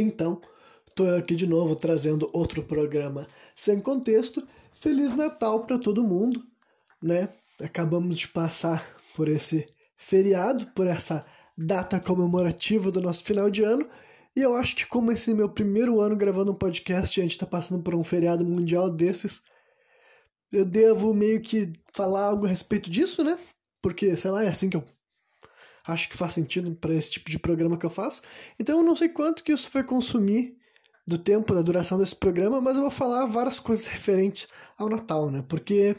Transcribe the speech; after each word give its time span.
Então, 0.00 0.40
tô 0.94 1.04
aqui 1.16 1.34
de 1.34 1.44
novo 1.44 1.74
trazendo 1.74 2.30
outro 2.32 2.62
programa 2.62 3.26
sem 3.56 3.80
contexto. 3.80 4.46
Feliz 4.72 5.14
Natal 5.16 5.66
para 5.66 5.76
todo 5.76 6.04
mundo, 6.04 6.40
né? 7.02 7.28
Acabamos 7.60 8.16
de 8.16 8.28
passar 8.28 8.96
por 9.16 9.28
esse 9.28 9.66
feriado, 9.96 10.68
por 10.68 10.86
essa 10.86 11.26
data 11.56 11.98
comemorativa 11.98 12.92
do 12.92 13.02
nosso 13.02 13.24
final 13.24 13.50
de 13.50 13.64
ano. 13.64 13.88
E 14.36 14.40
eu 14.40 14.54
acho 14.54 14.76
que 14.76 14.86
como 14.86 15.10
esse 15.10 15.32
é 15.32 15.34
meu 15.34 15.48
primeiro 15.48 16.00
ano 16.00 16.14
gravando 16.14 16.52
um 16.52 16.54
podcast 16.54 17.18
e 17.18 17.20
a 17.20 17.26
gente 17.26 17.38
tá 17.38 17.46
passando 17.46 17.82
por 17.82 17.96
um 17.96 18.04
feriado 18.04 18.44
mundial 18.44 18.88
desses, 18.88 19.42
eu 20.52 20.64
devo 20.64 21.12
meio 21.12 21.42
que 21.42 21.72
falar 21.92 22.26
algo 22.26 22.46
a 22.46 22.48
respeito 22.48 22.88
disso, 22.88 23.24
né? 23.24 23.36
Porque, 23.82 24.16
sei 24.16 24.30
lá, 24.30 24.44
é 24.44 24.48
assim 24.48 24.70
que 24.70 24.76
eu 24.76 24.84
acho 25.88 26.08
que 26.08 26.16
faz 26.16 26.32
sentido 26.32 26.74
para 26.74 26.94
esse 26.94 27.12
tipo 27.12 27.30
de 27.30 27.38
programa 27.38 27.76
que 27.76 27.86
eu 27.86 27.90
faço. 27.90 28.22
Então 28.58 28.78
eu 28.78 28.84
não 28.84 28.94
sei 28.94 29.08
quanto 29.08 29.42
que 29.42 29.52
isso 29.52 29.70
vai 29.72 29.82
consumir 29.82 30.56
do 31.06 31.16
tempo, 31.16 31.54
da 31.54 31.62
duração 31.62 31.98
desse 31.98 32.14
programa, 32.14 32.60
mas 32.60 32.76
eu 32.76 32.82
vou 32.82 32.90
falar 32.90 33.24
várias 33.26 33.58
coisas 33.58 33.86
referentes 33.86 34.46
ao 34.76 34.88
Natal, 34.88 35.30
né? 35.30 35.42
Porque 35.48 35.96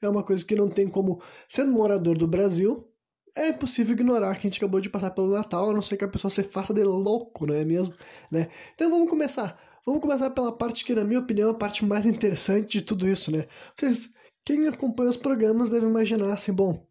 é 0.00 0.08
uma 0.08 0.22
coisa 0.22 0.44
que 0.44 0.54
não 0.54 0.70
tem 0.70 0.88
como, 0.88 1.20
sendo 1.48 1.72
morador 1.72 2.16
do 2.16 2.28
Brasil, 2.28 2.88
é 3.34 3.48
impossível 3.48 3.94
ignorar 3.94 4.34
que 4.34 4.46
a 4.46 4.50
gente 4.50 4.58
acabou 4.58 4.80
de 4.80 4.90
passar 4.90 5.10
pelo 5.10 5.30
Natal, 5.30 5.70
a 5.70 5.72
não 5.72 5.82
ser 5.82 5.96
que 5.96 6.04
a 6.04 6.08
pessoa 6.08 6.30
se 6.30 6.42
faça 6.42 6.72
de 6.72 6.84
louco, 6.84 7.46
não 7.46 7.54
é 7.54 7.64
mesmo? 7.64 7.94
Né? 8.30 8.48
Então 8.74 8.90
vamos 8.90 9.10
começar. 9.10 9.58
Vamos 9.84 10.00
começar 10.00 10.30
pela 10.30 10.52
parte 10.52 10.84
que, 10.84 10.94
na 10.94 11.02
minha 11.02 11.18
opinião, 11.18 11.48
é 11.48 11.52
a 11.52 11.56
parte 11.56 11.84
mais 11.84 12.06
interessante 12.06 12.78
de 12.78 12.82
tudo 12.82 13.08
isso, 13.08 13.32
né? 13.32 13.46
Vocês, 13.74 14.10
quem 14.44 14.68
acompanha 14.68 15.10
os 15.10 15.16
programas 15.16 15.70
deve 15.70 15.86
imaginar 15.86 16.32
assim, 16.32 16.52
bom, 16.52 16.86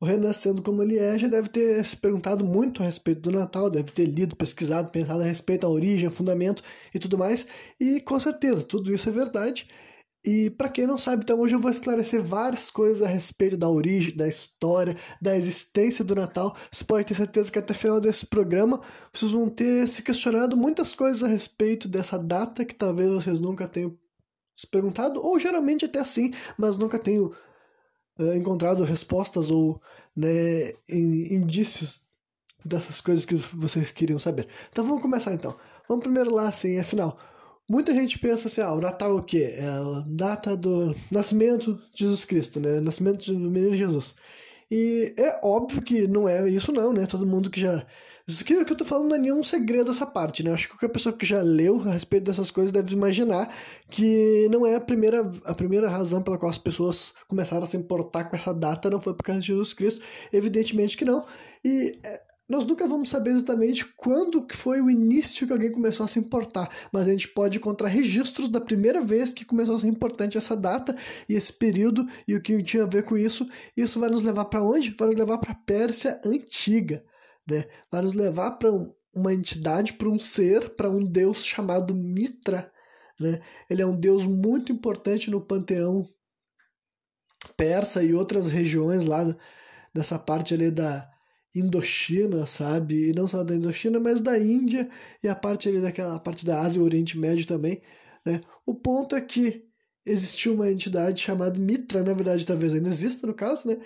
o 0.00 0.06
Renascendo 0.06 0.62
como 0.62 0.82
ele 0.82 0.98
é 0.98 1.18
já 1.18 1.28
deve 1.28 1.48
ter 1.48 1.84
se 1.84 1.96
perguntado 1.96 2.44
muito 2.44 2.82
a 2.82 2.86
respeito 2.86 3.20
do 3.22 3.32
Natal, 3.32 3.70
deve 3.70 3.90
ter 3.90 4.06
lido, 4.06 4.36
pesquisado, 4.36 4.90
pensado 4.90 5.22
a 5.22 5.24
respeito 5.24 5.62
da 5.62 5.68
origem, 5.68 6.10
fundamento 6.10 6.62
e 6.94 6.98
tudo 6.98 7.18
mais. 7.18 7.46
E 7.80 8.00
com 8.00 8.18
certeza, 8.20 8.64
tudo 8.64 8.92
isso 8.94 9.08
é 9.08 9.12
verdade. 9.12 9.66
E 10.24 10.50
para 10.50 10.68
quem 10.68 10.86
não 10.86 10.98
sabe, 10.98 11.22
então 11.22 11.40
hoje 11.40 11.54
eu 11.54 11.58
vou 11.58 11.70
esclarecer 11.70 12.22
várias 12.22 12.70
coisas 12.70 13.02
a 13.02 13.08
respeito 13.08 13.56
da 13.56 13.68
origem, 13.68 14.14
da 14.14 14.28
história, 14.28 14.96
da 15.22 15.36
existência 15.36 16.04
do 16.04 16.14
Natal. 16.14 16.56
Você 16.70 16.84
pode 16.84 17.06
ter 17.06 17.14
certeza 17.14 17.50
que 17.50 17.58
até 17.58 17.72
o 17.72 17.76
final 17.76 18.00
desse 18.00 18.26
programa 18.26 18.80
vocês 19.12 19.30
vão 19.30 19.48
ter 19.48 19.86
se 19.88 20.02
questionado 20.02 20.56
muitas 20.56 20.92
coisas 20.92 21.22
a 21.22 21.28
respeito 21.28 21.88
dessa 21.88 22.18
data 22.18 22.64
que 22.64 22.74
talvez 22.74 23.10
vocês 23.10 23.40
nunca 23.40 23.66
tenham 23.68 23.96
se 24.56 24.66
perguntado, 24.66 25.20
ou 25.24 25.38
geralmente 25.38 25.84
até 25.84 26.04
sim, 26.04 26.32
mas 26.58 26.76
nunca 26.76 26.98
tenham 26.98 27.32
uh, 28.18 28.34
encontrado 28.34 28.84
respostas 28.84 29.50
ou 29.50 29.80
né, 30.16 30.72
indícios 30.88 32.06
dessas 32.64 33.00
coisas 33.00 33.24
que 33.24 33.34
vocês 33.34 33.90
queriam 33.90 34.18
saber. 34.18 34.48
Então 34.70 34.84
vamos 34.84 35.02
começar 35.02 35.32
então. 35.32 35.56
Vamos 35.88 36.02
primeiro 36.02 36.34
lá 36.34 36.48
assim, 36.48 36.78
afinal, 36.78 37.18
muita 37.70 37.94
gente 37.94 38.18
pensa 38.18 38.48
assim, 38.48 38.60
ah, 38.60 38.72
o 38.72 38.80
Natal 38.80 39.10
é 39.10 39.20
o 39.20 39.22
quê? 39.22 39.54
É 39.56 39.66
a 39.66 40.04
data 40.06 40.56
do 40.56 40.94
nascimento 41.10 41.74
de 41.94 42.00
Jesus 42.00 42.24
Cristo, 42.24 42.60
né? 42.60 42.80
Nascimento 42.80 43.32
do 43.32 43.50
menino 43.50 43.74
Jesus. 43.74 44.14
E 44.70 45.14
é 45.16 45.40
óbvio 45.42 45.80
que 45.80 46.06
não 46.06 46.28
é 46.28 46.48
isso 46.48 46.70
não, 46.72 46.92
né? 46.92 47.06
Todo 47.06 47.26
mundo 47.26 47.50
que 47.50 47.60
já... 47.60 47.84
Isso 48.26 48.44
que, 48.44 48.62
que 48.64 48.72
eu 48.72 48.76
tô 48.76 48.84
falando 48.84 49.08
não 49.08 49.16
é 49.16 49.18
nenhum 49.18 49.42
segredo 49.42 49.90
essa 49.90 50.04
parte, 50.06 50.42
né? 50.42 50.52
Acho 50.52 50.66
que 50.66 50.74
qualquer 50.74 50.90
pessoa 50.90 51.16
que 51.16 51.24
já 51.24 51.40
leu 51.40 51.80
a 51.80 51.92
respeito 51.92 52.24
dessas 52.24 52.50
coisas 52.50 52.70
deve 52.70 52.92
imaginar 52.92 53.50
que 53.88 54.46
não 54.50 54.66
é 54.66 54.74
a 54.76 54.80
primeira, 54.80 55.30
a 55.46 55.54
primeira 55.54 55.88
razão 55.88 56.20
pela 56.20 56.36
qual 56.36 56.50
as 56.50 56.58
pessoas 56.58 57.14
começaram 57.26 57.64
a 57.64 57.66
se 57.66 57.78
importar 57.78 58.24
com 58.24 58.36
essa 58.36 58.52
data, 58.52 58.90
não 58.90 59.00
foi 59.00 59.14
por 59.14 59.22
causa 59.22 59.40
de 59.40 59.46
Jesus 59.46 59.72
Cristo. 59.72 60.02
Evidentemente 60.30 60.96
que 60.98 61.04
não. 61.06 61.24
E 61.64 61.98
é, 62.02 62.22
nós 62.48 62.64
nunca 62.64 62.86
vamos 62.86 63.10
saber 63.10 63.30
exatamente 63.30 63.84
quando 63.96 64.46
que 64.46 64.56
foi 64.56 64.80
o 64.80 64.90
início 64.90 65.46
que 65.46 65.52
alguém 65.52 65.70
começou 65.70 66.04
a 66.04 66.08
se 66.08 66.18
importar, 66.18 66.68
mas 66.92 67.06
a 67.06 67.10
gente 67.10 67.28
pode 67.28 67.58
encontrar 67.58 67.88
registros 67.88 68.48
da 68.48 68.60
primeira 68.60 69.00
vez 69.00 69.32
que 69.32 69.44
começou 69.44 69.76
a 69.76 69.80
ser 69.80 69.88
importante 69.88 70.38
essa 70.38 70.56
data 70.56 70.96
e 71.28 71.34
esse 71.34 71.52
período 71.52 72.06
e 72.26 72.34
o 72.34 72.40
que 72.40 72.62
tinha 72.62 72.84
a 72.84 72.86
ver 72.86 73.04
com 73.04 73.18
isso. 73.18 73.48
Isso 73.76 74.00
vai 74.00 74.08
nos 74.08 74.22
levar 74.22 74.46
para 74.46 74.62
onde? 74.62 74.94
Vai 74.98 75.08
nos 75.08 75.16
levar 75.16 75.38
para 75.38 75.52
a 75.52 75.56
Pérsia 75.56 76.20
antiga 76.24 77.04
né? 77.48 77.64
Vai 77.90 78.02
nos 78.02 78.14
levar 78.14 78.52
para 78.52 78.70
um, 78.70 78.92
uma 79.14 79.32
entidade, 79.32 79.94
para 79.94 80.08
um 80.08 80.18
ser, 80.18 80.70
para 80.76 80.90
um 80.90 81.04
deus 81.04 81.44
chamado 81.44 81.94
Mitra, 81.94 82.70
né? 83.18 83.40
Ele 83.68 83.82
é 83.82 83.86
um 83.86 83.98
deus 83.98 84.24
muito 84.24 84.70
importante 84.70 85.30
no 85.30 85.40
panteão 85.40 86.06
persa 87.56 88.02
e 88.02 88.12
outras 88.14 88.52
regiões 88.52 89.04
lá 89.04 89.24
dessa 89.94 90.18
parte 90.18 90.54
ali 90.54 90.70
da 90.70 91.08
Indochina, 91.54 92.46
sabe? 92.46 93.10
E 93.10 93.12
não 93.12 93.26
só 93.26 93.42
da 93.42 93.54
Indochina, 93.54 93.98
mas 93.98 94.20
da 94.20 94.38
Índia 94.38 94.88
e 95.22 95.28
a 95.28 95.34
parte 95.34 95.68
ali 95.68 95.80
daquela 95.80 96.18
parte 96.18 96.44
da 96.44 96.60
Ásia 96.60 96.80
e 96.80 96.82
Oriente 96.82 97.18
Médio 97.18 97.46
também, 97.46 97.80
né? 98.24 98.40
O 98.66 98.74
ponto 98.74 99.16
é 99.16 99.20
que 99.20 99.64
existiu 100.04 100.54
uma 100.54 100.70
entidade 100.70 101.22
chamada 101.22 101.58
Mitra, 101.58 102.02
na 102.02 102.14
verdade 102.14 102.46
talvez 102.46 102.74
ainda 102.74 102.88
exista 102.88 103.26
no 103.26 103.34
caso, 103.34 103.68
né? 103.68 103.78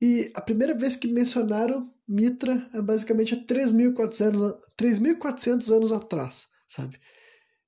E 0.00 0.30
a 0.34 0.40
primeira 0.40 0.76
vez 0.76 0.96
que 0.96 1.08
mencionaram 1.08 1.90
Mitra 2.06 2.68
é 2.72 2.82
basicamente 2.82 3.34
há 3.34 3.38
3.400 3.38 5.74
anos 5.74 5.92
atrás, 5.92 6.48
sabe? 6.68 6.98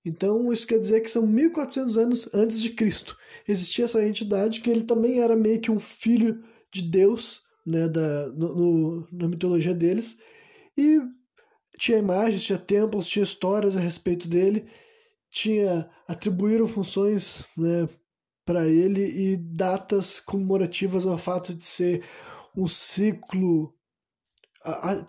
Então 0.04 0.52
isso 0.52 0.66
quer 0.66 0.78
dizer 0.78 1.00
que 1.00 1.10
são 1.10 1.26
1.400 1.26 1.96
anos 1.96 2.28
antes 2.32 2.60
de 2.60 2.70
Cristo. 2.70 3.16
Existia 3.46 3.84
essa 3.84 4.04
entidade 4.04 4.60
que 4.60 4.70
ele 4.70 4.84
também 4.84 5.20
era 5.20 5.36
meio 5.36 5.60
que 5.60 5.70
um 5.70 5.80
filho 5.80 6.42
de 6.72 6.82
Deus, 6.82 7.42
né, 7.68 7.88
da, 7.88 8.28
no, 8.30 8.54
no, 8.54 9.08
na 9.12 9.28
mitologia 9.28 9.74
deles. 9.74 10.18
E 10.76 11.00
tinha 11.76 11.98
imagens, 11.98 12.44
tinha 12.44 12.58
templos, 12.58 13.06
tinha 13.08 13.22
histórias 13.22 13.76
a 13.76 13.80
respeito 13.80 14.28
dele, 14.28 14.66
tinha 15.30 15.88
atribuíram 16.08 16.66
funções 16.66 17.44
né, 17.56 17.88
para 18.44 18.66
ele 18.66 19.02
e 19.02 19.36
datas 19.36 20.18
comemorativas 20.20 21.06
ao 21.06 21.18
fato 21.18 21.54
de 21.54 21.64
ser 21.64 22.04
um 22.56 22.66
ciclo. 22.66 23.74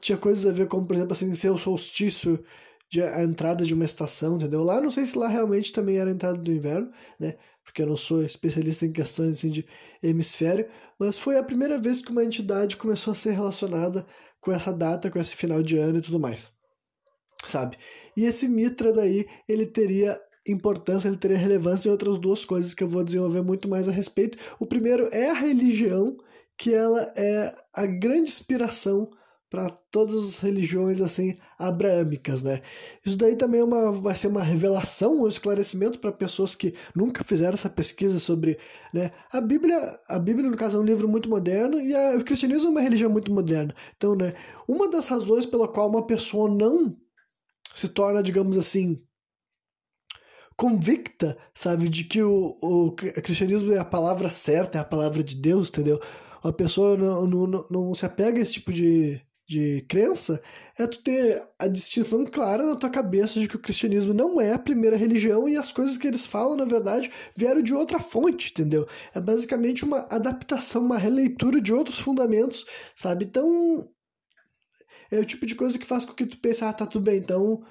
tinha 0.01 0.17
coisas 0.17 0.45
a 0.45 0.51
ver 0.51 0.67
como, 0.67 0.85
por 0.85 0.95
exemplo, 0.95 1.13
assim, 1.13 1.33
ser 1.33 1.49
o 1.49 1.57
solstício, 1.57 2.43
de, 2.89 3.01
a 3.03 3.23
entrada 3.23 3.63
de 3.63 3.73
uma 3.73 3.85
estação, 3.85 4.35
entendeu? 4.35 4.63
Lá 4.63 4.81
não 4.81 4.91
sei 4.91 5.05
se 5.05 5.17
lá 5.17 5.27
realmente 5.27 5.71
também 5.71 5.97
era 5.97 6.09
a 6.09 6.13
entrada 6.13 6.37
do 6.37 6.51
inverno, 6.51 6.91
né? 7.19 7.35
Porque 7.69 7.83
eu 7.83 7.87
não 7.87 7.95
sou 7.95 8.23
especialista 8.23 8.83
em 8.83 8.91
questões 8.91 9.37
assim, 9.37 9.49
de 9.51 9.63
hemisfério, 10.01 10.67
mas 10.97 11.19
foi 11.19 11.37
a 11.37 11.43
primeira 11.43 11.77
vez 11.77 12.01
que 12.01 12.11
uma 12.11 12.23
entidade 12.23 12.75
começou 12.75 13.11
a 13.11 13.15
ser 13.15 13.33
relacionada 13.33 14.07
com 14.41 14.51
essa 14.51 14.73
data, 14.73 15.11
com 15.11 15.19
esse 15.19 15.35
final 15.35 15.61
de 15.61 15.77
ano 15.77 15.99
e 15.99 16.01
tudo 16.01 16.19
mais. 16.19 16.51
Sabe? 17.45 17.77
E 18.17 18.25
esse 18.25 18.47
Mitra 18.47 18.91
daí, 18.91 19.27
ele 19.47 19.67
teria 19.67 20.19
importância, 20.47 21.07
ele 21.07 21.17
teria 21.17 21.37
relevância 21.37 21.89
em 21.89 21.91
outras 21.91 22.17
duas 22.17 22.43
coisas 22.43 22.73
que 22.73 22.83
eu 22.83 22.87
vou 22.87 23.03
desenvolver 23.03 23.43
muito 23.43 23.69
mais 23.69 23.87
a 23.87 23.91
respeito. 23.91 24.39
O 24.59 24.65
primeiro 24.65 25.07
é 25.11 25.29
a 25.29 25.33
religião, 25.33 26.17
que 26.57 26.73
ela 26.73 27.13
é 27.15 27.55
a 27.71 27.85
grande 27.85 28.31
inspiração 28.31 29.11
para 29.49 29.69
todas 29.91 30.15
as 30.15 30.39
religiões 30.39 31.01
assim 31.01 31.35
abraâmicas, 31.57 32.43
né? 32.43 32.61
Isso 33.03 33.17
daí 33.17 33.35
também 33.35 33.61
é 33.61 33.63
uma, 33.63 33.91
vai 33.91 34.13
ser 34.13 34.27
uma 34.27 34.43
revelação, 34.43 35.23
um 35.23 35.27
esclarecimento 35.27 35.97
para 35.99 36.11
pessoas 36.11 36.53
que 36.53 36.75
nunca 36.95 37.23
fizeram 37.23 37.55
essa 37.55 37.69
pesquisa 37.69 38.19
sobre, 38.19 38.59
né? 38.93 39.11
A 39.33 39.41
Bíblia, 39.41 39.99
a 40.07 40.19
Bíblia 40.19 40.49
no 40.49 40.57
caso 40.57 40.77
é 40.77 40.79
um 40.81 40.85
livro 40.85 41.07
muito 41.07 41.27
moderno 41.29 41.81
e 41.81 41.95
a, 41.95 42.17
o 42.17 42.23
cristianismo 42.23 42.67
é 42.67 42.71
uma 42.71 42.81
religião 42.81 43.09
muito 43.09 43.31
moderna. 43.31 43.73
Então, 43.97 44.15
né? 44.15 44.35
Uma 44.67 44.89
das 44.89 45.07
razões 45.07 45.45
pela 45.45 45.67
qual 45.67 45.89
uma 45.89 46.05
pessoa 46.05 46.49
não 46.49 46.95
se 47.73 47.89
torna, 47.89 48.21
digamos 48.21 48.57
assim, 48.57 49.01
convicta, 50.55 51.37
sabe, 51.55 51.89
de 51.89 52.03
que 52.03 52.21
o, 52.21 52.57
o 52.61 52.91
cristianismo 52.91 53.73
é 53.73 53.79
a 53.79 53.85
palavra 53.85 54.29
certa, 54.29 54.77
é 54.77 54.81
a 54.81 54.85
palavra 54.85 55.23
de 55.23 55.35
Deus, 55.35 55.69
entendeu? 55.69 55.99
A 56.43 56.51
pessoa 56.53 56.95
não, 56.97 57.25
não, 57.25 57.67
não 57.69 57.93
se 57.93 58.05
apega 58.05 58.39
a 58.39 58.41
esse 58.41 58.53
tipo 58.53 58.71
de, 58.71 59.21
de 59.49 59.83
crença, 59.87 60.39
é 60.77 60.85
tu 60.85 61.01
ter 61.01 61.43
a 61.57 61.67
distinção 61.67 62.23
clara 62.23 62.63
na 62.63 62.75
tua 62.75 62.89
cabeça 62.89 63.39
de 63.39 63.49
que 63.49 63.55
o 63.55 63.59
cristianismo 63.59 64.13
não 64.13 64.39
é 64.39 64.53
a 64.53 64.59
primeira 64.59 64.95
religião 64.95 65.49
e 65.49 65.57
as 65.57 65.71
coisas 65.71 65.97
que 65.97 66.05
eles 66.07 66.23
falam, 66.23 66.55
na 66.55 66.65
verdade, 66.65 67.11
vieram 67.35 67.63
de 67.63 67.73
outra 67.73 67.99
fonte, 67.99 68.51
entendeu? 68.51 68.87
É 69.13 69.19
basicamente 69.19 69.83
uma 69.83 70.05
adaptação, 70.11 70.83
uma 70.83 70.99
releitura 70.99 71.59
de 71.59 71.73
outros 71.73 71.97
fundamentos, 71.97 72.63
sabe? 72.95 73.25
Então, 73.25 73.89
é 75.09 75.17
o 75.19 75.25
tipo 75.25 75.47
de 75.47 75.55
coisa 75.55 75.79
que 75.79 75.85
faz 75.85 76.05
com 76.05 76.13
que 76.13 76.27
tu 76.27 76.37
pense, 76.37 76.63
ah, 76.63 76.71
tá 76.71 76.85
tudo 76.85 77.05
bem, 77.05 77.17
então 77.17 77.63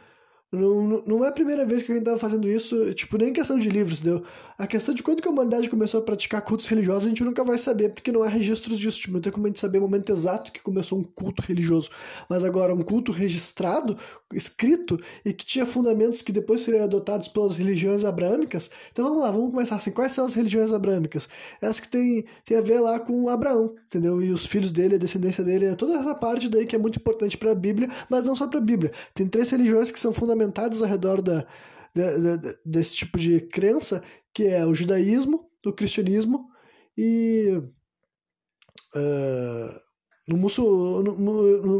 não, 0.50 1.02
não 1.06 1.24
é 1.24 1.28
a 1.28 1.32
primeira 1.32 1.66
vez 1.66 1.82
que 1.82 1.92
alguém 1.92 2.00
estava 2.00 2.18
fazendo 2.18 2.48
isso, 2.48 2.94
tipo, 2.94 3.18
nem 3.18 3.34
questão 3.34 3.58
de 3.58 3.68
livros, 3.68 4.00
entendeu? 4.00 4.24
A 4.56 4.66
questão 4.66 4.94
de 4.94 5.02
quando 5.02 5.20
que 5.20 5.28
a 5.28 5.30
humanidade 5.30 5.68
começou 5.68 6.00
a 6.00 6.02
praticar 6.02 6.40
cultos 6.40 6.64
religiosos, 6.64 7.04
a 7.04 7.08
gente 7.08 7.22
nunca 7.22 7.44
vai 7.44 7.58
saber, 7.58 7.90
porque 7.90 8.10
não 8.10 8.22
há 8.22 8.28
registros 8.28 8.78
disso. 8.78 8.98
Tipo, 8.98 9.14
não 9.14 9.20
tem 9.20 9.30
como 9.30 9.46
a 9.46 9.50
gente 9.50 9.60
saber 9.60 9.76
o 9.76 9.82
momento 9.82 10.10
exato 10.10 10.50
que 10.50 10.62
começou 10.62 10.98
um 10.98 11.02
culto 11.02 11.42
religioso. 11.42 11.90
Mas 12.30 12.44
agora, 12.44 12.74
um 12.74 12.82
culto 12.82 13.12
registrado, 13.12 13.94
escrito, 14.32 14.98
e 15.22 15.34
que 15.34 15.44
tinha 15.44 15.66
fundamentos 15.66 16.22
que 16.22 16.32
depois 16.32 16.62
seriam 16.62 16.84
adotados 16.84 17.28
pelas 17.28 17.58
religiões 17.58 18.02
abraâmicas. 18.02 18.70
Então 18.90 19.04
vamos 19.04 19.22
lá, 19.22 19.30
vamos 19.30 19.50
começar 19.50 19.76
assim. 19.76 19.90
Quais 19.90 20.12
são 20.12 20.24
as 20.24 20.32
religiões 20.32 20.72
abraâmicas? 20.72 21.28
Essas 21.60 21.80
que 21.80 21.88
tem, 21.88 22.24
tem 22.46 22.56
a 22.56 22.62
ver 22.62 22.80
lá 22.80 22.98
com 22.98 23.28
Abraão, 23.28 23.74
entendeu? 23.86 24.22
E 24.22 24.32
os 24.32 24.46
filhos 24.46 24.70
dele, 24.70 24.94
a 24.94 24.98
descendência 24.98 25.44
dele, 25.44 25.76
toda 25.76 25.98
essa 25.98 26.14
parte 26.14 26.48
daí 26.48 26.64
que 26.64 26.74
é 26.74 26.78
muito 26.78 26.96
importante 26.96 27.36
para 27.36 27.52
a 27.52 27.54
Bíblia, 27.54 27.88
mas 28.08 28.24
não 28.24 28.34
só 28.34 28.46
para 28.46 28.58
a 28.58 28.62
Bíblia. 28.62 28.90
Tem 29.12 29.28
três 29.28 29.50
religiões 29.50 29.90
que 29.90 30.00
são 30.00 30.10
fundamentais 30.10 30.37
fundamentadas 30.38 30.80
ao 30.80 30.88
redor 30.88 31.20
da, 31.20 31.44
de, 31.94 32.38
de, 32.38 32.58
desse 32.64 32.96
tipo 32.96 33.18
de 33.18 33.40
crença, 33.40 34.02
que 34.32 34.44
é 34.44 34.64
o 34.64 34.74
judaísmo, 34.74 35.50
o 35.66 35.72
cristianismo 35.72 36.48
e 36.96 37.60
uh, 38.94 39.80
no, 40.28 40.36
muçul, 40.36 41.02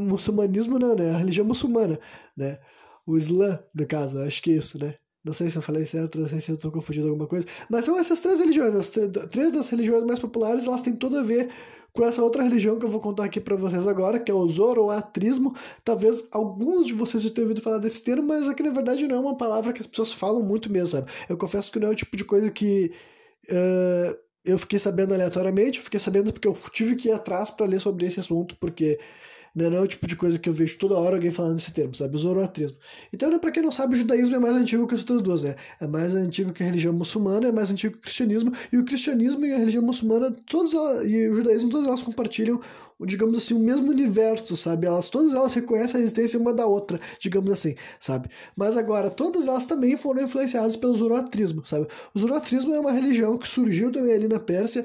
muçulmanismo 0.01 0.79
não, 0.79 0.95
né? 0.95 1.15
A 1.15 1.19
religião 1.19 1.47
muçulmana, 1.47 1.99
né? 2.37 2.59
O 3.07 3.17
Islã, 3.17 3.59
no 3.75 3.87
caso, 3.87 4.19
acho 4.19 4.43
que 4.43 4.51
é 4.51 4.55
isso, 4.55 4.79
né? 4.79 4.95
Não 5.25 5.33
sei 5.33 5.51
se 5.51 5.59
eu 5.59 5.63
falei 5.63 5.85
certo, 5.85 6.19
não 6.19 6.29
sei 6.29 6.41
se 6.41 6.51
eu 6.51 6.55
estou 6.55 6.71
confundindo 6.71 7.09
alguma 7.09 7.27
coisa. 7.27 7.47
Mas 7.69 7.85
são 7.85 7.99
essas 7.99 8.21
três 8.21 8.39
religiões. 8.39 8.75
As 8.75 8.91
três 8.91 9.53
das 9.53 9.69
religiões 9.69 10.05
mais 10.05 10.19
populares, 10.19 10.67
elas 10.67 10.83
têm 10.83 10.95
tudo 10.97 11.19
a 11.19 11.23
ver 11.23 11.51
com 11.99 12.05
essa 12.05 12.23
outra 12.23 12.45
religião 12.45 12.79
que 12.79 12.85
eu 12.85 12.89
vou 12.89 13.01
contar 13.01 13.25
aqui 13.25 13.41
para 13.41 13.57
vocês 13.57 13.85
agora, 13.89 14.21
que 14.21 14.31
é 14.31 14.35
o 14.35 14.47
zoroatrismo. 14.47 15.53
Talvez 15.85 16.29
alguns 16.31 16.87
de 16.87 16.95
vocês 16.95 17.25
já 17.25 17.29
tenham 17.29 17.49
ouvido 17.49 17.61
falar 17.61 17.79
desse 17.79 18.05
termo, 18.05 18.23
mas 18.23 18.49
aqui 18.49 18.63
na 18.63 18.71
verdade 18.71 19.05
não 19.09 19.17
é 19.17 19.19
uma 19.19 19.37
palavra 19.37 19.73
que 19.73 19.81
as 19.81 19.87
pessoas 19.89 20.13
falam 20.13 20.41
muito 20.41 20.71
mesmo, 20.71 20.87
sabe? 20.87 21.11
Eu 21.29 21.37
confesso 21.37 21.73
que 21.73 21.81
não 21.81 21.89
é 21.89 21.91
o 21.91 21.97
tipo 21.97 22.17
de 22.17 22.25
coisa 22.25 22.53
que 22.53 22.93
uh, 23.51 24.17
eu 24.45 24.57
fiquei 24.61 24.79
sabendo 24.79 25.13
aleatoriamente, 25.13 25.79
eu 25.79 25.85
fiquei 25.85 25.99
sabendo 25.99 26.33
porque 26.33 26.47
eu 26.47 26.53
tive 26.73 26.95
que 26.95 27.09
ir 27.09 27.13
atrás 27.13 27.51
para 27.51 27.67
ler 27.67 27.81
sobre 27.81 28.07
esse 28.07 28.21
assunto, 28.21 28.57
porque 28.61 28.97
né? 29.59 29.69
Não 29.69 29.79
é 29.79 29.81
o 29.81 29.87
tipo 29.87 30.07
de 30.07 30.15
coisa 30.17 30.39
que 30.39 30.49
eu 30.49 30.53
vejo 30.53 30.79
toda 30.79 30.95
hora 30.97 31.17
alguém 31.17 31.31
falando 31.31 31.59
esse 31.59 31.73
termo, 31.73 31.95
sabe? 31.95 32.15
O 32.17 32.19
zoroatrismo. 32.19 32.79
Então, 33.13 33.31
né, 33.31 33.39
para 33.39 33.51
quem 33.51 33.63
não 33.63 33.73
sabe, 33.73 33.95
o 33.95 33.99
judaísmo 33.99 34.37
é 34.37 34.39
mais 34.39 34.55
antigo 34.55 34.87
que 34.87 34.95
as 34.95 35.01
outras 35.01 35.23
duas, 35.23 35.43
né? 35.43 35.57
É 35.81 35.87
mais 35.87 36.15
antigo 36.15 36.53
que 36.53 36.63
a 36.63 36.67
religião 36.67 36.93
muçulmana, 36.93 37.49
é 37.49 37.53
mais 37.53 37.71
antigo 37.71 37.95
que 37.95 37.99
o 37.99 38.03
cristianismo. 38.03 38.53
E 38.73 38.79
o 38.79 38.85
cristianismo 38.85 39.45
e 39.45 39.53
a 39.53 39.59
religião 39.59 39.83
muçulmana, 39.83 40.31
todas 40.47 40.73
elas, 40.73 41.11
e 41.11 41.29
o 41.29 41.35
judaísmo, 41.35 41.71
todas 41.71 41.87
elas 41.87 42.03
compartilham, 42.03 42.61
digamos 43.01 43.37
assim, 43.37 43.55
o 43.55 43.59
mesmo 43.59 43.91
universo, 43.91 44.57
sabe? 44.57 44.87
Elas, 44.87 45.09
todas 45.09 45.35
elas 45.35 45.53
reconhecem 45.55 46.01
a 46.01 46.05
existência 46.05 46.39
uma 46.39 46.55
da 46.55 46.67
outra, 46.67 47.01
digamos 47.19 47.51
assim, 47.51 47.75
sabe? 47.99 48.29
Mas 48.57 48.77
agora, 48.77 49.11
todas 49.11 49.49
elas 49.49 49.67
também 49.67 49.97
foram 49.97 50.23
influenciadas 50.23 50.77
pelo 50.77 50.95
zoroatrismo, 50.95 51.67
sabe? 51.67 51.89
O 52.15 52.19
zoroatrismo 52.19 52.75
é 52.75 52.81
uma 52.81 52.93
religião 52.93 53.37
que 53.37 53.49
surgiu 53.49 53.91
também 53.91 54.13
ali 54.13 54.29
na 54.29 54.39
Pérsia, 54.39 54.85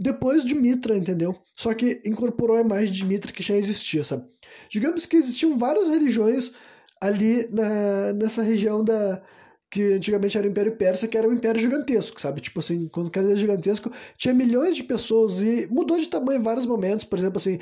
depois 0.00 0.46
de 0.46 0.54
Mitra, 0.54 0.96
entendeu? 0.96 1.36
Só 1.54 1.74
que 1.74 2.00
incorporou 2.06 2.56
a 2.56 2.62
imagem 2.62 2.90
de 2.90 3.04
Mitra 3.04 3.32
que 3.32 3.42
já 3.42 3.54
existia, 3.54 4.02
sabe? 4.02 4.24
Digamos 4.70 5.04
que 5.04 5.16
existiam 5.16 5.58
várias 5.58 5.88
religiões 5.88 6.54
ali 6.98 7.46
na, 7.52 8.14
nessa 8.14 8.42
região 8.42 8.82
da 8.82 9.22
que 9.70 9.92
antigamente 9.92 10.36
era 10.36 10.48
o 10.48 10.50
Império 10.50 10.74
Persa, 10.74 11.06
que 11.06 11.16
era 11.16 11.28
um 11.28 11.32
império 11.32 11.60
gigantesco, 11.60 12.20
sabe? 12.20 12.40
Tipo 12.40 12.58
assim, 12.58 12.88
quando 12.88 13.16
era 13.16 13.36
gigantesco, 13.36 13.92
tinha 14.16 14.34
milhões 14.34 14.74
de 14.74 14.82
pessoas 14.82 15.40
e 15.40 15.68
mudou 15.70 15.96
de 15.96 16.08
tamanho 16.08 16.40
em 16.40 16.42
vários 16.42 16.66
momentos. 16.66 17.04
Por 17.04 17.16
exemplo, 17.16 17.38
assim, 17.38 17.60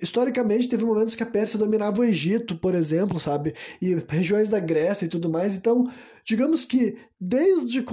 historicamente 0.00 0.66
teve 0.66 0.82
momentos 0.82 1.14
que 1.14 1.22
a 1.22 1.26
Pérsia 1.26 1.58
dominava 1.58 2.00
o 2.00 2.04
Egito, 2.04 2.56
por 2.56 2.74
exemplo, 2.74 3.20
sabe? 3.20 3.54
E 3.82 3.94
regiões 4.08 4.48
da 4.48 4.58
Grécia 4.58 5.04
e 5.04 5.08
tudo 5.08 5.28
mais. 5.28 5.54
Então, 5.54 5.90
digamos 6.24 6.64
que 6.64 6.96
desde, 7.20 7.84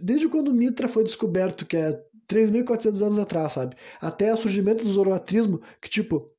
desde 0.00 0.28
quando 0.28 0.54
Mitra 0.54 0.86
foi 0.86 1.02
descoberto, 1.02 1.66
que 1.66 1.76
é 1.76 2.00
3.400 2.28 3.02
anos 3.02 3.18
atrás, 3.18 3.52
sabe? 3.52 3.76
Até 4.00 4.32
o 4.32 4.36
surgimento 4.36 4.84
do 4.84 4.90
zoroatrismo, 4.90 5.60
que 5.80 5.88
tipo, 5.88 6.30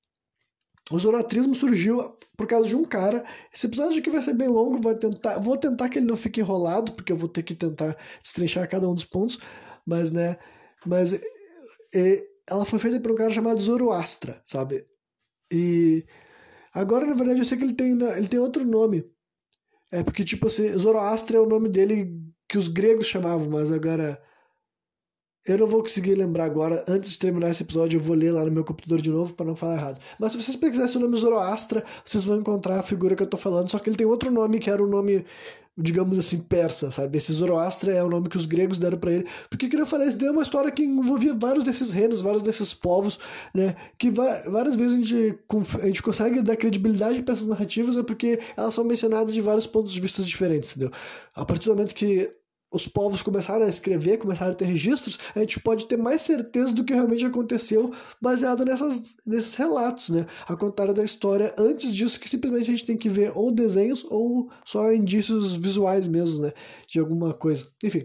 o 0.91 0.97
zoroatrismo 0.97 1.53
surgiu 1.53 2.17
por 2.35 2.47
causa 2.47 2.67
de 2.67 2.75
um 2.75 2.85
cara. 2.85 3.25
Esse 3.53 3.67
episódio 3.67 3.99
aqui 3.99 4.09
vai 4.09 4.21
ser 4.21 4.33
bem 4.33 4.47
longo, 4.47 4.81
vou 4.81 4.95
tentar, 4.95 5.39
vou 5.39 5.57
tentar 5.57 5.89
que 5.89 5.99
ele 5.99 6.05
não 6.05 6.15
fique 6.15 6.39
enrolado, 6.39 6.93
porque 6.93 7.11
eu 7.11 7.17
vou 7.17 7.27
ter 7.27 7.43
que 7.43 7.55
tentar 7.55 7.97
destrinchar 8.21 8.69
cada 8.69 8.87
um 8.87 8.95
dos 8.95 9.05
pontos, 9.05 9.39
mas 9.85 10.11
né, 10.11 10.37
mas 10.85 11.13
e, 11.93 12.27
ela 12.49 12.65
foi 12.65 12.79
feita 12.79 12.99
por 12.99 13.11
um 13.11 13.15
cara 13.15 13.31
chamado 13.31 13.59
Zoroastra, 13.59 14.41
sabe? 14.45 14.85
E 15.51 16.05
agora 16.73 17.05
na 17.05 17.15
verdade 17.15 17.39
eu 17.39 17.45
sei 17.45 17.57
que 17.57 17.63
ele 17.65 17.73
tem 17.73 17.91
ele 18.01 18.27
tem 18.27 18.39
outro 18.39 18.63
nome. 18.65 19.05
É 19.91 20.03
porque 20.03 20.23
tipo 20.23 20.47
assim, 20.47 20.77
Zoroastra 20.77 21.37
é 21.37 21.39
o 21.41 21.45
nome 21.47 21.69
dele 21.69 22.13
que 22.47 22.57
os 22.57 22.67
gregos 22.67 23.07
chamavam, 23.07 23.49
mas 23.49 23.71
agora 23.71 24.21
eu 25.47 25.57
não 25.57 25.65
vou 25.65 25.81
conseguir 25.81 26.13
lembrar 26.15 26.43
agora. 26.43 26.83
Antes 26.87 27.11
de 27.11 27.19
terminar 27.19 27.49
esse 27.49 27.63
episódio, 27.63 27.97
eu 27.97 28.01
vou 28.01 28.15
ler 28.15 28.31
lá 28.31 28.43
no 28.43 28.51
meu 28.51 28.65
computador 28.65 29.01
de 29.01 29.09
novo 29.09 29.33
para 29.33 29.45
não 29.45 29.55
falar 29.55 29.75
errado. 29.75 30.01
Mas 30.19 30.33
se 30.33 30.43
vocês 30.43 30.57
pesquisarem 30.57 30.97
o 30.97 30.99
nome 30.99 31.17
Zoroastra, 31.17 31.85
vocês 32.03 32.25
vão 32.25 32.37
encontrar 32.37 32.79
a 32.79 32.83
figura 32.83 33.15
que 33.15 33.23
eu 33.23 33.27
tô 33.27 33.37
falando. 33.37 33.71
Só 33.71 33.79
que 33.79 33.89
ele 33.89 33.95
tem 33.95 34.05
outro 34.05 34.29
nome 34.29 34.59
que 34.59 34.69
era 34.69 34.83
o 34.83 34.87
nome, 34.87 35.23
digamos 35.77 36.19
assim, 36.19 36.39
persa, 36.39 36.91
sabe? 36.91 37.17
Esse 37.17 37.31
Zoroastra 37.31 37.93
é 37.93 38.03
o 38.03 38.09
nome 38.09 38.27
que 38.27 38.35
os 38.35 38.45
gregos 38.45 38.77
deram 38.77 38.97
para 38.97 39.13
ele. 39.13 39.25
Porque, 39.49 39.69
como 39.69 39.83
eu 39.83 39.87
falei, 39.87 40.09
isso 40.09 40.21
é 40.25 40.29
uma 40.29 40.41
história 40.41 40.69
que 40.69 40.83
envolvia 40.83 41.33
vários 41.33 41.63
desses 41.63 41.93
reinos, 41.93 42.19
vários 42.19 42.43
desses 42.43 42.73
povos, 42.73 43.17
né? 43.53 43.73
Que 43.97 44.09
várias 44.09 44.75
vezes 44.75 44.93
a 44.93 45.01
gente, 45.01 45.39
a 45.81 45.85
gente 45.85 46.03
consegue 46.03 46.41
dar 46.41 46.57
credibilidade 46.57 47.23
para 47.23 47.33
essas 47.33 47.47
narrativas, 47.47 47.95
é 47.95 48.03
porque 48.03 48.37
elas 48.57 48.73
são 48.73 48.83
mencionadas 48.83 49.33
de 49.33 49.39
vários 49.39 49.65
pontos 49.65 49.93
de 49.93 50.01
vista 50.01 50.21
diferentes, 50.21 50.71
entendeu? 50.71 50.91
A 51.33 51.45
partir 51.45 51.69
do 51.69 51.75
momento 51.75 51.95
que 51.95 52.29
os 52.71 52.87
povos 52.87 53.21
começaram 53.21 53.65
a 53.65 53.69
escrever, 53.69 54.17
começaram 54.17 54.51
a 54.51 54.55
ter 54.55 54.65
registros, 54.65 55.17
a 55.33 55.39
gente 55.39 55.59
pode 55.59 55.85
ter 55.85 55.97
mais 55.97 56.21
certeza 56.21 56.73
do 56.73 56.83
que 56.83 56.93
realmente 56.93 57.25
aconteceu 57.25 57.93
baseado 58.21 58.65
nessas, 58.65 59.15
nesses 59.25 59.55
relatos, 59.55 60.09
né? 60.09 60.25
A 60.47 60.55
contar 60.55 60.91
da 60.93 61.03
história 61.03 61.55
antes 61.57 61.95
disso, 61.95 62.19
que 62.19 62.29
simplesmente 62.29 62.69
a 62.69 62.75
gente 62.75 62.85
tem 62.85 62.97
que 62.97 63.09
ver 63.09 63.31
ou 63.35 63.51
desenhos 63.51 64.05
ou 64.09 64.51
só 64.65 64.91
indícios 64.91 65.55
visuais 65.55 66.07
mesmo, 66.07 66.41
né? 66.41 66.53
De 66.87 66.99
alguma 66.99 67.33
coisa. 67.33 67.67
Enfim, 67.83 68.01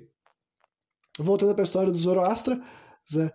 voltando 1.18 1.54
para 1.54 1.62
a 1.62 1.64
história 1.64 1.90
do 1.90 1.98
Zoroastra, 1.98 2.62
Zé, 3.10 3.32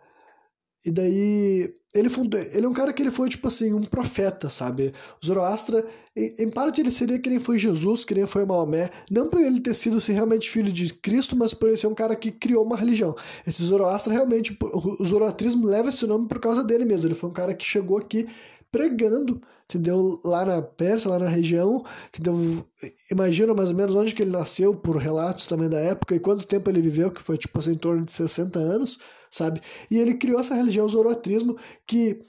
e 0.87 0.91
daí 0.91 1.75
ele 1.93 2.09
fundou, 2.09 2.39
ele 2.39 2.65
é 2.65 2.69
um 2.69 2.73
cara 2.73 2.93
que 2.93 3.03
ele 3.03 3.11
foi 3.11 3.27
tipo 3.27 3.45
assim, 3.45 3.73
um 3.73 3.83
profeta, 3.83 4.49
sabe? 4.49 4.93
O 5.21 5.25
Zoroastra, 5.25 5.85
em, 6.15 6.33
em 6.39 6.49
parte 6.49 6.79
ele 6.79 6.91
seria 6.91 7.19
que 7.19 7.29
nem 7.29 7.39
foi 7.39 7.59
Jesus, 7.59 8.05
que 8.05 8.15
nem 8.15 8.25
foi 8.25 8.45
Maomé, 8.45 8.89
não 9.11 9.29
por 9.29 9.41
ele 9.41 9.59
ter 9.59 9.73
sido 9.73 9.97
assim, 9.97 10.13
realmente 10.13 10.49
filho 10.49 10.71
de 10.71 10.93
Cristo, 10.93 11.35
mas 11.35 11.53
por 11.53 11.67
ele 11.67 11.75
ser 11.75 11.87
um 11.87 11.93
cara 11.93 12.15
que 12.15 12.31
criou 12.31 12.63
uma 12.63 12.77
religião. 12.77 13.13
Esse 13.45 13.61
Zoroastra 13.63 14.13
realmente, 14.13 14.57
o 14.61 15.03
zoroatrismo 15.03 15.67
leva 15.67 15.89
esse 15.89 16.07
nome 16.07 16.25
por 16.29 16.39
causa 16.39 16.63
dele 16.63 16.85
mesmo. 16.85 17.07
Ele 17.07 17.15
foi 17.15 17.29
um 17.29 17.33
cara 17.33 17.53
que 17.53 17.65
chegou 17.65 17.97
aqui 17.97 18.29
pregando, 18.71 19.41
entendeu? 19.65 20.21
Lá 20.23 20.45
na 20.45 20.61
Pérsia, 20.61 21.09
lá 21.09 21.19
na 21.19 21.27
região, 21.27 21.83
entendeu? 22.07 22.65
Imagina 23.11 23.53
mais 23.53 23.71
ou 23.71 23.75
menos 23.75 23.93
onde 23.93 24.15
que 24.15 24.21
ele 24.21 24.31
nasceu, 24.31 24.73
por 24.73 24.95
relatos 24.95 25.47
também 25.47 25.67
da 25.67 25.79
época, 25.79 26.15
e 26.15 26.19
quanto 26.19 26.47
tempo 26.47 26.69
ele 26.69 26.79
viveu, 26.79 27.11
que 27.11 27.21
foi 27.21 27.37
tipo 27.37 27.59
assim, 27.59 27.71
em 27.71 27.77
torno 27.77 28.05
de 28.05 28.13
60 28.13 28.57
anos 28.57 28.99
sabe? 29.29 29.61
E 29.89 29.97
ele 29.97 30.15
criou 30.15 30.39
essa 30.39 30.55
religião, 30.55 30.85
o 30.85 30.89
zoroatrismo, 30.89 31.57
que 31.85 32.19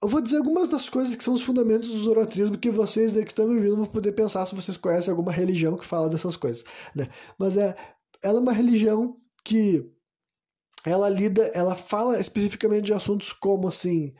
eu 0.00 0.08
vou 0.08 0.20
dizer 0.20 0.36
algumas 0.36 0.68
das 0.68 0.88
coisas 0.88 1.16
que 1.16 1.24
são 1.24 1.34
os 1.34 1.42
fundamentos 1.42 1.90
do 1.90 1.98
zoroatrismo 1.98 2.56
que 2.56 2.70
vocês 2.70 3.12
que 3.12 3.18
estão 3.18 3.48
me 3.48 3.56
ouvindo 3.56 3.76
vão 3.76 3.86
poder 3.86 4.12
pensar 4.12 4.46
se 4.46 4.54
vocês 4.54 4.76
conhecem 4.76 5.10
alguma 5.10 5.32
religião 5.32 5.76
que 5.76 5.84
fala 5.84 6.08
dessas 6.08 6.36
coisas, 6.36 6.64
né? 6.94 7.08
Mas 7.36 7.56
é, 7.56 7.74
ela 8.22 8.38
é 8.38 8.40
uma 8.42 8.52
religião 8.52 9.16
que 9.44 9.84
ela 10.84 11.08
lida, 11.08 11.50
ela 11.54 11.74
fala 11.74 12.20
especificamente 12.20 12.84
de 12.84 12.92
assuntos 12.92 13.32
como 13.32 13.66
assim, 13.66 14.14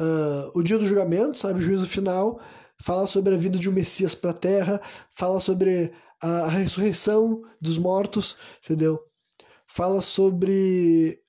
uh, 0.00 0.50
o 0.54 0.62
dia 0.62 0.78
do 0.78 0.86
julgamento, 0.86 1.38
sabe, 1.38 1.58
o 1.58 1.62
juízo 1.62 1.86
final, 1.86 2.40
fala 2.80 3.06
sobre 3.06 3.34
a 3.34 3.38
vida 3.38 3.58
de 3.58 3.68
um 3.68 3.72
Messias 3.72 4.14
para 4.14 4.30
a 4.30 4.34
Terra, 4.34 4.80
fala 5.10 5.40
sobre 5.40 5.92
a, 6.22 6.42
a 6.42 6.48
ressurreição 6.48 7.42
dos 7.60 7.78
mortos, 7.78 8.36
entendeu? 8.64 9.00
Fala 9.66 10.00
sobre 10.00 11.20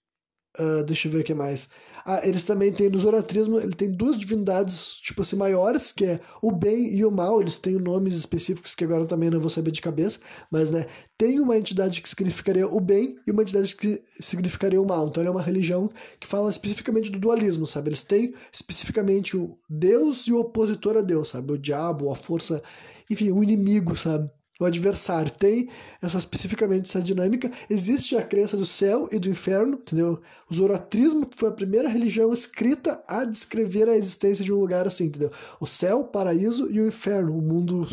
Uh, 0.59 0.83
deixa 0.83 1.07
eu 1.07 1.11
ver 1.11 1.19
o 1.19 1.23
que 1.23 1.33
mais. 1.33 1.69
Ah, 2.09 2.21
eles 2.23 2.45
também 2.45 2.71
têm 2.71 2.89
no 2.89 2.97
Zoroatrismo, 2.97 3.59
ele 3.59 3.73
tem 3.73 3.91
duas 3.91 4.17
divindades, 4.17 4.95
tipo 4.95 5.21
assim, 5.21 5.35
maiores, 5.35 5.91
que 5.91 6.05
é 6.05 6.19
o 6.41 6.51
bem 6.51 6.95
e 6.95 7.03
o 7.03 7.11
mal. 7.11 7.41
Eles 7.41 7.59
têm 7.59 7.73
nomes 7.73 8.15
específicos 8.15 8.73
que 8.73 8.85
agora 8.85 9.05
também 9.05 9.29
não 9.29 9.41
vou 9.41 9.49
saber 9.49 9.71
de 9.71 9.81
cabeça, 9.81 10.19
mas 10.49 10.71
né, 10.71 10.87
tem 11.17 11.39
uma 11.39 11.57
entidade 11.57 12.01
que 12.01 12.07
significaria 12.07 12.65
o 12.65 12.79
bem 12.79 13.17
e 13.27 13.31
uma 13.31 13.41
entidade 13.41 13.75
que 13.75 14.01
significaria 14.21 14.81
o 14.81 14.87
mal. 14.87 15.09
Então 15.09 15.21
é 15.21 15.29
uma 15.29 15.41
religião 15.41 15.91
que 16.17 16.25
fala 16.25 16.49
especificamente 16.49 17.11
do 17.11 17.19
dualismo, 17.19 17.67
sabe? 17.67 17.89
Eles 17.89 18.03
têm 18.03 18.33
especificamente 18.53 19.35
o 19.35 19.57
Deus 19.69 20.27
e 20.27 20.31
o 20.31 20.39
opositor 20.39 20.95
a 20.95 21.01
Deus, 21.01 21.27
sabe? 21.27 21.51
O 21.51 21.57
diabo, 21.57 22.09
a 22.09 22.15
força, 22.15 22.63
enfim, 23.09 23.31
o 23.31 23.43
inimigo, 23.43 23.97
sabe? 23.97 24.31
O 24.59 24.65
adversário. 24.65 25.31
Tem 25.31 25.69
essa 26.01 26.17
especificamente 26.17 26.89
essa 26.89 27.01
dinâmica. 27.01 27.51
Existe 27.69 28.15
a 28.15 28.23
crença 28.23 28.57
do 28.57 28.65
céu 28.65 29.07
e 29.11 29.19
do 29.19 29.29
inferno, 29.29 29.75
entendeu? 29.75 30.21
O 30.49 30.53
zoroatrismo 30.53 31.29
foi 31.35 31.49
a 31.49 31.53
primeira 31.53 31.89
religião 31.89 32.33
escrita 32.33 33.03
a 33.07 33.23
descrever 33.25 33.87
a 33.89 33.95
existência 33.95 34.43
de 34.43 34.53
um 34.53 34.59
lugar 34.59 34.87
assim, 34.87 35.05
entendeu? 35.05 35.31
O 35.59 35.67
céu, 35.67 36.01
o 36.01 36.07
paraíso 36.07 36.71
e 36.71 36.79
o 36.79 36.87
inferno, 36.87 37.35
o 37.37 37.41
mundo 37.41 37.87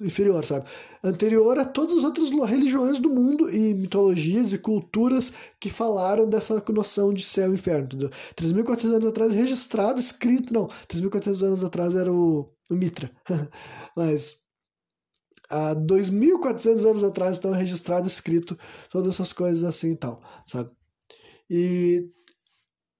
inferior, 0.00 0.44
sabe? 0.44 0.66
Anterior 1.02 1.58
a 1.58 1.64
todas 1.64 1.98
as 1.98 2.04
outras 2.04 2.30
religiões 2.30 2.98
do 2.98 3.08
mundo 3.08 3.48
e 3.50 3.74
mitologias 3.74 4.52
e 4.52 4.58
culturas 4.58 5.32
que 5.60 5.70
falaram 5.70 6.28
dessa 6.28 6.62
noção 6.70 7.14
de 7.14 7.22
céu 7.24 7.50
e 7.50 7.54
inferno, 7.54 7.84
entendeu? 7.84 8.10
3.400 8.36 8.94
anos 8.94 9.06
atrás 9.06 9.32
registrado, 9.32 10.00
escrito, 10.00 10.52
não, 10.52 10.66
3.400 10.88 11.42
anos 11.46 11.64
atrás 11.64 11.94
era 11.94 12.12
o, 12.12 12.50
o 12.68 12.74
Mitra, 12.74 13.10
mas 13.96 14.38
há 15.50 15.74
2.400 15.74 16.84
anos 16.88 17.04
atrás 17.04 17.32
estão 17.32 17.52
registrado, 17.52 18.06
escrito 18.06 18.58
todas 18.90 19.14
essas 19.14 19.32
coisas 19.32 19.64
assim 19.64 19.92
e 19.92 19.96
tal, 19.96 20.20
sabe? 20.44 20.70
E 21.48 22.08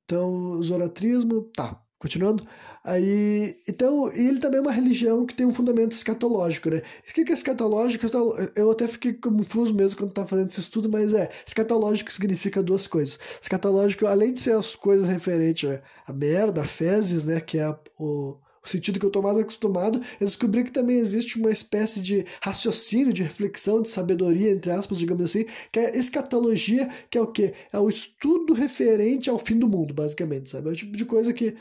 então, 0.04 0.62
zoroatrismo, 0.62 1.42
tá. 1.54 1.82
Continuando? 1.98 2.46
Aí, 2.84 3.56
então, 3.66 4.12
ele 4.12 4.38
também 4.38 4.58
é 4.58 4.60
uma 4.60 4.70
religião 4.70 5.24
que 5.24 5.34
tem 5.34 5.46
um 5.46 5.52
fundamento 5.52 5.92
escatológico, 5.92 6.68
né? 6.68 6.82
O 7.08 7.12
que 7.12 7.22
é 7.22 7.34
escatológico? 7.34 8.06
Eu 8.54 8.70
até 8.70 8.86
fiquei 8.86 9.14
confuso 9.14 9.74
mesmo 9.74 9.96
quando 9.96 10.10
estava 10.10 10.28
fazendo 10.28 10.50
esse 10.50 10.60
estudo, 10.60 10.90
mas 10.90 11.14
é, 11.14 11.30
escatológico 11.44 12.12
significa 12.12 12.62
duas 12.62 12.86
coisas. 12.86 13.18
Escatológico, 13.40 14.06
além 14.06 14.34
de 14.34 14.40
ser 14.42 14.52
as 14.52 14.76
coisas 14.76 15.08
referentes 15.08 15.80
à 16.06 16.12
merda, 16.12 16.62
a 16.62 16.64
fezes, 16.66 17.24
né, 17.24 17.40
que 17.40 17.58
é 17.58 17.74
o, 17.98 18.36
o 18.68 18.70
sentido 18.70 18.98
que 18.98 19.06
eu 19.06 19.08
estou 19.08 19.22
mais 19.22 19.36
acostumado, 19.38 20.00
eu 20.20 20.26
descobri 20.26 20.64
que 20.64 20.72
também 20.72 20.98
existe 20.98 21.38
uma 21.38 21.50
espécie 21.50 22.00
de 22.00 22.24
raciocínio, 22.42 23.12
de 23.12 23.22
reflexão, 23.22 23.80
de 23.80 23.88
sabedoria, 23.88 24.50
entre 24.50 24.70
aspas, 24.70 24.98
digamos 24.98 25.24
assim, 25.24 25.46
que 25.72 25.78
é 25.78 25.96
escatologia, 25.96 26.88
que 27.10 27.18
é 27.18 27.20
o 27.20 27.26
quê? 27.26 27.54
É 27.72 27.78
o 27.78 27.88
estudo 27.88 28.52
referente 28.52 29.30
ao 29.30 29.38
fim 29.38 29.58
do 29.58 29.68
mundo, 29.68 29.94
basicamente, 29.94 30.48
sabe? 30.48 30.68
É 30.68 30.72
o 30.72 30.76
tipo 30.76 30.96
de 30.96 31.04
coisa 31.04 31.32
que 31.32 31.56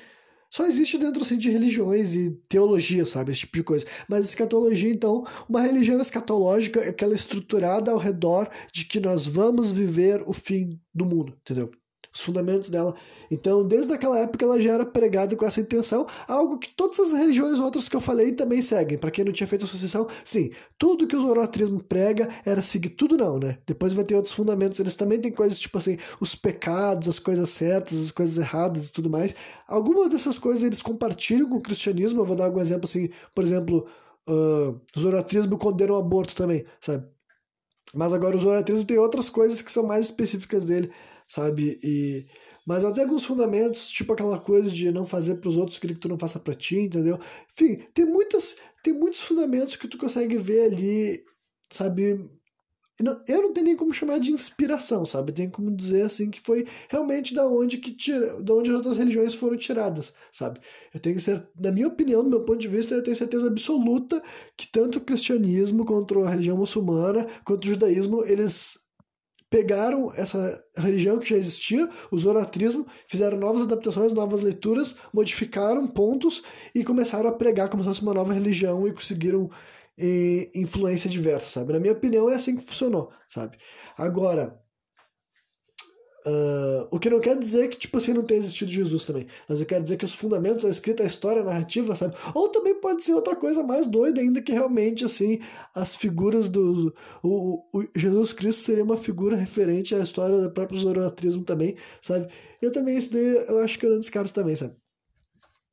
só 0.50 0.66
existe 0.66 0.98
dentro 0.98 1.22
assim, 1.22 1.38
de 1.38 1.50
religiões 1.50 2.16
e 2.16 2.32
teologia, 2.48 3.06
sabe? 3.06 3.32
Esse 3.32 3.42
tipo 3.42 3.58
de 3.58 3.64
coisa. 3.64 3.86
Mas 4.08 4.26
escatologia, 4.30 4.90
então, 4.90 5.26
uma 5.50 5.62
religião 5.62 6.00
escatológica 6.00 6.80
é 6.80 6.90
aquela 6.90 7.14
estruturada 7.14 7.92
ao 7.92 7.98
redor 7.98 8.50
de 8.72 8.86
que 8.86 9.00
nós 9.00 9.26
vamos 9.26 9.72
viver 9.72 10.24
o 10.26 10.32
fim 10.32 10.80
do 10.94 11.06
mundo, 11.06 11.36
entendeu? 11.42 11.72
Os 12.16 12.22
fundamentos 12.22 12.70
dela. 12.70 12.96
Então, 13.30 13.66
desde 13.66 13.94
aquela 13.94 14.18
época, 14.18 14.46
ela 14.46 14.60
já 14.60 14.74
era 14.74 14.86
pregada 14.86 15.36
com 15.36 15.46
essa 15.46 15.60
intenção, 15.60 16.08
algo 16.28 16.58
que 16.58 16.70
todas 16.70 16.98
as 17.00 17.12
religiões 17.12 17.60
outras 17.60 17.90
que 17.90 17.96
eu 17.96 18.02
falei 18.02 18.32
também 18.32 18.62
seguem. 18.62 18.98
Para 18.98 19.12
quem 19.12 19.26
não 19.26 19.34
tinha 19.34 19.46
feito 19.46 19.66
associação, 19.66 20.08
sim, 20.24 20.52
tudo 20.78 21.08
que 21.08 21.16
o 21.16 21.22
zoroastrismo 21.22 21.84
prega 21.84 22.30
era 22.46 22.62
seguir 22.62 22.90
tudo, 22.90 23.18
não, 23.18 23.38
né? 23.38 23.58
Depois 23.68 23.92
vai 23.94 24.06
ter 24.06 24.16
outros 24.16 24.34
fundamentos, 24.34 24.80
eles 24.80 24.96
também 24.96 25.20
têm 25.20 25.32
coisas 25.32 25.60
tipo 25.60 25.78
assim, 25.78 25.98
os 26.22 26.36
pecados, 26.36 27.10
as 27.10 27.20
coisas 27.20 27.50
certas, 27.50 28.00
as 28.00 28.12
coisas 28.12 28.38
erradas 28.38 28.88
e 28.88 28.94
tudo 28.94 29.10
mais. 29.10 29.36
Algumas 29.68 30.10
dessas 30.10 30.38
coisas 30.38 30.64
eles 30.64 30.82
compartilham 30.82 31.50
com 31.50 31.58
o 31.58 31.62
cristianismo. 31.62 32.22
Eu 32.22 32.26
vou 32.26 32.36
dar 32.36 32.46
algum 32.46 32.62
exemplo 32.62 32.86
assim, 32.86 33.10
por 33.34 33.44
exemplo, 33.44 33.86
uh, 34.30 34.80
o 34.96 35.00
zoroastrismo 35.00 35.58
condena 35.58 35.94
o 35.94 35.98
aborto 35.98 36.34
também, 36.34 36.66
sabe? 36.80 37.06
Mas 37.94 38.14
agora 38.14 38.38
o 38.38 38.40
zoroastrismo 38.40 38.86
tem 38.86 38.98
outras 38.98 39.28
coisas 39.28 39.62
que 39.62 39.72
são 39.72 39.86
mais 39.86 40.06
específicas 40.06 40.64
dele 40.64 40.92
sabe? 41.28 41.80
E 41.84 42.26
mas 42.68 42.84
até 42.84 43.02
alguns 43.04 43.26
fundamentos, 43.26 43.88
tipo 43.90 44.14
aquela 44.14 44.40
coisa 44.40 44.70
de 44.70 44.92
não 44.92 45.06
fazer 45.06 45.36
para 45.36 45.50
os 45.50 45.58
outros 45.58 45.78
que 45.80 45.94
tu 45.96 46.10
não 46.10 46.18
faça 46.18 46.40
para 46.40 46.56
ti, 46.56 46.78
entendeu? 46.78 47.20
Enfim, 47.52 47.78
tem 47.94 48.06
muitas 48.06 48.58
tem 48.84 48.94
muitos 48.94 49.20
fundamentos 49.22 49.76
que 49.76 49.88
tu 49.88 49.98
consegue 49.98 50.38
ver 50.38 50.66
ali, 50.74 51.24
sabe? 51.70 52.30
Eu 53.28 53.42
não 53.42 53.52
tenho 53.54 53.66
nem 53.66 53.76
como 53.76 53.94
chamar 53.94 54.20
de 54.20 54.32
inspiração, 54.32 55.06
sabe? 55.06 55.34
Tem 55.34 55.50
como 55.50 55.70
dizer 55.76 56.04
assim 56.04 56.32
que 56.32 56.40
foi 56.40 56.66
realmente 56.90 57.34
da 57.34 57.46
onde 57.46 57.78
que 57.78 57.92
tira, 57.92 58.42
da 58.42 58.54
onde 58.54 58.70
as 58.70 58.76
outras 58.78 58.98
religiões 58.98 59.34
foram 59.36 59.58
tiradas, 59.58 60.14
sabe? 60.32 60.62
Eu 60.94 61.00
tenho 61.02 61.20
ser, 61.20 61.46
na 61.60 61.74
minha 61.74 61.88
opinião, 61.90 62.24
do 62.24 62.30
meu 62.30 62.46
ponto 62.46 62.60
de 62.60 62.70
vista, 62.70 62.94
eu 62.96 63.04
tenho 63.04 63.18
certeza 63.18 63.48
absoluta 63.48 64.24
que 64.56 64.72
tanto 64.72 65.00
o 65.00 65.02
cristianismo 65.02 65.86
quanto 65.86 66.24
a 66.24 66.30
religião 66.30 66.56
muçulmana, 66.58 67.28
quanto 67.44 67.66
o 67.66 67.68
judaísmo, 67.68 68.24
eles 68.26 68.78
pegaram 69.56 70.12
essa 70.14 70.62
religião 70.76 71.18
que 71.18 71.30
já 71.30 71.38
existia, 71.38 71.90
o 72.12 72.18
zoroastrismo, 72.18 72.86
fizeram 73.08 73.38
novas 73.38 73.62
adaptações, 73.62 74.12
novas 74.12 74.42
leituras, 74.42 74.98
modificaram 75.14 75.88
pontos 75.88 76.44
e 76.74 76.84
começaram 76.84 77.30
a 77.30 77.32
pregar 77.32 77.70
como 77.70 77.82
se 77.82 77.88
fosse 77.88 78.02
uma 78.02 78.14
nova 78.14 78.34
religião 78.34 78.86
e 78.86 78.92
conseguiram 78.92 79.50
e, 79.98 80.52
eh, 80.54 80.60
influência 80.60 81.10
diversa, 81.10 81.62
sabe? 81.62 81.72
Na 81.72 81.80
minha 81.80 81.94
opinião, 81.94 82.30
é 82.30 82.36
assim 82.36 82.58
que 82.58 82.64
funcionou, 82.66 83.10
sabe? 83.30 83.58
Agora, 83.98 84.60
Uh, 86.26 86.88
o 86.90 87.00
que 87.00 87.10
não 87.10 87.20
quer 87.20 87.38
dizer 87.38 87.68
que, 87.68 87.78
tipo 87.78 87.98
assim, 87.98 88.12
não 88.14 88.24
tenha 88.24 88.40
existido 88.40 88.72
Jesus 88.72 89.06
também. 89.06 89.28
Mas 89.48 89.60
eu 89.60 89.66
quero 89.66 89.84
dizer 89.84 89.98
que 89.98 90.06
os 90.06 90.14
fundamentos, 90.14 90.66
a 90.66 90.70
escrita, 90.70 91.04
a 91.04 91.06
história, 91.06 91.42
a 91.42 91.46
narrativa, 91.46 91.96
sabe? 91.96 92.16
Ou 92.34 92.50
também 92.50 92.74
pode 92.82 93.04
ser 93.04 93.14
outra 93.14 93.36
coisa 93.36 93.62
mais 93.64 93.86
doida 93.86 94.20
ainda, 94.20 94.42
que 94.42 94.52
realmente, 94.52 95.06
assim, 95.06 95.40
as 95.76 95.96
figuras 95.96 96.50
do... 96.50 96.94
O, 97.22 97.64
o 97.72 97.86
Jesus 97.96 98.34
Cristo 98.34 98.64
seria 98.64 98.84
uma 98.84 98.98
figura 98.98 99.36
referente 99.36 99.94
à 99.94 100.00
história 100.00 100.40
do 100.42 100.52
próprio 100.52 100.80
zoroastrismo 100.80 101.44
também, 101.44 101.76
sabe? 102.02 102.28
Eu 102.62 102.72
também, 102.72 102.98
isso 102.98 103.12
daí, 103.14 103.46
eu 103.48 103.60
acho 103.60 103.78
que 103.78 103.86
eu 103.86 103.92
não 103.92 104.00
descarto 104.00 104.34
também, 104.34 104.56
sabe? 104.56 104.76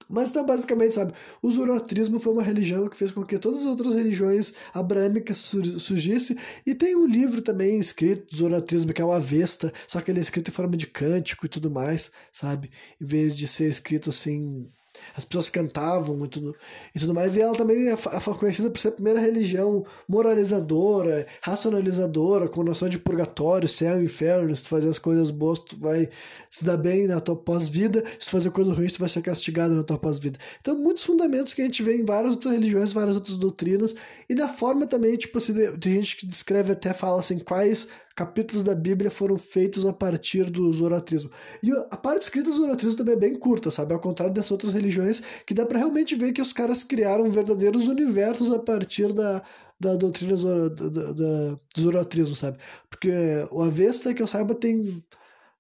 Mas 0.09 0.31
então, 0.31 0.45
basicamente, 0.45 0.95
sabe, 0.95 1.13
o 1.41 1.51
zoroastrismo 1.51 2.19
foi 2.19 2.33
uma 2.33 2.43
religião 2.43 2.89
que 2.89 2.97
fez 2.97 3.11
com 3.13 3.25
que 3.25 3.39
todas 3.39 3.61
as 3.61 3.67
outras 3.67 3.95
religiões 3.95 4.55
abrâmicas 4.75 5.39
surgissem. 5.79 6.37
E 6.67 6.75
tem 6.75 6.97
um 6.97 7.07
livro 7.07 7.43
também 7.43 7.79
escrito 7.79 8.31
do 8.31 8.37
zoroastrismo, 8.37 8.93
que 8.93 9.03
é 9.03 9.05
o 9.05 9.13
Avesta, 9.13 9.73
só 9.87 10.01
que 10.01 10.11
ele 10.11 10.19
é 10.19 10.23
escrito 10.23 10.49
em 10.49 10.55
forma 10.55 10.77
de 10.77 10.87
cântico 10.87 11.47
e 11.47 11.49
tudo 11.49 11.71
mais, 11.71 12.11
sabe? 12.31 12.71
Em 13.01 13.05
vez 13.05 13.37
de 13.37 13.47
ser 13.47 13.69
escrito 13.69 14.11
assim 14.11 14.67
as 15.17 15.25
pessoas 15.25 15.51
cantavam 15.51 16.25
e 16.25 16.29
tudo, 16.29 16.57
e 16.95 16.99
tudo 16.99 17.15
mais. 17.15 17.37
E 17.37 17.41
ela 17.41 17.57
também 17.57 17.89
é, 17.89 17.93
é 17.93 18.35
conhecida 18.39 18.71
por 18.71 18.79
ser 18.79 18.89
a 18.89 18.93
primeira 18.93 19.21
religião 19.21 19.85
moralizadora, 20.09 21.27
racionalizadora, 21.41 22.49
com 22.49 22.63
noção 22.63 22.89
de 22.89 22.99
purgatório, 22.99 23.69
céu 23.69 24.01
e 24.01 24.05
inferno. 24.05 24.55
Se 24.55 24.65
tu 24.65 24.69
fazer 24.69 24.89
as 24.89 24.99
coisas 24.99 25.31
boas, 25.31 25.61
tu 25.61 25.77
vai 25.79 26.09
se 26.51 26.65
dar 26.65 26.77
bem 26.77 27.07
na 27.07 27.21
tua 27.21 27.37
pós-vida. 27.37 28.03
Se 28.19 28.27
tu 28.27 28.31
fazer 28.31 28.51
coisas 28.51 28.77
ruins, 28.77 28.93
tu 28.93 29.01
vai 29.01 29.09
ser 29.09 29.23
castigado 29.23 29.75
na 29.75 29.83
tua 29.83 29.99
pós-vida. 29.99 30.39
Então, 30.61 30.77
muitos 30.77 31.05
fundamentos 31.05 31.55
que 31.55 31.63
a 31.63 31.65
gente 31.65 31.83
vê 31.83 31.97
em 31.97 32.05
várias 32.05 32.33
outras 32.33 32.53
religiões, 32.53 32.93
várias 32.93 33.17
outras 33.17 33.37
doutrinas, 33.37 33.95
e 34.29 34.35
na 34.35 34.49
forma 34.49 34.87
também, 34.87 35.17
tipo 35.17 35.39
assim, 35.39 35.55
tem 35.79 35.95
gente 35.95 36.17
que 36.17 36.27
descreve 36.27 36.73
até, 36.73 36.93
fala 36.93 37.21
assim, 37.21 37.39
quais 37.39 37.89
capítulos 38.13 38.63
da 38.63 38.75
Bíblia 38.75 39.11
foram 39.11 39.39
feitos 39.39 39.87
a 39.87 39.93
partir 39.93 40.51
do 40.51 40.73
zoroastrismo. 40.73 41.31
E 41.63 41.71
a 41.73 41.97
parte 41.97 42.23
escrita 42.23 42.51
do 42.51 42.57
zoroastrismo 42.57 42.99
também 42.99 43.15
é 43.15 43.19
bem 43.19 43.35
curta, 43.39 43.71
sabe? 43.71 43.95
Ao 43.95 44.01
contrário 44.01 44.35
dessas 44.35 44.51
outras 44.51 44.73
religiões, 44.73 45.23
que 45.47 45.55
dá 45.55 45.65
para 45.65 45.79
realmente 45.79 46.15
ver 46.15 46.33
que 46.33 46.43
os 46.43 46.53
caras 46.53 46.85
criaram 46.85 47.31
verdadeiros 47.31 47.89
universos 47.89 48.53
a 48.53 48.59
partir 48.59 49.13
da, 49.13 49.43
da 49.81 49.97
doutrina 49.97 50.37
do 50.37 51.61
zoroastrismo, 51.79 52.37
sabe? 52.37 52.59
Porque 52.89 53.11
o 53.51 53.63
Avesta, 53.63 54.15
que 54.15 54.23
eu 54.23 54.27
saiba, 54.27 54.55
tem. 54.55 55.03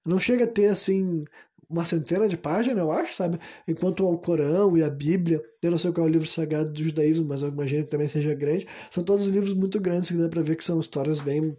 Não 0.04 0.18
chega 0.18 0.44
a 0.44 0.48
ter, 0.48 0.66
assim, 0.66 1.24
uma 1.72 1.84
centena 1.84 2.28
de 2.28 2.36
páginas, 2.36 2.78
eu 2.78 2.92
acho, 2.92 3.14
sabe? 3.14 3.38
Enquanto 3.66 4.06
o 4.06 4.18
Corão 4.18 4.76
e 4.76 4.82
a 4.82 4.90
Bíblia, 4.90 5.42
eu 5.62 5.70
não 5.70 5.78
sei 5.78 5.90
qual 5.92 6.06
é 6.06 6.10
o 6.10 6.12
livro 6.12 6.28
sagrado 6.28 6.70
do 6.70 6.82
judaísmo, 6.82 7.26
mas 7.26 7.42
eu 7.42 7.48
imagino 7.48 7.84
que 7.84 7.90
também 7.90 8.08
seja 8.08 8.34
grande, 8.34 8.66
são 8.90 9.02
todos 9.02 9.26
livros 9.26 9.54
muito 9.54 9.80
grandes 9.80 10.10
que 10.10 10.16
dá 10.16 10.28
pra 10.28 10.42
ver 10.42 10.56
que 10.56 10.64
são 10.64 10.80
histórias 10.80 11.20
bem 11.20 11.56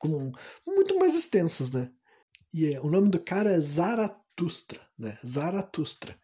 com, 0.00 0.32
muito 0.66 0.98
mais 0.98 1.14
extensas, 1.14 1.70
né? 1.70 1.90
E 2.52 2.74
é, 2.74 2.80
o 2.80 2.90
nome 2.90 3.08
do 3.08 3.20
cara 3.20 3.52
é 3.52 3.60
Zaratustra, 3.60 4.80
né? 4.98 5.16
Zaratustra. 5.24 6.18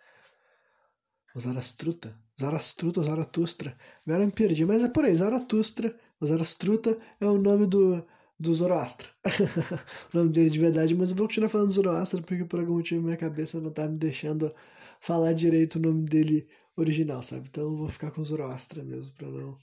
O 1.34 1.40
Zarastruta. 1.40 2.18
Zarastruta 2.40 3.02
Zaratustra. 3.02 3.76
Agora 4.06 4.22
eu 4.22 4.26
me 4.26 4.32
perdi, 4.32 4.64
mas 4.64 4.82
é 4.82 4.88
por 4.88 5.04
aí. 5.04 5.14
Zaratustra. 5.14 5.94
O 6.20 6.26
Zarastruta 6.26 6.98
é 7.20 7.26
o 7.26 7.38
nome 7.38 7.66
do, 7.66 8.04
do 8.40 8.54
Zoroastra. 8.54 9.08
o 10.12 10.16
nome 10.18 10.30
dele 10.30 10.50
de 10.50 10.58
verdade, 10.58 10.94
mas 10.94 11.10
eu 11.10 11.16
vou 11.16 11.26
continuar 11.28 11.50
falando 11.50 11.70
Zoroastra 11.70 12.22
porque 12.22 12.44
por 12.44 12.60
algum 12.60 12.74
motivo 12.74 13.02
minha 13.02 13.16
cabeça 13.16 13.60
não 13.60 13.70
tá 13.70 13.86
me 13.86 13.98
deixando 13.98 14.52
falar 15.00 15.32
direito 15.34 15.76
o 15.76 15.82
nome 15.82 16.04
dele 16.04 16.48
original, 16.76 17.22
sabe? 17.22 17.48
Então 17.48 17.64
eu 17.64 17.76
vou 17.76 17.88
ficar 17.88 18.10
com 18.10 18.24
Zoroastra 18.24 18.82
mesmo 18.82 19.12
pra 19.14 19.28
não 19.28 19.58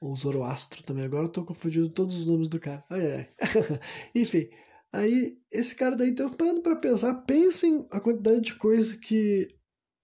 ou 0.00 0.16
Zoroastro 0.16 0.82
também. 0.82 1.04
Agora 1.04 1.24
eu 1.26 1.32
tô 1.32 1.44
confundindo 1.44 1.88
todos 1.88 2.18
os 2.18 2.26
nomes 2.26 2.48
do 2.48 2.58
cara. 2.58 2.84
Ai, 2.90 3.12
ai. 3.12 3.28
Enfim, 4.14 4.48
aí 4.92 5.38
esse 5.52 5.74
cara 5.74 5.94
daí, 5.96 6.10
então, 6.10 6.32
parando 6.32 6.62
para 6.62 6.76
pensar, 6.76 7.14
pensem 7.22 7.86
a 7.90 8.00
quantidade 8.00 8.40
de 8.40 8.54
coisa 8.54 8.96
que 8.96 9.48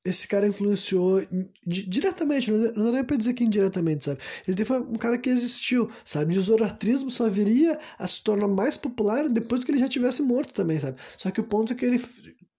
esse 0.04 0.28
cara 0.28 0.46
influenciou 0.46 1.20
diretamente, 1.66 2.50
não 2.50 2.84
dá 2.84 2.92
nem 2.92 3.04
pra 3.04 3.16
dizer 3.16 3.34
que 3.34 3.42
indiretamente, 3.42 4.04
sabe? 4.04 4.20
Ele 4.46 4.64
foi 4.64 4.78
um 4.80 4.94
cara 4.94 5.18
que 5.18 5.28
existiu, 5.28 5.90
sabe? 6.04 6.34
E 6.34 6.38
o 6.38 6.42
zoroastrismo 6.42 7.10
só 7.10 7.28
viria 7.28 7.76
a 7.98 8.06
se 8.06 8.22
tornar 8.22 8.46
mais 8.46 8.76
popular 8.76 9.28
depois 9.28 9.64
que 9.64 9.72
ele 9.72 9.80
já 9.80 9.88
tivesse 9.88 10.22
morto 10.22 10.52
também, 10.54 10.78
sabe? 10.78 11.00
Só 11.18 11.30
que 11.32 11.40
o 11.40 11.44
ponto 11.44 11.72
é 11.72 11.76
que 11.76 11.84
ele 11.84 11.98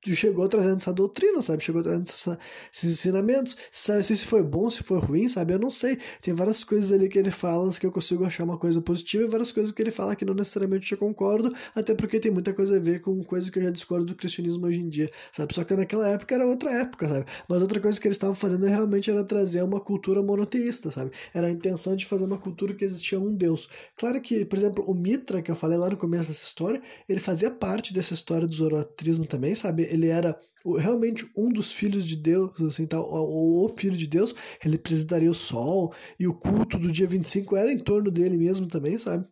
chegou 0.05 0.47
trazendo 0.47 0.77
essa 0.77 0.93
doutrina, 0.93 1.41
sabe? 1.41 1.63
Chegou 1.63 1.81
trazendo 1.81 2.03
essa, 2.03 2.39
esses 2.73 2.91
ensinamentos. 2.91 3.57
Sabe 3.71 4.03
se 4.03 4.17
foi 4.25 4.43
bom, 4.43 4.69
se 4.69 4.83
foi 4.83 4.99
ruim, 4.99 5.27
sabe? 5.27 5.53
Eu 5.53 5.59
não 5.59 5.69
sei. 5.69 5.97
Tem 6.21 6.33
várias 6.33 6.63
coisas 6.63 6.91
ali 6.91 7.09
que 7.09 7.17
ele 7.17 7.31
fala 7.31 7.71
que 7.73 7.85
eu 7.85 7.91
consigo 7.91 8.23
achar 8.25 8.43
uma 8.43 8.57
coisa 8.57 8.81
positiva 8.81 9.23
e 9.23 9.27
várias 9.27 9.51
coisas 9.51 9.71
que 9.71 9.81
ele 9.81 9.91
fala 9.91 10.15
que 10.15 10.25
não 10.25 10.33
necessariamente 10.33 10.91
eu 10.91 10.97
concordo, 10.97 11.53
até 11.75 11.93
porque 11.93 12.19
tem 12.19 12.31
muita 12.31 12.53
coisa 12.53 12.77
a 12.77 12.79
ver 12.79 13.01
com 13.01 13.23
coisas 13.23 13.49
que 13.49 13.59
eu 13.59 13.63
já 13.63 13.69
discordo 13.69 14.05
do 14.05 14.15
cristianismo 14.15 14.67
hoje 14.67 14.79
em 14.79 14.89
dia, 14.89 15.09
sabe? 15.31 15.53
Só 15.53 15.63
que 15.63 15.75
naquela 15.75 16.07
época 16.07 16.35
era 16.35 16.45
outra 16.45 16.71
época, 16.71 17.07
sabe? 17.07 17.25
Mas 17.47 17.61
outra 17.61 17.79
coisa 17.79 17.99
que 17.99 18.07
eles 18.07 18.15
estavam 18.15 18.35
fazendo 18.35 18.65
realmente 18.65 19.09
era 19.09 19.23
trazer 19.23 19.63
uma 19.63 19.79
cultura 19.79 20.21
monoteísta, 20.21 20.91
sabe? 20.91 21.11
Era 21.33 21.47
a 21.47 21.51
intenção 21.51 21.95
de 21.95 22.05
fazer 22.05 22.25
uma 22.25 22.37
cultura 22.37 22.73
que 22.73 22.85
existia 22.85 23.19
um 23.19 23.35
Deus. 23.35 23.69
Claro 23.95 24.21
que, 24.21 24.45
por 24.45 24.57
exemplo, 24.57 24.83
o 24.87 24.93
Mitra, 24.93 25.41
que 25.41 25.51
eu 25.51 25.55
falei 25.55 25.77
lá 25.77 25.89
no 25.89 25.97
começo 25.97 26.29
dessa 26.29 26.43
história, 26.43 26.81
ele 27.07 27.19
fazia 27.19 27.51
parte 27.51 27.93
dessa 27.93 28.13
história 28.13 28.47
do 28.47 28.53
zoroastrismo 28.53 29.25
também, 29.25 29.55
sabe? 29.55 29.86
Ele 29.87 30.07
era 30.07 30.37
realmente 30.75 31.29
um 31.35 31.51
dos 31.51 31.71
filhos 31.71 32.05
de 32.05 32.15
Deus, 32.15 32.59
assim, 32.61 32.85
tal, 32.85 33.09
ou 33.09 33.65
o 33.65 33.69
filho 33.69 33.95
de 33.95 34.07
Deus, 34.07 34.35
ele 34.63 34.75
representaria 34.75 35.29
o 35.29 35.33
sol, 35.33 35.93
e 36.19 36.27
o 36.27 36.33
culto 36.33 36.77
do 36.77 36.91
dia 36.91 37.07
25 37.07 37.55
era 37.55 37.71
em 37.71 37.79
torno 37.79 38.11
dele 38.11 38.37
mesmo 38.37 38.67
também, 38.67 38.97
sabe? 38.97 39.25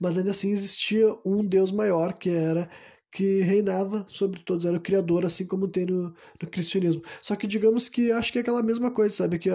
Mas 0.00 0.18
ainda 0.18 0.30
assim 0.30 0.52
existia 0.52 1.06
um 1.24 1.44
Deus 1.44 1.72
maior 1.72 2.12
que 2.14 2.30
era 2.30 2.70
que 3.10 3.40
reinava 3.40 4.04
sobre 4.08 4.40
todos, 4.40 4.66
era 4.66 4.76
o 4.76 4.80
criador, 4.80 5.24
assim 5.24 5.46
como 5.46 5.68
tem 5.68 5.86
no, 5.86 6.14
no 6.42 6.50
cristianismo. 6.50 7.02
Só 7.22 7.34
que 7.36 7.46
digamos 7.46 7.88
que 7.88 8.12
acho 8.12 8.30
que 8.32 8.38
é 8.38 8.40
aquela 8.42 8.62
mesma 8.62 8.90
coisa, 8.90 9.14
sabe? 9.14 9.38
Que 9.38 9.50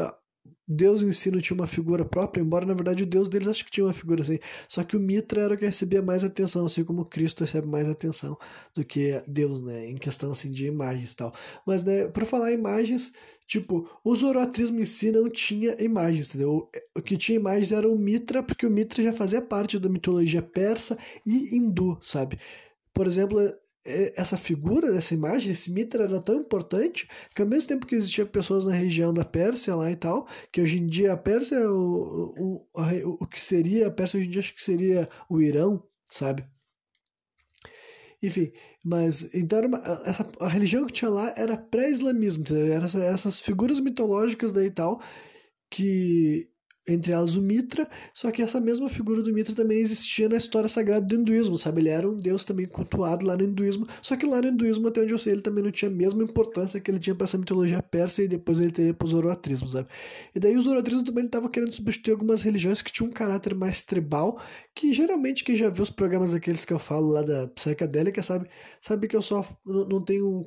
Deus 0.74 1.04
em 1.04 1.12
si 1.12 1.32
não 1.32 1.40
tinha 1.40 1.56
uma 1.56 1.68
figura 1.68 2.04
própria, 2.04 2.42
embora 2.42 2.66
na 2.66 2.74
verdade 2.74 3.04
o 3.04 3.06
Deus 3.06 3.30
deles 3.30 3.48
acho 3.48 3.64
que 3.64 3.72
tinha 3.72 3.86
uma 3.86 3.94
figura 3.94 4.22
assim. 4.22 4.40
Só 4.68 4.84
que 4.84 4.98
o 4.98 5.00
Mitra 5.00 5.42
era 5.44 5.54
o 5.54 5.58
que 5.58 5.66
recebia 5.66 6.02
mais 6.02 6.24
atenção, 6.24 6.66
assim 6.66 6.84
como 6.84 7.06
Cristo 7.06 7.42
recebe 7.42 7.68
mais 7.68 7.88
atenção 7.88 8.38
do 8.74 8.84
que 8.84 9.24
Deus, 9.28 9.62
né? 9.62 9.88
Em 9.88 9.98
questão 9.98 10.32
assim 10.32 10.52
de 10.52 10.66
imagens 10.66 11.12
e 11.14 11.16
tal. 11.16 11.34
Mas, 11.66 11.84
né, 11.84 12.08
para 12.08 12.26
falar 12.26 12.52
imagens, 12.52 13.14
tipo, 13.48 13.88
o 14.04 14.16
zoroatrismo 14.16 14.80
em 14.80 14.86
si 14.86 15.12
não 15.12 15.30
tinha 15.30 15.76
imagens, 15.82 16.30
entendeu? 16.30 16.70
O 16.96 17.02
que 17.02 17.18
tinha 17.18 17.38
imagens 17.38 17.72
era 17.72 17.88
o 17.88 17.98
Mitra, 17.98 18.42
porque 18.44 18.66
o 18.66 18.72
Mitra 18.72 19.04
já 19.04 19.14
fazia 19.14 19.42
parte 19.42 19.80
da 19.80 19.90
mitologia 19.90 20.42
persa 20.42 20.98
e 21.26 21.56
hindu, 21.56 21.98
sabe? 22.02 22.40
Por 22.94 23.08
exemplo, 23.08 23.40
essa 23.86 24.38
figura, 24.38 24.96
essa 24.96 25.14
imagem, 25.14 25.52
esse 25.52 25.72
Mitra 25.72 26.04
era 26.04 26.22
tão 26.22 26.36
importante 26.36 27.08
que 27.36 27.42
ao 27.42 27.48
mesmo 27.48 27.68
tempo 27.68 27.86
que 27.86 27.96
existiam 27.96 28.28
pessoas 28.28 28.66
na 28.66 28.72
região 28.72 29.12
da 29.12 29.26
Pérsia 29.26 29.76
lá 29.76 29.92
e 29.92 29.96
tal, 29.96 30.28
que 30.52 30.62
hoje 30.62 30.80
em 30.80 30.88
dia 30.88 31.14
a 31.14 31.18
Pérsia, 31.18 31.70
o, 31.70 32.66
o, 32.74 32.80
a, 32.80 32.90
o 33.06 33.28
que 33.28 33.40
seria 33.40 33.88
a 33.88 33.92
Pérsia 33.92 34.18
hoje 34.20 34.28
em 34.28 34.32
dia 34.32 34.40
acho 34.40 34.56
que 34.56 34.64
seria 34.64 35.10
o 35.30 35.42
Irão, 35.42 35.84
sabe? 36.10 36.46
Enfim, 38.22 38.54
mas 38.86 39.34
então 39.34 39.60
uma, 39.66 39.80
essa, 40.06 40.26
a 40.40 40.48
religião 40.48 40.86
que 40.86 40.94
tinha 40.94 41.12
lá 41.12 41.34
era 41.36 41.58
pré-islamismo, 41.58 42.46
era 42.72 42.86
essas 42.86 43.42
figuras 43.42 43.82
mitológicas 43.82 44.54
daí 44.54 44.68
e 44.68 44.72
tal, 44.72 45.02
que 45.70 46.50
entre 46.88 47.14
elas 47.14 47.36
o 47.36 47.42
Mitra, 47.42 47.88
só 48.14 48.30
que 48.32 48.42
essa 48.42 48.60
mesma 48.60 48.90
figura 48.90 49.22
do 49.22 49.34
Mitra 49.34 49.56
também 49.56 49.80
existia 49.80 50.28
na 50.28 50.36
história 50.36 50.68
sagrada 50.68 51.06
do 51.06 51.16
hinduísmo, 51.16 51.58
sabe? 51.58 51.82
Ele 51.82 51.90
era 51.90 52.10
um 52.10 52.16
deus 52.16 52.44
também 52.44 52.66
cultuado 52.66 53.26
lá 53.26 53.38
no 53.38 53.44
hinduísmo, 53.44 53.88
só 54.02 54.16
que 54.18 54.26
lá 54.26 54.42
no 54.42 54.50
hinduísmo, 54.50 54.88
até 54.88 55.02
onde 55.02 55.14
eu 55.14 55.20
sei, 55.20 55.34
ele 55.34 55.42
também 55.42 55.64
não 55.64 55.72
tinha 55.72 55.90
a 55.90 55.94
mesma 55.94 56.24
importância 56.24 56.80
que 56.80 56.92
ele 56.92 57.00
tinha 57.00 57.16
para 57.16 57.26
essa 57.26 57.38
mitologia 57.38 57.82
persa 57.82 58.24
e 58.24 58.28
depois 58.28 58.60
ele 58.60 58.72
teria 58.72 58.94
para 58.94 59.06
o 59.06 59.10
zoroatrismo, 59.10 59.68
sabe? 59.70 59.88
E 60.36 60.40
daí 60.40 60.58
o 60.58 60.62
zoroatrismo 60.62 61.04
também 61.06 61.26
estava 61.26 61.50
querendo 61.50 61.72
substituir 61.72 62.12
algumas 62.14 62.42
religiões 62.42 62.82
que 62.82 62.92
tinham 62.92 63.10
um 63.10 63.14
caráter 63.14 63.56
mais 63.56 63.84
tribal, 63.84 64.42
que 64.76 64.92
geralmente 64.94 65.44
quem 65.44 65.56
já 65.56 65.70
viu 65.70 65.84
os 65.84 65.90
programas 65.90 66.34
aqueles 66.34 66.66
que 66.66 66.74
eu 66.74 66.80
falo 66.80 67.08
lá 67.10 67.22
da 67.22 67.48
psicadélica 67.50 68.22
sabe, 68.22 68.50
sabe 68.82 69.08
que 69.08 69.16
eu 69.16 69.22
só 69.22 69.46
não 69.66 70.04
tenho 70.04 70.46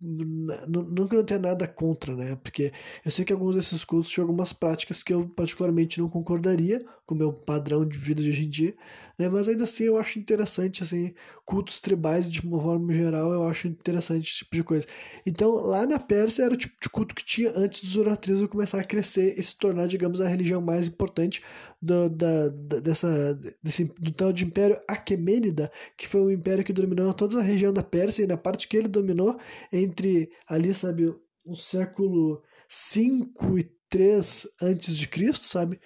não 0.00 1.08
que 1.08 1.14
eu 1.14 1.18
não 1.18 1.24
tenha 1.24 1.40
nada 1.40 1.66
contra, 1.66 2.14
né? 2.14 2.36
Porque 2.36 2.70
eu 3.04 3.10
sei 3.10 3.24
que 3.24 3.32
alguns 3.32 3.54
desses 3.54 3.84
cultos 3.84 4.10
tinham 4.10 4.24
algumas 4.24 4.52
práticas 4.52 5.02
que 5.02 5.12
eu 5.12 5.28
particularmente 5.28 6.00
não 6.00 6.08
concordaria 6.08 6.84
com 7.06 7.14
o 7.14 7.18
meu 7.18 7.32
padrão 7.32 7.86
de 7.86 7.96
vida 7.96 8.22
de 8.22 8.28
hoje 8.28 8.44
em 8.44 8.50
dia, 8.50 8.76
né? 9.18 9.28
Mas 9.28 9.48
ainda 9.48 9.64
assim 9.64 9.84
eu 9.84 9.96
acho 9.96 10.18
interessante, 10.18 10.82
assim, 10.82 11.14
cultos 11.44 11.80
tribais 11.80 12.30
de 12.30 12.40
uma 12.40 12.60
forma 12.60 12.92
geral, 12.92 13.32
eu 13.32 13.46
acho 13.48 13.68
interessante 13.68 14.28
esse 14.28 14.38
tipo 14.38 14.56
de 14.56 14.64
coisa. 14.64 14.86
Então, 15.24 15.54
lá 15.54 15.86
na 15.86 15.98
Pérsia 15.98 16.44
era 16.44 16.54
o 16.54 16.56
tipo 16.56 16.74
de 16.80 16.88
culto 16.88 17.14
que 17.14 17.24
tinha 17.24 17.50
antes 17.56 17.82
do 17.82 17.88
zoroatrismo 17.88 18.48
começar 18.48 18.80
a 18.80 18.84
crescer 18.84 19.38
e 19.38 19.42
se 19.42 19.56
tornar, 19.56 19.86
digamos, 19.86 20.20
a 20.20 20.28
religião 20.28 20.60
mais 20.60 20.86
importante 20.86 21.42
do, 21.80 22.08
da, 22.08 22.48
da, 22.48 22.80
dessa, 22.80 23.34
desse, 23.62 23.84
do 23.98 24.12
tal 24.12 24.32
de 24.32 24.44
Império 24.44 24.80
Aquemênida, 24.88 25.70
que 25.96 26.08
foi 26.08 26.22
o 26.22 26.30
império 26.30 26.64
que 26.64 26.72
dominou 26.72 27.12
toda 27.14 27.38
a 27.40 27.42
região 27.42 27.72
da 27.72 27.82
Pérsia 27.82 28.24
e 28.24 28.26
na 28.26 28.36
parte 28.36 28.68
que 28.68 28.76
ele 28.76 28.88
dominou 28.88 29.38
entre 29.72 30.30
ali, 30.48 30.74
sabe, 30.74 31.14
o 31.44 31.54
século 31.54 32.42
5 32.68 33.58
e 33.58 33.64
3 33.88 34.48
antes 34.60 34.96
de 34.96 35.06
Cristo, 35.08 35.46
sabe? 35.46 35.80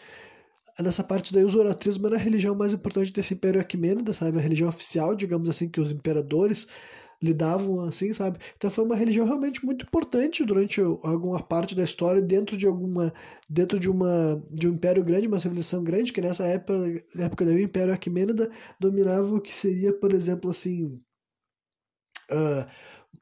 Nessa 0.82 1.04
parte 1.04 1.32
daí 1.32 1.44
o 1.44 1.48
zoroastrismo 1.48 2.06
era 2.06 2.16
a 2.16 2.18
religião 2.18 2.54
mais 2.54 2.72
importante 2.72 3.12
desse 3.12 3.34
império 3.34 3.60
Aquimênida, 3.60 4.12
sabe? 4.12 4.38
A 4.38 4.40
religião 4.40 4.68
oficial, 4.68 5.14
digamos 5.14 5.48
assim, 5.48 5.68
que 5.68 5.80
os 5.80 5.90
imperadores 5.90 6.66
lidavam 7.22 7.80
assim, 7.82 8.12
sabe? 8.12 8.38
Então 8.56 8.70
foi 8.70 8.84
uma 8.84 8.96
religião 8.96 9.26
realmente 9.26 9.64
muito 9.64 9.84
importante 9.84 10.44
durante 10.44 10.80
alguma 10.80 11.42
parte 11.42 11.74
da 11.74 11.82
história 11.84 12.22
dentro 12.22 12.56
de 12.56 12.66
alguma 12.66 13.12
dentro 13.48 13.78
de 13.78 13.90
uma 13.90 14.42
de 14.50 14.68
um 14.68 14.72
império 14.72 15.04
grande, 15.04 15.28
uma 15.28 15.38
civilização 15.38 15.84
grande, 15.84 16.12
que 16.12 16.20
nessa 16.20 16.44
época, 16.44 17.04
época 17.16 17.44
daí 17.44 17.56
o 17.56 17.60
Império 17.60 17.92
Aquimênida 17.92 18.50
dominava 18.78 19.34
o 19.34 19.40
que 19.40 19.52
seria, 19.52 19.92
por 19.92 20.14
exemplo, 20.14 20.50
assim, 20.50 20.98
uh, 22.30 22.66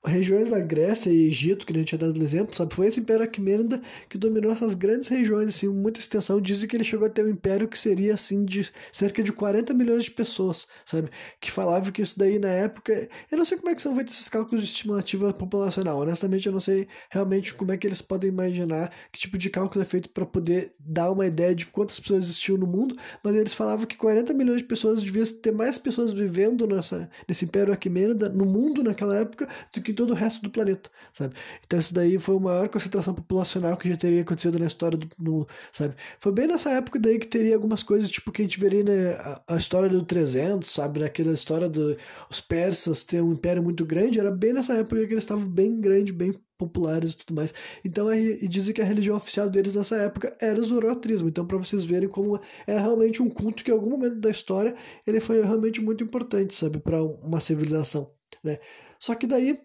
regiões 0.05 0.49
da 0.49 0.61
Grécia 0.61 1.11
e 1.11 1.27
Egito, 1.27 1.67
que 1.67 1.73
a 1.73 1.77
gente 1.77 1.89
tinha 1.89 1.99
dado 1.99 2.23
exemplo, 2.23 2.55
sabe? 2.55 2.75
Foi 2.75 2.87
esse 2.87 3.01
Império 3.01 3.25
Aquimênida 3.25 3.81
que 4.09 4.17
dominou 4.17 4.53
essas 4.53 4.75
grandes 4.75 5.09
regiões, 5.09 5.49
assim, 5.49 5.69
muita 5.69 6.01
extensão. 6.01 6.41
Dizem 6.41 6.69
que 6.69 6.77
ele 6.77 6.85
chegou 6.85 7.07
a 7.07 7.11
ter 7.11 7.25
um 7.25 7.29
império 7.29 7.69
que 7.69 7.79
seria, 7.79 8.15
assim, 8.15 8.45
de 8.45 8.71
cerca 8.93 9.23
de 9.23 9.33
40 9.33 9.75
milhões 9.75 10.05
de 10.05 10.11
pessoas, 10.11 10.67
sabe? 10.85 11.11
Que 11.41 11.51
falava 11.51 11.91
que 11.91 12.03
isso 12.03 12.19
daí, 12.19 12.39
na 12.39 12.49
época... 12.49 13.09
Eu 13.31 13.39
não 13.39 13.45
sei 13.45 13.59
como 13.59 13.71
é 13.71 13.75
que 13.75 13.83
são 13.83 13.95
feitos 13.95 14.15
esses 14.15 14.29
cálculos 14.29 14.63
de 14.63 14.71
estimativa 14.71 15.33
populacional. 15.33 15.99
Honestamente, 15.99 16.47
eu 16.47 16.53
não 16.53 16.61
sei 16.61 16.89
realmente 17.11 17.55
como 17.55 17.73
é 17.73 17.77
que 17.77 17.87
eles 17.87 18.01
podem 18.01 18.29
imaginar 18.31 18.93
que 19.13 19.19
tipo 19.19 19.37
de 19.37 19.51
cálculo 19.51 19.83
é 19.83 19.85
feito 19.85 20.11
para 20.11 20.25
poder 20.25 20.75
dar 20.79 21.11
uma 21.11 21.27
ideia 21.27 21.55
de 21.55 21.67
quantas 21.67 21.99
pessoas 22.01 22.25
existiam 22.25 22.57
no 22.57 22.67
mundo, 22.67 22.97
mas 23.23 23.35
eles 23.35 23.55
falavam 23.55 23.87
que 23.87 23.97
40 23.97 24.33
milhões 24.35 24.59
de 24.59 24.65
pessoas 24.65 25.03
deviam 25.03 25.27
ter 25.27 25.53
mais 25.53 25.79
pessoas 25.79 26.13
vivendo 26.13 26.67
nessa, 26.67 27.11
nesse 27.29 27.45
Império 27.45 27.73
Aquimênida, 27.73 28.29
no 28.29 28.45
mundo 28.45 28.83
naquela 28.83 29.17
época, 29.17 29.49
do 29.73 29.83
que 29.83 29.88
em 29.91 29.95
todo 29.95 30.11
o 30.11 30.15
resto 30.15 30.43
do 30.43 30.51
planeta, 30.51 30.91
sabe? 31.13 31.35
Então 31.67 31.79
isso 31.79 31.95
daí 31.95 32.19
foi 32.19 32.37
a 32.37 32.41
maior 32.41 32.69
concentração 32.69 33.15
populacional 33.15 33.77
que 33.77 33.89
já 33.89 33.97
teria 33.97 34.23
acontecido 34.23 34.59
na 34.59 34.67
história 34.67 34.97
do 34.99 35.09
no, 35.19 35.47
sabe? 35.73 35.95
Foi 36.19 36.33
bem 36.33 36.47
nessa 36.47 36.71
época 36.71 36.99
daí 36.99 37.19
que 37.19 37.27
teria 37.27 37.55
algumas 37.55 37.83
coisas, 37.83 38.11
tipo 38.11 38.33
que 38.33 38.43
a 38.43 38.45
gente 38.45 38.61
veria 38.61 38.85
né, 38.85 39.13
a, 39.15 39.43
a 39.55 39.57
história 39.57 39.89
do 39.89 40.03
300, 40.05 40.69
sabe? 40.69 41.01
Naquela 41.01 41.33
história 41.33 41.69
dos 41.69 41.97
do, 41.97 42.43
persas 42.49 43.03
ter 43.05 43.23
um 43.23 43.33
império 43.33 43.63
muito 43.63 43.85
grande, 43.85 44.19
era 44.19 44.31
bem 44.31 44.53
nessa 44.53 44.75
época 44.75 45.07
que 45.07 45.13
eles 45.15 45.25
estavam 45.25 45.49
bem 45.49 45.81
grande, 45.81 46.13
bem 46.13 46.33
populares 46.59 47.13
e 47.13 47.17
tudo 47.19 47.37
mais. 47.37 47.55
Então, 47.85 48.09
aí, 48.09 48.39
e 48.43 48.49
dizem 48.49 48.75
que 48.75 48.83
a 48.83 48.85
religião 48.85 49.17
oficial 49.17 49.49
deles 49.49 49.77
nessa 49.77 49.97
época 49.97 50.37
era 50.41 50.61
o 50.61 50.65
zoroatrismo. 50.65 51.29
Então, 51.29 51.47
para 51.47 51.57
vocês 51.57 51.85
verem 51.85 52.09
como 52.09 52.39
é 52.67 52.79
realmente 52.79 53.23
um 53.23 53.31
culto 53.31 53.63
que 53.63 53.71
em 53.71 53.75
algum 53.75 53.91
momento 53.91 54.17
da 54.17 54.29
história 54.29 54.75
ele 55.07 55.21
foi 55.21 55.41
realmente 55.43 55.81
muito 55.81 56.03
importante, 56.03 56.55
sabe, 56.55 56.81
para 56.81 57.03
uma 57.03 57.41
civilização, 57.41 58.11
né? 58.43 58.59
Só 58.99 59.15
que 59.15 59.27
daí 59.27 59.61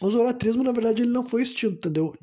o 0.00 0.10
zoroatrismo, 0.10 0.62
na 0.62 0.72
verdade, 0.72 1.02
ele 1.02 1.10
não 1.10 1.26
foi 1.26 1.42
extinto, 1.42 1.76
entendeu? 1.88 2.14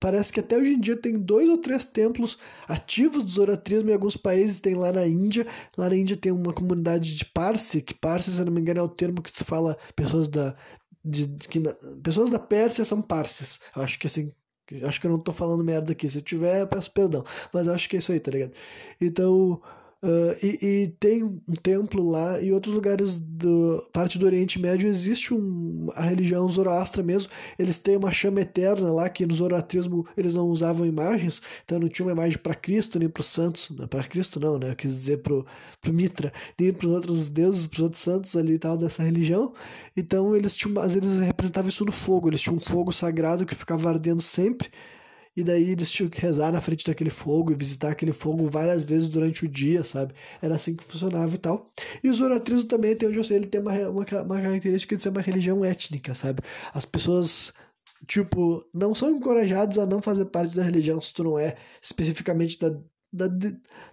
Parece 0.00 0.32
que 0.32 0.40
até 0.40 0.56
hoje 0.56 0.70
em 0.72 0.80
dia 0.80 0.96
tem 0.96 1.18
dois 1.18 1.48
ou 1.48 1.58
três 1.58 1.84
templos 1.84 2.38
ativos 2.66 3.22
do 3.22 3.28
zoroatrismo 3.28 3.90
em 3.90 3.92
alguns 3.92 4.16
países, 4.16 4.58
tem 4.58 4.74
lá 4.74 4.90
na 4.90 5.06
Índia. 5.06 5.46
Lá 5.76 5.90
na 5.90 5.96
Índia 5.96 6.16
tem 6.16 6.32
uma 6.32 6.54
comunidade 6.54 7.14
de 7.16 7.24
Parsi, 7.26 7.82
que 7.82 7.92
Parsi, 7.92 8.30
se 8.30 8.42
não 8.42 8.50
me 8.50 8.60
engano, 8.60 8.80
é 8.80 8.82
o 8.82 8.88
termo 8.88 9.20
que 9.20 9.30
se 9.30 9.44
fala 9.44 9.76
pessoas 9.94 10.26
da 10.26 10.56
de, 11.04 11.26
de 11.26 11.48
que 11.48 11.60
na, 11.60 11.74
pessoas 12.02 12.30
da 12.30 12.38
Pérsia 12.38 12.84
são 12.84 13.02
Parsis. 13.02 13.60
Acho 13.74 13.98
que 13.98 14.06
assim, 14.06 14.32
acho 14.84 15.00
que 15.00 15.06
eu 15.06 15.10
não 15.10 15.18
tô 15.18 15.32
falando 15.32 15.64
merda 15.64 15.92
aqui. 15.92 16.08
Se 16.08 16.18
eu 16.18 16.22
tiver, 16.22 16.66
peço 16.66 16.90
perdão, 16.92 17.24
mas 17.52 17.68
acho 17.68 17.88
que 17.88 17.96
é 17.96 17.98
isso 17.98 18.12
aí, 18.12 18.20
tá 18.20 18.30
ligado? 18.30 18.54
Então, 19.00 19.60
Uh, 20.02 20.32
e, 20.42 20.66
e, 20.66 20.88
tem 20.98 21.22
um 21.22 21.54
templo 21.62 22.02
lá 22.02 22.40
e 22.40 22.50
outros 22.52 22.74
lugares 22.74 23.18
do 23.18 23.86
parte 23.92 24.18
do 24.18 24.24
Oriente 24.24 24.58
Médio 24.58 24.88
existe 24.88 25.34
um, 25.34 25.90
a 25.94 26.00
religião 26.00 26.48
zoroastra 26.48 27.02
mesmo. 27.02 27.30
Eles 27.58 27.76
têm 27.76 27.98
uma 27.98 28.10
chama 28.10 28.40
eterna 28.40 28.90
lá 28.90 29.10
que 29.10 29.26
no 29.26 29.34
zoroatrismo 29.34 30.06
eles 30.16 30.34
não 30.34 30.46
usavam 30.46 30.86
imagens 30.86 31.42
então 31.62 31.78
não 31.78 31.86
tinha 31.86 32.06
uma 32.06 32.12
imagem 32.12 32.38
para 32.38 32.54
Cristo 32.54 32.98
nem 32.98 33.10
para 33.10 33.20
os 33.20 33.26
santos 33.26 33.70
para 33.90 34.02
Cristo 34.04 34.40
não 34.40 34.58
né 34.58 34.70
eu 34.70 34.76
quis 34.76 34.90
dizer 34.90 35.18
para 35.18 35.34
o 35.34 35.44
Mitra 35.92 36.32
nem 36.58 36.72
para 36.72 36.88
os 36.88 36.94
outros 36.94 37.28
deuses 37.28 37.66
para 37.66 37.76
os 37.76 37.82
outros 37.82 38.02
santos 38.02 38.36
ali 38.36 38.58
tal 38.58 38.78
dessa 38.78 39.02
religião. 39.02 39.52
Então 39.94 40.34
eles 40.34 40.56
tinham 40.56 40.72
mas 40.76 40.96
eles 40.96 41.20
representavam 41.20 41.68
isso 41.68 41.84
no 41.84 41.92
fogo 41.92 42.30
eles 42.30 42.40
tinham 42.40 42.56
um 42.56 42.60
fogo 42.60 42.90
sagrado 42.90 43.44
que 43.44 43.54
ficava 43.54 43.90
ardendo 43.90 44.22
sempre 44.22 44.70
e 45.36 45.44
daí 45.44 45.70
eles 45.70 45.90
tinham 45.90 46.10
que 46.10 46.20
rezar 46.20 46.52
na 46.52 46.60
frente 46.60 46.86
daquele 46.86 47.10
fogo 47.10 47.52
e 47.52 47.54
visitar 47.54 47.90
aquele 47.90 48.12
fogo 48.12 48.46
várias 48.46 48.84
vezes 48.84 49.08
durante 49.08 49.44
o 49.44 49.48
dia, 49.48 49.84
sabe? 49.84 50.14
Era 50.42 50.56
assim 50.56 50.74
que 50.74 50.84
funcionava 50.84 51.34
e 51.34 51.38
tal. 51.38 51.70
E 52.02 52.08
o 52.08 52.14
zoroatrismo 52.14 52.68
também, 52.68 52.96
tem 52.96 53.08
onde 53.08 53.18
eu 53.18 53.24
sei, 53.24 53.38
ele 53.38 53.46
tem 53.46 53.60
uma, 53.60 53.72
uma, 53.72 54.04
uma 54.04 54.40
característica 54.42 54.96
de 54.96 55.02
ser 55.02 55.10
uma 55.10 55.20
religião 55.20 55.64
étnica, 55.64 56.14
sabe? 56.14 56.42
As 56.74 56.84
pessoas 56.84 57.52
tipo, 58.06 58.64
não 58.72 58.94
são 58.94 59.10
encorajadas 59.10 59.78
a 59.78 59.86
não 59.86 60.00
fazer 60.02 60.26
parte 60.26 60.54
da 60.54 60.62
religião 60.62 61.00
se 61.00 61.12
tu 61.12 61.24
não 61.24 61.38
é 61.38 61.56
especificamente 61.82 62.58
da, 62.58 62.70
da, 63.12 63.26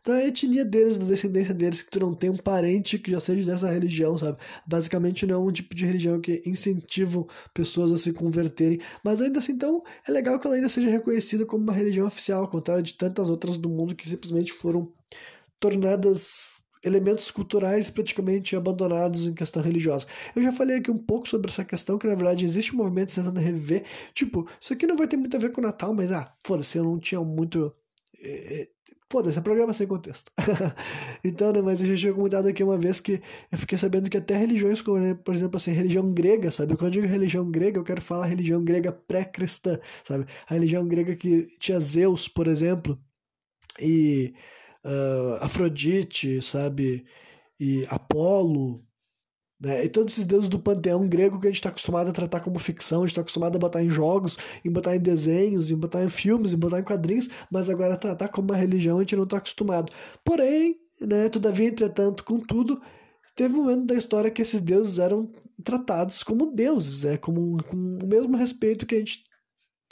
da 0.06 0.26
etnia 0.26 0.64
deles, 0.64 0.98
da 0.98 1.06
descendência 1.06 1.54
deles, 1.54 1.82
que 1.82 1.90
tu 1.90 2.00
não 2.00 2.14
tem 2.14 2.30
um 2.30 2.38
parente 2.38 3.00
que 3.00 3.12
já 3.12 3.20
seja 3.20 3.46
dessa 3.46 3.70
religião, 3.72 4.18
sabe? 4.18 4.38
Basicamente 4.68 5.26
não 5.26 5.36
é 5.36 5.48
um 5.50 5.52
tipo 5.52 5.74
de 5.76 5.86
religião 5.86 6.20
que 6.22 6.42
incentiva 6.46 7.26
pessoas 7.54 7.92
a 7.92 7.98
se 7.98 8.14
converterem, 8.14 8.80
mas 9.04 9.22
ainda 9.22 9.40
assim, 9.40 9.54
então, 9.54 9.84
é 10.08 10.12
legal 10.12 10.40
que 10.40 10.46
ela 10.48 10.56
ainda 10.56 10.70
seja 10.70 10.90
reconhecida 10.90 11.46
como 11.46 11.64
uma 11.64 11.74
religião 11.74 12.08
oficial, 12.08 12.42
ao 12.42 12.50
contrário 12.50 12.84
de 12.84 12.94
tantas 12.94 13.30
outras 13.30 13.58
do 13.58 13.70
mundo 13.70 13.96
que 13.96 14.08
simplesmente 14.08 14.54
foram 14.54 14.92
tornadas 15.60 16.58
elementos 16.84 17.32
culturais 17.32 17.90
praticamente 17.90 18.56
abandonados 18.56 19.26
em 19.28 19.34
questão 19.34 19.62
religiosa. 19.64 20.06
Eu 20.36 20.42
já 20.44 20.52
falei 20.52 20.78
aqui 20.78 20.92
um 20.92 20.98
pouco 20.98 21.28
sobre 21.28 21.50
essa 21.52 21.66
questão, 21.66 21.98
que 21.98 22.08
na 22.08 22.16
verdade 22.16 22.46
existe 22.46 22.74
um 22.74 22.78
movimento 22.78 23.14
tentando 23.14 23.40
reviver, 23.40 23.84
tipo, 24.14 24.48
isso 24.62 24.74
aqui 24.74 24.86
não 24.88 24.96
vai 24.96 25.08
ter 25.08 25.18
muito 25.18 25.36
a 25.36 25.40
ver 25.40 25.52
com 25.52 25.60
o 25.60 25.64
Natal, 25.64 25.94
mas 25.94 26.12
ah, 26.12 26.32
foda-se, 26.46 26.78
eu 26.78 26.84
não 26.84 27.00
tinha 27.00 27.20
muito 27.22 27.76
É, 28.20 28.62
é, 28.64 28.70
Foda-se, 29.10 29.40
é 29.40 29.42
programa 29.42 29.74
sem 29.74 29.88
contexto. 29.88 30.32
então, 31.24 31.54
né, 31.54 31.62
mas 31.62 31.82
a 31.82 31.86
gente 31.86 32.00
tinha 32.00 32.14
comentado 32.14 32.48
aqui 32.48 32.62
uma 32.62 32.78
vez 32.78 33.00
que 33.00 33.22
eu 33.50 33.58
fiquei 33.58 33.78
sabendo 33.78 34.10
que 34.10 34.18
até 34.18 34.36
religiões, 34.36 34.82
como, 34.82 35.00
né, 35.00 35.14
por 35.14 35.34
exemplo, 35.34 35.56
assim, 35.56 35.72
religião 35.72 36.14
grega, 36.14 36.52
sabe? 36.52 36.76
Quando 36.76 36.88
eu 36.88 37.02
digo 37.02 37.08
religião 37.08 37.50
grega, 37.50 37.80
eu 37.80 37.84
quero 37.86 38.02
falar 38.02 38.26
religião 38.26 38.62
grega 38.64 38.92
pré-cristã, 38.92 39.80
sabe? 40.04 40.26
A 40.50 40.54
religião 40.54 40.86
grega 40.86 41.16
que 41.16 41.48
tinha 41.58 41.80
Zeus, 41.80 42.28
por 42.28 42.48
exemplo, 42.48 43.00
e 43.80 44.34
uh, 44.84 45.44
Afrodite, 45.44 46.42
sabe? 46.42 47.06
E 47.60 47.86
Apolo, 47.90 48.87
né? 49.60 49.86
E 49.86 49.90
todos 49.90 50.14
esses 50.14 50.26
deuses 50.26 50.48
do 50.48 50.60
panteão 50.60 51.08
grego 51.08 51.40
que 51.40 51.48
a 51.48 51.50
gente 51.50 51.58
está 51.58 51.70
acostumado 51.70 52.10
a 52.10 52.14
tratar 52.14 52.40
como 52.42 52.60
ficção, 52.60 53.00
a 53.00 53.02
gente 53.02 53.12
está 53.12 53.22
acostumado 53.22 53.56
a 53.56 53.60
botar 53.60 53.84
em 53.84 53.90
jogos, 53.90 54.38
em 54.64 54.72
botar 54.72 54.96
em 54.96 55.00
desenhos, 55.00 55.72
em 55.72 55.76
botar 55.76 56.04
em 56.04 56.10
filmes, 56.10 56.54
em 56.54 56.58
botar 56.58 56.80
em 56.80 56.84
quadrinhos, 56.84 57.30
mas 57.52 57.70
agora 57.70 57.98
tratar 57.98 58.28
como 58.30 58.50
uma 58.50 58.58
religião 58.58 58.98
a 58.98 59.00
gente 59.02 59.16
não 59.16 59.24
está 59.24 59.38
acostumado. 59.38 59.92
Porém, 60.24 60.78
né, 61.02 61.28
todavia, 61.30 61.68
entretanto, 61.70 62.24
contudo, 62.24 62.80
teve 63.36 63.56
um 63.56 63.64
momento 63.64 63.86
da 63.86 63.96
história 63.96 64.30
que 64.32 64.42
esses 64.42 64.62
deuses 64.62 65.00
eram 65.00 65.32
tratados 65.64 66.24
como 66.24 66.54
deuses, 66.54 67.04
é, 67.06 67.18
como, 67.18 67.58
com 67.64 67.76
o 67.76 68.08
mesmo 68.08 68.38
respeito 68.38 68.86
que 68.86 68.96
a 68.96 69.00
gente 69.00 69.24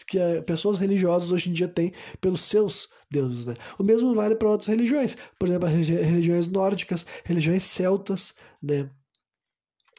que 0.08 0.18
pessoas 0.46 0.78
religiosas 0.78 1.32
hoje 1.32 1.50
em 1.50 1.54
dia 1.54 1.70
têm 1.70 1.94
pelos 2.20 2.42
seus 2.42 2.90
deuses. 3.10 3.46
Né? 3.46 3.54
O 3.80 3.84
mesmo 3.84 4.14
vale 4.14 4.36
para 4.36 4.50
outras 4.50 4.68
religiões, 4.68 5.16
por 5.40 5.48
exemplo, 5.48 5.70
as 5.70 5.74
religiões 5.74 6.48
nórdicas, 6.50 7.06
religiões 7.24 7.64
celtas, 7.64 8.36
né? 8.62 8.90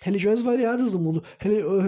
Religiões 0.03 0.43
variadas 0.43 0.93
no 0.93 0.99
mundo. 0.99 1.23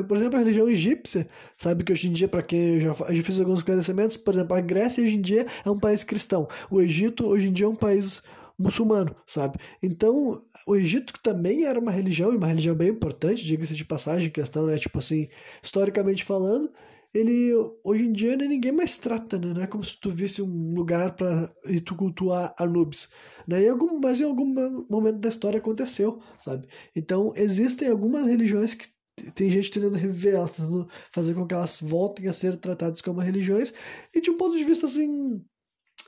Por 0.06 0.16
exemplo, 0.16 0.36
a 0.36 0.38
religião 0.38 0.68
egípcia, 0.68 1.28
sabe 1.56 1.84
que 1.84 1.92
hoje 1.92 2.08
em 2.08 2.12
dia, 2.12 2.28
para 2.28 2.42
quem 2.42 2.74
eu 2.74 2.80
já, 2.80 3.04
eu 3.08 3.14
já 3.14 3.22
fiz 3.22 3.38
alguns 3.38 3.60
esclarecimentos, 3.60 4.16
por 4.16 4.34
exemplo, 4.34 4.56
a 4.56 4.60
Grécia 4.60 5.02
hoje 5.04 5.14
em 5.14 5.20
dia 5.20 5.46
é 5.64 5.70
um 5.70 5.78
país 5.78 6.02
cristão, 6.04 6.48
o 6.70 6.80
Egito 6.80 7.26
hoje 7.26 7.48
em 7.48 7.52
dia 7.52 7.66
é 7.66 7.68
um 7.68 7.76
país 7.76 8.22
muçulmano, 8.58 9.14
sabe? 9.24 9.56
Então, 9.80 10.42
o 10.66 10.74
Egito 10.74 11.12
também 11.22 11.64
era 11.64 11.78
uma 11.78 11.92
religião, 11.92 12.32
e 12.32 12.36
uma 12.36 12.48
religião 12.48 12.74
bem 12.74 12.88
importante, 12.88 13.44
diga-se 13.44 13.74
de 13.74 13.84
passagem, 13.84 14.30
questão, 14.30 14.66
né, 14.66 14.76
tipo 14.76 14.98
assim, 14.98 15.28
historicamente 15.62 16.24
falando, 16.24 16.68
ele 17.12 17.52
hoje 17.82 18.04
em 18.04 18.12
dia 18.12 18.36
ninguém 18.36 18.72
mais 18.72 18.98
trata, 18.98 19.38
né? 19.38 19.52
Não 19.54 19.62
é 19.62 19.66
como 19.66 19.82
se 19.82 19.98
tu 19.98 20.10
visse 20.10 20.42
um 20.42 20.74
lugar 20.74 21.14
para 21.16 21.52
e 21.66 21.80
tu 21.80 21.94
cultuar 21.94 22.54
Anubis, 22.58 23.08
né? 23.46 23.66
Algum, 23.68 23.98
mas 24.00 24.20
em 24.20 24.24
algum 24.24 24.84
momento 24.88 25.18
da 25.18 25.28
história 25.28 25.58
aconteceu, 25.58 26.20
sabe? 26.38 26.68
Então 26.94 27.32
existem 27.36 27.88
algumas 27.88 28.26
religiões 28.26 28.74
que 28.74 28.86
tem 29.34 29.50
gente 29.50 29.70
tentando 29.70 29.96
reviver 29.96 30.34
elas, 30.34 30.52
tentando 30.52 30.88
fazer 31.10 31.34
com 31.34 31.46
que 31.46 31.54
elas 31.54 31.80
voltem 31.80 32.28
a 32.28 32.32
ser 32.32 32.56
tratadas 32.56 33.00
como 33.00 33.20
religiões 33.20 33.72
e 34.14 34.20
de 34.20 34.30
um 34.30 34.36
ponto 34.36 34.56
de 34.56 34.64
vista 34.64 34.86
assim, 34.86 35.36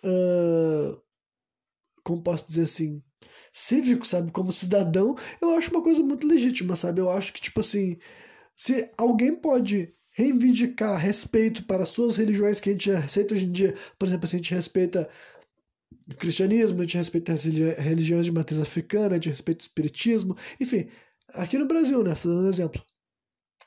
uh, 0.05 1.01
como 2.05 2.23
posso 2.23 2.47
dizer 2.49 2.63
assim, 2.63 3.03
cívico, 3.53 4.07
sabe? 4.07 4.31
Como 4.31 4.53
cidadão, 4.53 5.17
eu 5.41 5.51
acho 5.57 5.71
uma 5.71 5.83
coisa 5.83 6.03
muito 6.03 6.27
legítima, 6.27 6.77
sabe? 6.77 7.01
Eu 7.01 7.11
acho 7.11 7.33
que 7.33 7.41
tipo 7.41 7.61
assim, 7.61 7.99
se 8.57 8.91
alguém 8.97 9.35
pode 9.35 9.95
reivindicar 10.21 10.99
respeito 10.99 11.65
para 11.65 11.87
suas 11.87 12.17
religiões 12.17 12.61
que 12.61 12.69
a 12.69 12.73
gente 12.73 12.91
aceita 12.91 13.35
hoje 13.35 13.47
em 13.47 13.53
dia. 13.53 13.75
Por 13.99 14.07
exemplo, 14.07 14.27
se 14.27 14.37
a 14.37 14.39
gente 14.39 14.55
respeita 14.55 15.09
o 16.11 16.17
cristianismo, 16.17 16.79
a 16.79 16.83
gente 16.85 16.99
respeita 16.99 17.33
as 17.33 17.45
religiões 17.45 18.27
de 18.27 18.33
matriz 18.33 18.61
africana, 18.61 19.13
a 19.13 19.15
gente 19.15 19.31
respeita 19.31 19.63
o 19.63 19.67
espiritismo, 19.67 20.37
enfim, 20.61 20.89
aqui 21.35 21.57
no 21.57 21.67
Brasil, 21.67 22.03
né, 22.03 22.15
dando 22.23 22.47
um 22.47 22.51
exemplo. 22.51 22.83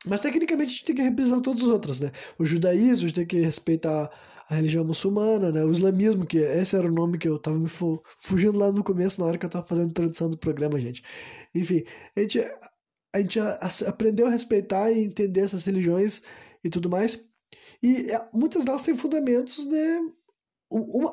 Mas 0.06 0.20
tecnicamente 0.20 0.68
a 0.68 0.72
gente 0.72 0.86
tem 0.86 0.96
que 0.96 1.02
representar 1.02 1.42
todas 1.42 1.64
as 1.64 1.70
outras, 1.70 2.00
né? 2.02 2.12
O 2.38 2.44
judaísmo, 2.44 3.06
a 3.06 3.08
gente 3.08 3.16
tem 3.16 3.26
que 3.26 3.40
respeitar 3.40 4.12
a 4.50 4.56
religião 4.56 4.84
muçulmana, 4.84 5.50
né? 5.50 5.64
O 5.64 5.72
islamismo, 5.72 6.26
que 6.26 6.38
esse 6.38 6.76
era 6.76 6.88
o 6.88 6.92
nome 6.92 7.18
que 7.18 7.28
eu 7.28 7.40
tava 7.40 7.58
me 7.58 7.70
fugindo 8.20 8.60
lá 8.60 8.70
no 8.70 8.84
começo, 8.84 9.22
na 9.22 9.28
hora 9.28 9.38
que 9.38 9.46
eu 9.46 9.50
tava 9.50 9.66
fazendo 9.66 9.88
a 9.88 9.90
introdução 9.92 10.30
do 10.30 10.38
programa, 10.38 10.78
gente. 10.78 11.02
Enfim, 11.56 11.84
a 12.18 12.20
gente 12.20 12.46
a 13.14 13.20
gente 13.20 13.40
aprendeu 13.88 14.28
a 14.28 14.32
respeitar 14.32 14.92
e 14.92 15.04
entender 15.04 15.42
essas 15.42 15.64
religiões 15.64 16.22
e 16.64 16.70
tudo 16.70 16.90
mais. 16.90 17.24
E 17.82 18.10
é, 18.12 18.28
muitas 18.34 18.66
delas 18.66 18.82
têm 18.82 18.96
fundamentos, 18.96 19.66
né? 19.66 20.00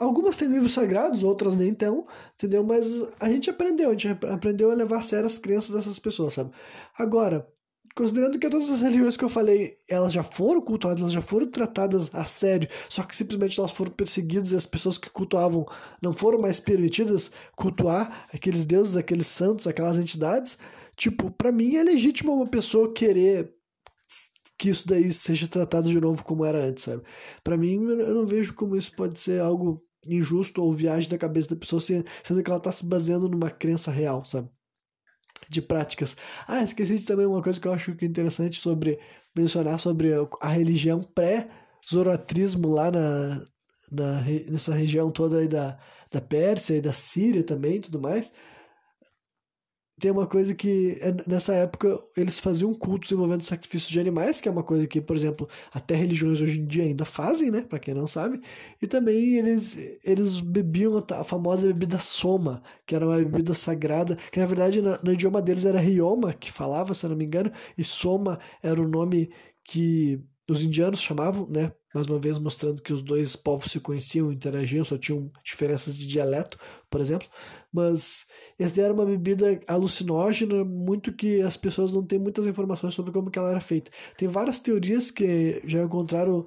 algumas 0.01 0.37
têm 0.37 0.49
livros 0.49 0.73
sagrados, 0.73 1.23
outras 1.23 1.57
nem 1.57 1.75
tão, 1.75 2.07
entendeu? 2.35 2.65
Mas 2.65 2.87
a 3.21 3.29
gente 3.31 3.51
aprendeu, 3.51 3.89
a 3.91 3.93
gente 3.93 4.09
aprendeu 4.09 4.71
a 4.71 4.75
levar 4.75 4.99
a 4.99 5.03
sério 5.03 5.27
as 5.27 5.37
crenças 5.37 5.71
dessas 5.71 5.99
pessoas, 5.99 6.33
sabe? 6.35 6.51
Agora, 6.99 7.47
considerando 7.95 8.39
que 8.39 8.49
todas 8.49 8.71
as 8.71 8.81
religiões 8.81 9.17
que 9.17 9.25
eu 9.25 9.29
falei, 9.29 9.77
elas 9.87 10.13
já 10.13 10.23
foram 10.23 10.63
cultuadas, 10.63 11.01
elas 11.01 11.13
já 11.13 11.21
foram 11.21 11.47
tratadas 11.47 12.09
a 12.15 12.25
sério, 12.25 12.69
só 12.89 13.03
que 13.03 13.15
simplesmente 13.15 13.59
elas 13.59 13.73
foram 13.73 13.93
perseguidas 13.93 14.53
e 14.53 14.57
as 14.57 14.67
pessoas 14.67 14.97
que 14.97 15.11
cultuavam 15.11 15.67
não 16.01 16.15
foram 16.15 16.41
mais 16.41 16.59
permitidas 16.59 17.31
cultuar 17.55 18.27
aqueles 18.33 18.65
deuses, 18.65 18.97
aqueles 18.97 19.27
santos, 19.27 19.67
aquelas 19.67 19.99
entidades, 19.99 20.57
Tipo, 21.01 21.31
para 21.31 21.51
mim 21.51 21.77
é 21.77 21.83
legítimo 21.83 22.35
uma 22.35 22.47
pessoa 22.47 22.93
querer 22.93 23.51
que 24.59 24.69
isso 24.69 24.87
daí 24.87 25.11
seja 25.11 25.49
tratado 25.49 25.89
de 25.89 25.99
novo 25.99 26.23
como 26.23 26.45
era 26.45 26.63
antes, 26.63 26.85
sabe? 26.85 27.03
Para 27.43 27.57
mim, 27.57 27.83
eu 27.83 28.15
não 28.15 28.27
vejo 28.27 28.53
como 28.53 28.77
isso 28.77 28.95
pode 28.95 29.19
ser 29.19 29.41
algo 29.41 29.83
injusto 30.07 30.63
ou 30.63 30.71
viagem 30.75 31.09
da 31.09 31.17
cabeça 31.17 31.49
da 31.49 31.57
pessoa, 31.57 31.81
sendo 31.81 32.43
que 32.45 32.51
ela 32.51 32.61
tá 32.61 32.71
se 32.71 32.85
baseando 32.85 33.31
numa 33.31 33.51
crença 33.51 33.91
real, 33.91 34.27
sabe? 34.27 34.51
De 35.49 35.63
práticas. 35.63 36.19
Ah, 36.47 36.63
esqueci 36.63 36.97
de 36.97 37.07
também 37.07 37.25
uma 37.25 37.43
coisa 37.43 37.59
que 37.59 37.67
eu 37.67 37.73
acho 37.73 37.97
é 37.99 38.05
interessante 38.05 38.61
sobre 38.61 39.01
mencionar 39.35 39.79
sobre 39.81 40.11
a 40.43 40.49
religião 40.51 41.03
pré-zoroatrismo 41.03 42.69
lá 42.69 42.91
na, 42.91 43.47
na, 43.91 44.21
nessa 44.51 44.75
região 44.75 45.11
toda 45.11 45.39
aí 45.39 45.49
da, 45.49 45.79
da 46.11 46.21
Pérsia 46.21 46.77
e 46.77 46.83
da 46.83 46.93
Síria 46.93 47.43
também 47.43 47.81
tudo 47.81 47.99
mais 47.99 48.35
tem 50.01 50.11
uma 50.11 50.27
coisa 50.27 50.55
que 50.55 50.99
é, 51.01 51.15
nessa 51.29 51.55
época 51.55 52.03
eles 52.17 52.41
faziam 52.41 52.75
cultos 52.75 53.13
envolvendo 53.13 53.43
sacrifício 53.45 53.91
de 53.91 54.01
animais, 54.01 54.41
que 54.41 54.49
é 54.49 54.53
uma 54.53 54.63
coisa 54.65 54.87
que, 54.87 55.01
por 55.01 55.15
exemplo, 55.15 55.49
até 55.73 55.95
religiões 55.95 56.41
hoje 56.41 56.61
em 56.61 56.67
dia 56.67 56.85
ainda 56.85 57.05
fazem, 57.05 57.51
né, 57.51 57.63
para 57.63 57.79
quem 57.79 57.95
não 57.95 58.07
sabe. 58.07 58.41
E 58.83 58.87
também 58.87 59.37
eles 59.37 59.77
eles 60.03 60.41
bebiam 60.41 61.05
a 61.13 61.25
famosa 61.25 61.67
bebida 61.69 61.99
soma, 61.99 62.63
que 62.87 62.95
era 62.95 63.07
uma 63.07 63.19
bebida 63.19 63.55
sagrada, 63.55 64.17
que 64.17 64.41
na 64.41 64.47
verdade 64.47 64.81
no, 64.83 64.99
no 65.03 65.13
idioma 65.13 65.43
deles 65.43 65.65
era 65.65 65.79
rioma, 65.79 66.33
que 66.33 66.51
falava, 66.51 66.95
se 66.95 67.07
não 67.07 67.17
me 67.17 67.25
engano, 67.25 67.53
e 67.77 67.85
soma 67.85 68.39
era 68.63 68.81
o 68.81 68.89
nome 68.89 69.31
que 69.65 70.21
os 70.49 70.63
indianos 70.65 71.01
chamavam, 71.01 71.49
né, 71.49 71.73
mais 71.95 72.07
uma 72.07 72.19
vez 72.19 72.39
mostrando 72.39 72.81
que 72.81 72.93
os 72.93 73.03
dois 73.03 73.35
povos 73.35 73.71
se 73.71 73.81
conheciam, 73.81 74.31
interagiam, 74.31 74.85
só 74.85 74.97
tinham 74.97 75.31
diferenças 75.43 75.99
de 75.99 76.07
dialeto, 76.07 76.59
por 76.89 77.01
exemplo. 77.01 77.29
Mas 77.73 78.27
essa 78.59 78.81
era 78.81 78.95
uma 78.95 79.05
bebida 79.05 79.61
alucinógena, 79.67 80.65
muito 80.65 81.13
que 81.13 81.41
as 81.41 81.57
pessoas 81.57 81.93
não 81.93 82.05
têm 82.05 82.19
muitas 82.19 82.47
informações 82.47 82.95
sobre 82.95 83.13
como 83.13 83.31
ela 83.35 83.51
era 83.51 83.61
feita. 83.61 83.91
Tem 84.17 84.29
várias 84.29 84.59
teorias 84.61 85.11
que 85.11 85.61
já 85.65 85.83
encontraram 85.83 86.47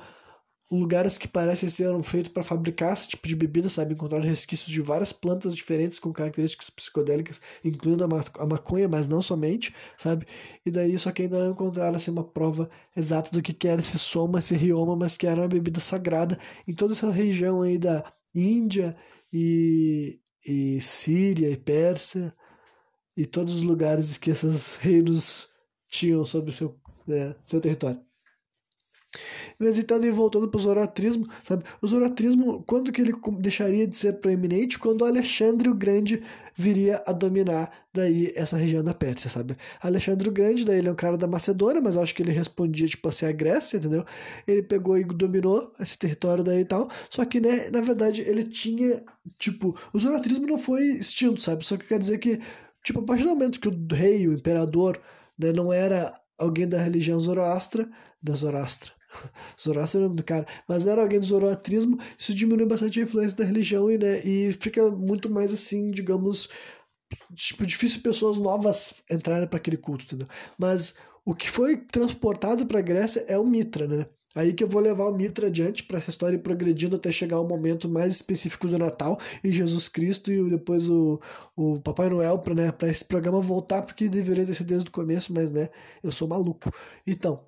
lugares 0.79 1.17
que 1.17 1.27
parecem 1.27 1.69
ser 1.69 1.91
feitos 2.03 2.31
para 2.31 2.43
fabricar 2.43 2.93
esse 2.93 3.09
tipo 3.09 3.27
de 3.27 3.35
bebida, 3.35 3.69
sabe? 3.69 3.93
Encontrar 3.93 4.19
resquícios 4.19 4.69
de 4.69 4.81
várias 4.81 5.13
plantas 5.13 5.55
diferentes 5.55 5.99
com 5.99 6.11
características 6.11 6.69
psicodélicas, 6.69 7.41
incluindo 7.63 8.03
a, 8.03 8.07
ma 8.07 8.23
a 8.39 8.45
maconha, 8.45 8.87
mas 8.87 9.07
não 9.07 9.21
somente, 9.21 9.73
sabe? 9.97 10.25
E 10.65 10.71
daí 10.71 10.97
só 10.97 11.11
que 11.11 11.23
ainda 11.23 11.39
não 11.39 11.51
encontraram 11.51 11.95
assim, 11.95 12.11
uma 12.11 12.23
prova 12.23 12.69
exata 12.95 13.31
do 13.31 13.41
que 13.41 13.67
era 13.67 13.81
esse 13.81 13.99
soma, 13.99 14.39
esse 14.39 14.55
rioma, 14.55 14.95
mas 14.95 15.17
que 15.17 15.27
era 15.27 15.41
uma 15.41 15.47
bebida 15.47 15.79
sagrada 15.79 16.37
em 16.67 16.73
toda 16.73 16.93
essa 16.93 17.11
região 17.11 17.61
aí 17.61 17.77
da 17.77 18.03
Índia 18.33 18.95
e, 19.31 20.19
e 20.45 20.81
Síria 20.81 21.49
e 21.49 21.57
Pérsia 21.57 22.33
e 23.15 23.25
todos 23.25 23.55
os 23.55 23.61
lugares 23.61 24.17
que 24.17 24.31
esses 24.31 24.75
reinos 24.77 25.49
tinham 25.87 26.25
sobre 26.25 26.51
seu, 26.51 26.79
né, 27.07 27.35
seu 27.41 27.61
território. 27.61 28.01
Visitando 29.59 30.05
e 30.05 30.11
voltando 30.11 30.47
para 30.47 30.57
o 30.57 30.61
zoroatrismo, 30.61 31.27
sabe? 31.43 31.63
O 31.81 31.87
zoroatrismo, 31.87 32.63
quando 32.65 32.91
que 32.91 33.01
ele 33.01 33.13
deixaria 33.39 33.87
de 33.87 33.95
ser 33.95 34.13
proeminente? 34.13 34.79
Quando 34.79 35.05
Alexandre 35.05 35.69
o 35.69 35.75
Grande 35.75 36.23
viria 36.55 37.03
a 37.05 37.11
dominar 37.11 37.71
daí 37.93 38.31
essa 38.35 38.57
região 38.57 38.83
da 38.83 38.93
Pérsia, 38.93 39.29
sabe? 39.29 39.55
Alexandre 39.81 40.29
o 40.29 40.31
Grande, 40.31 40.65
daí 40.65 40.79
ele 40.79 40.89
é 40.89 40.91
um 40.91 40.95
cara 40.95 41.17
da 41.17 41.27
Macedônia, 41.27 41.81
mas 41.81 41.95
acho 41.95 42.13
que 42.15 42.23
ele 42.23 42.31
respondia, 42.31 42.87
tipo 42.87 43.07
assim, 43.07 43.25
a 43.25 43.31
Grécia, 43.31 43.77
entendeu? 43.77 44.03
Ele 44.47 44.63
pegou 44.63 44.97
e 44.97 45.03
dominou 45.03 45.71
esse 45.79 45.97
território 45.97 46.43
daí 46.43 46.61
e 46.61 46.65
tal, 46.65 46.89
só 47.09 47.23
que, 47.25 47.39
né, 47.39 47.69
na 47.71 47.81
verdade, 47.81 48.21
ele 48.21 48.43
tinha, 48.43 49.03
tipo, 49.37 49.77
o 49.93 49.99
zoroatrismo 49.99 50.47
não 50.47 50.57
foi 50.57 50.83
extinto, 50.97 51.41
sabe? 51.41 51.65
Só 51.65 51.77
que 51.77 51.85
quer 51.85 51.99
dizer 51.99 52.17
que, 52.17 52.39
tipo, 52.83 52.99
a 52.99 53.03
partir 53.03 53.23
do 53.23 53.29
momento 53.29 53.59
que 53.59 53.67
o 53.67 53.95
rei, 53.95 54.27
o 54.27 54.33
imperador, 54.33 54.99
né, 55.37 55.51
não 55.51 55.71
era 55.71 56.13
alguém 56.37 56.67
da 56.67 56.81
religião 56.81 57.19
zoroastra, 57.19 57.87
da 58.23 58.33
Zoroastra, 58.35 58.93
Zoroastro 59.61 59.99
é 59.99 60.03
o 60.03 60.03
nome 60.05 60.17
do 60.17 60.23
cara, 60.23 60.45
mas 60.67 60.85
era 60.85 61.01
alguém 61.01 61.19
do 61.19 61.25
zoroatrismo, 61.25 61.99
isso 62.17 62.33
diminui 62.33 62.65
bastante 62.65 62.99
a 62.99 63.03
influência 63.03 63.37
da 63.37 63.43
religião 63.43 63.91
e, 63.91 63.97
né, 63.97 64.21
e 64.25 64.51
fica 64.53 64.89
muito 64.91 65.29
mais 65.29 65.53
assim, 65.53 65.91
digamos, 65.91 66.49
tipo, 67.35 67.65
difícil 67.65 68.01
pessoas 68.01 68.37
novas 68.37 69.03
entrarem 69.09 69.47
para 69.47 69.57
aquele 69.57 69.77
culto, 69.77 70.05
entendeu? 70.05 70.27
Mas 70.57 70.95
o 71.25 71.33
que 71.35 71.49
foi 71.49 71.77
transportado 71.77 72.65
para 72.65 72.79
a 72.79 72.81
Grécia 72.81 73.25
é 73.27 73.37
o 73.37 73.45
Mitra, 73.45 73.87
né? 73.87 74.07
Aí 74.35 74.51
que 74.51 74.63
eu 74.63 74.67
vou 74.67 74.81
levar 74.81 75.05
o 75.05 75.13
Mitra 75.15 75.47
adiante 75.47 75.83
para 75.83 75.99
essa 75.99 76.09
história 76.09 76.35
ir 76.35 76.39
progredindo 76.39 76.95
até 76.95 77.11
chegar 77.11 77.37
ao 77.37 77.47
momento 77.47 77.87
mais 77.87 78.15
específico 78.15 78.67
do 78.67 78.79
Natal 78.79 79.19
e 79.43 79.51
Jesus 79.51 79.87
Cristo 79.87 80.31
e 80.31 80.49
depois 80.49 80.89
o, 80.89 81.21
o 81.55 81.79
Papai 81.79 82.09
Noel 82.09 82.39
para 82.39 82.55
né, 82.55 82.73
esse 82.89 83.05
programa 83.05 83.39
voltar, 83.39 83.83
porque 83.83 84.09
deveria 84.09 84.51
sido 84.53 84.67
desde 84.67 84.89
o 84.89 84.91
começo, 84.91 85.31
mas 85.33 85.51
né, 85.51 85.69
eu 86.01 86.11
sou 86.11 86.27
maluco. 86.27 86.71
Então, 87.05 87.45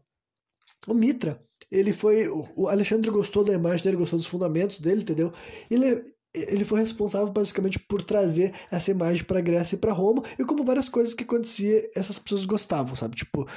o 0.87 0.93
Mitra, 0.93 1.41
ele 1.75 1.91
foi. 1.91 2.27
O 2.55 2.67
Alexandre 2.67 3.09
gostou 3.11 3.43
da 3.43 3.53
imagem 3.53 3.83
dele, 3.83 3.97
gostou 3.97 4.17
dos 4.17 4.27
fundamentos 4.27 4.79
dele, 4.79 5.01
entendeu? 5.01 5.31
Ele, 5.69 6.03
ele 6.33 6.63
foi 6.63 6.79
responsável 6.79 7.31
basicamente 7.31 7.79
por 7.79 8.01
trazer 8.01 8.53
essa 8.71 8.91
imagem 8.91 9.23
para 9.23 9.41
Grécia 9.41 9.75
e 9.75 9.79
para 9.79 9.93
Roma, 9.93 10.23
e 10.39 10.45
como 10.45 10.63
várias 10.63 10.89
coisas 10.89 11.13
que 11.13 11.23
acontecia, 11.23 11.89
essas 11.95 12.17
pessoas 12.17 12.45
gostavam, 12.45 12.95
sabe? 12.95 13.15
Tipo, 13.15 13.47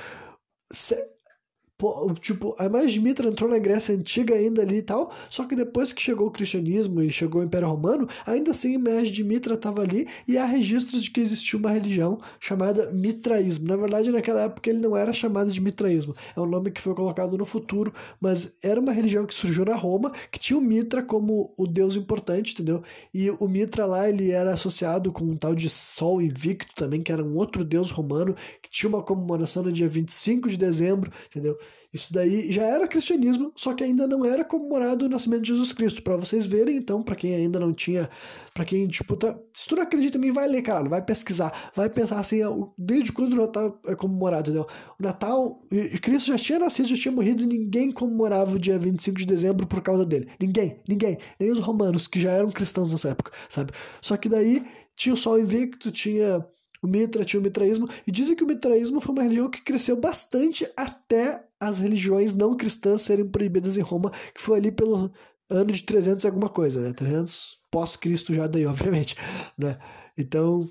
tipo, 2.20 2.56
a 2.58 2.64
imagem 2.64 2.88
de 2.88 3.00
Mitra 3.00 3.28
entrou 3.28 3.48
na 3.48 3.58
Grécia 3.58 3.94
Antiga 3.94 4.34
ainda 4.34 4.62
ali 4.62 4.78
e 4.78 4.82
tal, 4.82 5.12
só 5.30 5.44
que 5.44 5.54
depois 5.54 5.92
que 5.92 6.02
chegou 6.02 6.26
o 6.26 6.30
cristianismo 6.30 7.00
e 7.02 7.10
chegou 7.10 7.40
o 7.40 7.44
Império 7.44 7.68
Romano, 7.68 8.08
ainda 8.26 8.50
assim 8.50 8.72
a 8.72 8.78
imagem 8.78 9.12
de 9.12 9.22
Mitra 9.22 9.54
estava 9.54 9.82
ali 9.82 10.08
e 10.26 10.36
há 10.36 10.44
registros 10.44 11.04
de 11.04 11.10
que 11.10 11.20
existia 11.20 11.56
uma 11.56 11.70
religião 11.70 12.20
chamada 12.40 12.90
Mitraísmo. 12.90 13.68
Na 13.68 13.76
verdade, 13.76 14.10
naquela 14.10 14.42
época 14.42 14.68
ele 14.68 14.80
não 14.80 14.96
era 14.96 15.12
chamado 15.12 15.52
de 15.52 15.60
Mitraísmo, 15.60 16.16
é 16.36 16.40
um 16.40 16.46
nome 16.46 16.72
que 16.72 16.80
foi 16.80 16.94
colocado 16.94 17.38
no 17.38 17.44
futuro, 17.44 17.92
mas 18.20 18.52
era 18.60 18.80
uma 18.80 18.92
religião 18.92 19.24
que 19.24 19.34
surgiu 19.34 19.64
na 19.64 19.76
Roma, 19.76 20.10
que 20.32 20.38
tinha 20.40 20.58
o 20.58 20.62
Mitra 20.62 21.00
como 21.00 21.54
o 21.56 21.66
deus 21.66 21.94
importante, 21.94 22.54
entendeu? 22.54 22.82
E 23.14 23.30
o 23.30 23.46
Mitra 23.46 23.86
lá, 23.86 24.08
ele 24.08 24.32
era 24.32 24.52
associado 24.52 25.12
com 25.12 25.24
um 25.24 25.36
tal 25.36 25.54
de 25.54 25.70
Sol 25.70 26.20
Invicto 26.20 26.74
também, 26.74 27.02
que 27.02 27.12
era 27.12 27.22
um 27.22 27.36
outro 27.36 27.64
deus 27.64 27.92
romano, 27.92 28.34
que 28.60 28.68
tinha 28.68 28.88
uma 28.88 29.02
comemoração 29.02 29.62
no 29.62 29.70
dia 29.70 29.88
25 29.88 30.48
de 30.48 30.56
dezembro, 30.56 31.12
entendeu? 31.30 31.56
Isso 31.92 32.12
daí 32.12 32.52
já 32.52 32.64
era 32.64 32.86
cristianismo, 32.86 33.50
só 33.56 33.72
que 33.72 33.82
ainda 33.82 34.06
não 34.06 34.22
era 34.22 34.44
comemorado 34.44 35.06
o 35.06 35.08
nascimento 35.08 35.42
de 35.42 35.48
Jesus 35.48 35.72
Cristo. 35.72 36.02
Para 36.02 36.18
vocês 36.18 36.44
verem, 36.44 36.76
então, 36.76 37.02
para 37.02 37.16
quem 37.16 37.34
ainda 37.34 37.58
não 37.58 37.72
tinha, 37.72 38.10
para 38.52 38.64
quem, 38.66 38.86
tipo, 38.86 39.16
tá, 39.16 39.38
se 39.54 39.66
tu 39.66 39.74
não 39.74 39.84
acredita 39.84 40.18
em 40.18 40.20
mim, 40.20 40.32
vai 40.32 40.46
ler, 40.46 40.60
cara, 40.60 40.86
vai 40.86 41.02
pesquisar, 41.02 41.72
vai 41.74 41.88
pensar 41.88 42.20
assim, 42.20 42.40
desde 42.76 43.10
quando 43.10 43.32
o 43.32 43.36
Natal 43.36 43.80
é 43.86 43.94
comemorado, 43.94 44.50
entendeu? 44.50 44.68
O 45.00 45.02
Natal, 45.02 45.62
Cristo 46.02 46.26
já 46.26 46.36
tinha 46.36 46.58
nascido, 46.58 46.88
já 46.88 46.96
tinha 46.96 47.12
morrido 47.12 47.42
e 47.42 47.46
ninguém 47.46 47.90
comemorava 47.90 48.54
o 48.54 48.58
dia 48.58 48.78
25 48.78 49.16
de 49.16 49.26
dezembro 49.26 49.66
por 49.66 49.80
causa 49.80 50.04
dele. 50.04 50.28
Ninguém, 50.38 50.80
ninguém, 50.86 51.16
nem 51.40 51.50
os 51.50 51.58
romanos, 51.58 52.06
que 52.06 52.20
já 52.20 52.32
eram 52.32 52.50
cristãos 52.50 52.92
nessa 52.92 53.10
época, 53.10 53.32
sabe? 53.48 53.72
Só 54.02 54.14
que 54.18 54.28
daí 54.28 54.62
tinha 54.94 55.14
o 55.14 55.16
Sol 55.16 55.38
Invicto, 55.38 55.90
tinha 55.90 56.44
o 56.82 56.86
Mitra, 56.86 57.24
tinha 57.24 57.40
o 57.40 57.42
mitraísmo, 57.42 57.88
e 58.06 58.12
dizem 58.12 58.36
que 58.36 58.44
o 58.44 58.46
mitraísmo 58.46 59.00
foi 59.00 59.12
uma 59.12 59.22
religião 59.22 59.50
que 59.50 59.62
cresceu 59.62 59.96
bastante 59.96 60.70
até 60.76 61.44
as 61.60 61.80
religiões 61.80 62.34
não 62.34 62.56
cristãs 62.56 63.02
serem 63.02 63.28
proibidas 63.28 63.76
em 63.76 63.82
Roma, 63.82 64.10
que 64.34 64.40
foi 64.40 64.58
ali 64.58 64.70
pelo 64.70 65.10
ano 65.50 65.72
de 65.72 65.82
300 65.82 66.24
e 66.24 66.26
alguma 66.26 66.48
coisa, 66.48 66.80
né? 66.82 66.92
300 66.92 67.58
pós-Cristo 67.70 68.34
já 68.34 68.46
daí, 68.46 68.64
obviamente, 68.66 69.16
né? 69.56 69.78
Então, 70.16 70.68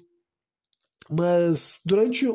mas 1.09 1.81
durante 1.85 2.27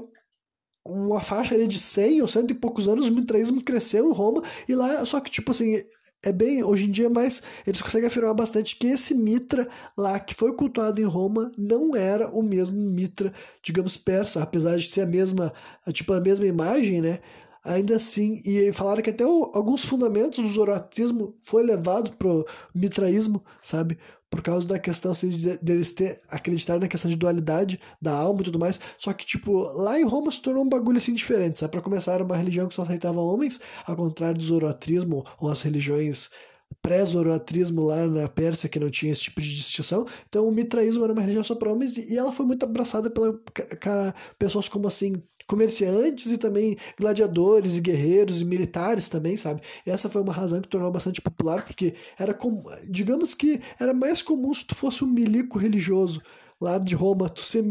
uma 0.84 1.20
faixa 1.20 1.54
ali 1.54 1.66
de 1.66 1.78
100 1.78 2.22
ou 2.22 2.28
cento 2.28 2.50
e 2.50 2.54
poucos 2.54 2.88
anos, 2.88 3.08
o 3.08 3.14
mitraísmo 3.14 3.62
cresceu 3.62 4.10
em 4.10 4.14
Roma, 4.14 4.42
e 4.68 4.74
lá, 4.74 5.04
só 5.04 5.20
que, 5.20 5.30
tipo 5.30 5.50
assim, 5.52 5.82
é 6.22 6.32
bem, 6.32 6.62
hoje 6.62 6.86
em 6.86 6.90
dia, 6.90 7.10
mais 7.10 7.42
eles 7.66 7.82
conseguem 7.82 8.06
afirmar 8.06 8.34
bastante 8.34 8.76
que 8.76 8.86
esse 8.86 9.14
Mitra 9.14 9.68
lá 9.96 10.20
que 10.20 10.34
foi 10.34 10.54
cultuado 10.54 11.00
em 11.00 11.04
Roma 11.04 11.50
não 11.58 11.96
era 11.96 12.28
o 12.28 12.42
mesmo 12.42 12.78
Mitra, 12.78 13.32
digamos, 13.62 13.96
persa, 13.96 14.42
apesar 14.42 14.76
de 14.76 14.88
ser 14.88 15.00
a 15.00 15.06
mesma, 15.06 15.52
tipo, 15.92 16.12
a 16.12 16.20
mesma 16.20 16.46
imagem, 16.46 17.00
né? 17.00 17.18
Ainda 17.64 17.96
assim, 17.96 18.42
e 18.44 18.72
falaram 18.72 19.02
que 19.02 19.10
até 19.10 19.24
o, 19.24 19.50
alguns 19.54 19.84
fundamentos 19.84 20.42
do 20.42 20.48
zoroatrismo 20.48 21.36
foi 21.44 21.62
levado 21.62 22.12
pro 22.16 22.46
mitraísmo, 22.74 23.44
sabe? 23.62 23.98
Por 24.28 24.42
causa 24.42 24.66
da 24.66 24.78
questão 24.78 25.12
assim, 25.12 25.28
de, 25.28 25.58
deles 25.58 25.92
ter 25.92 26.20
acreditar 26.28 26.78
na 26.80 26.88
questão 26.88 27.10
de 27.10 27.16
dualidade 27.16 27.78
da 28.00 28.12
alma 28.12 28.40
e 28.40 28.44
tudo 28.44 28.58
mais. 28.58 28.80
Só 28.98 29.12
que, 29.12 29.26
tipo, 29.26 29.62
lá 29.74 30.00
em 30.00 30.04
Roma 30.04 30.32
se 30.32 30.40
tornou 30.40 30.64
um 30.64 30.68
bagulho 30.68 30.98
assim 30.98 31.12
diferente, 31.12 31.58
sabe? 31.58 31.72
Para 31.72 31.82
começar, 31.82 32.14
era 32.14 32.24
uma 32.24 32.36
religião 32.36 32.66
que 32.66 32.74
só 32.74 32.82
aceitava 32.82 33.20
homens, 33.20 33.60
ao 33.86 33.94
contrário 33.94 34.38
do 34.38 34.44
zoroatrismo 34.44 35.24
ou 35.38 35.50
as 35.50 35.62
religiões 35.62 36.30
pré-zoroatrismo 36.82 37.82
lá 37.82 38.06
na 38.06 38.28
Pérsia, 38.28 38.68
que 38.68 38.80
não 38.80 38.90
tinha 38.90 39.12
esse 39.12 39.22
tipo 39.22 39.40
de 39.40 39.54
distinção. 39.54 40.04
Então, 40.28 40.46
o 40.48 40.52
mitraísmo 40.52 41.04
era 41.04 41.12
uma 41.12 41.22
religião 41.22 41.44
só 41.44 41.54
para 41.54 41.72
homens 41.72 41.96
e 41.96 42.18
ela 42.18 42.32
foi 42.32 42.44
muito 42.44 42.64
abraçada 42.64 43.08
pela 43.08 43.32
cara, 43.80 44.14
pessoas 44.38 44.68
como 44.68 44.88
assim 44.88 45.22
comerciantes 45.46 46.30
e 46.30 46.38
também 46.38 46.76
gladiadores 46.98 47.76
e 47.76 47.80
guerreiros 47.80 48.40
e 48.40 48.44
militares 48.44 49.08
também, 49.08 49.36
sabe? 49.36 49.60
E 49.86 49.90
essa 49.90 50.08
foi 50.08 50.22
uma 50.22 50.32
razão 50.32 50.60
que 50.60 50.68
tornou 50.68 50.90
bastante 50.90 51.20
popular, 51.20 51.64
porque 51.64 51.94
era 52.18 52.34
como, 52.34 52.64
digamos 52.88 53.34
que 53.34 53.60
era 53.78 53.94
mais 53.94 54.22
comum 54.22 54.52
se 54.52 54.64
tu 54.64 54.74
fosse 54.74 55.04
um 55.04 55.08
milico 55.08 55.58
religioso 55.58 56.22
lá 56.62 56.78
de 56.78 56.94
Roma, 56.94 57.28
tu 57.28 57.42
ser, 57.44 57.64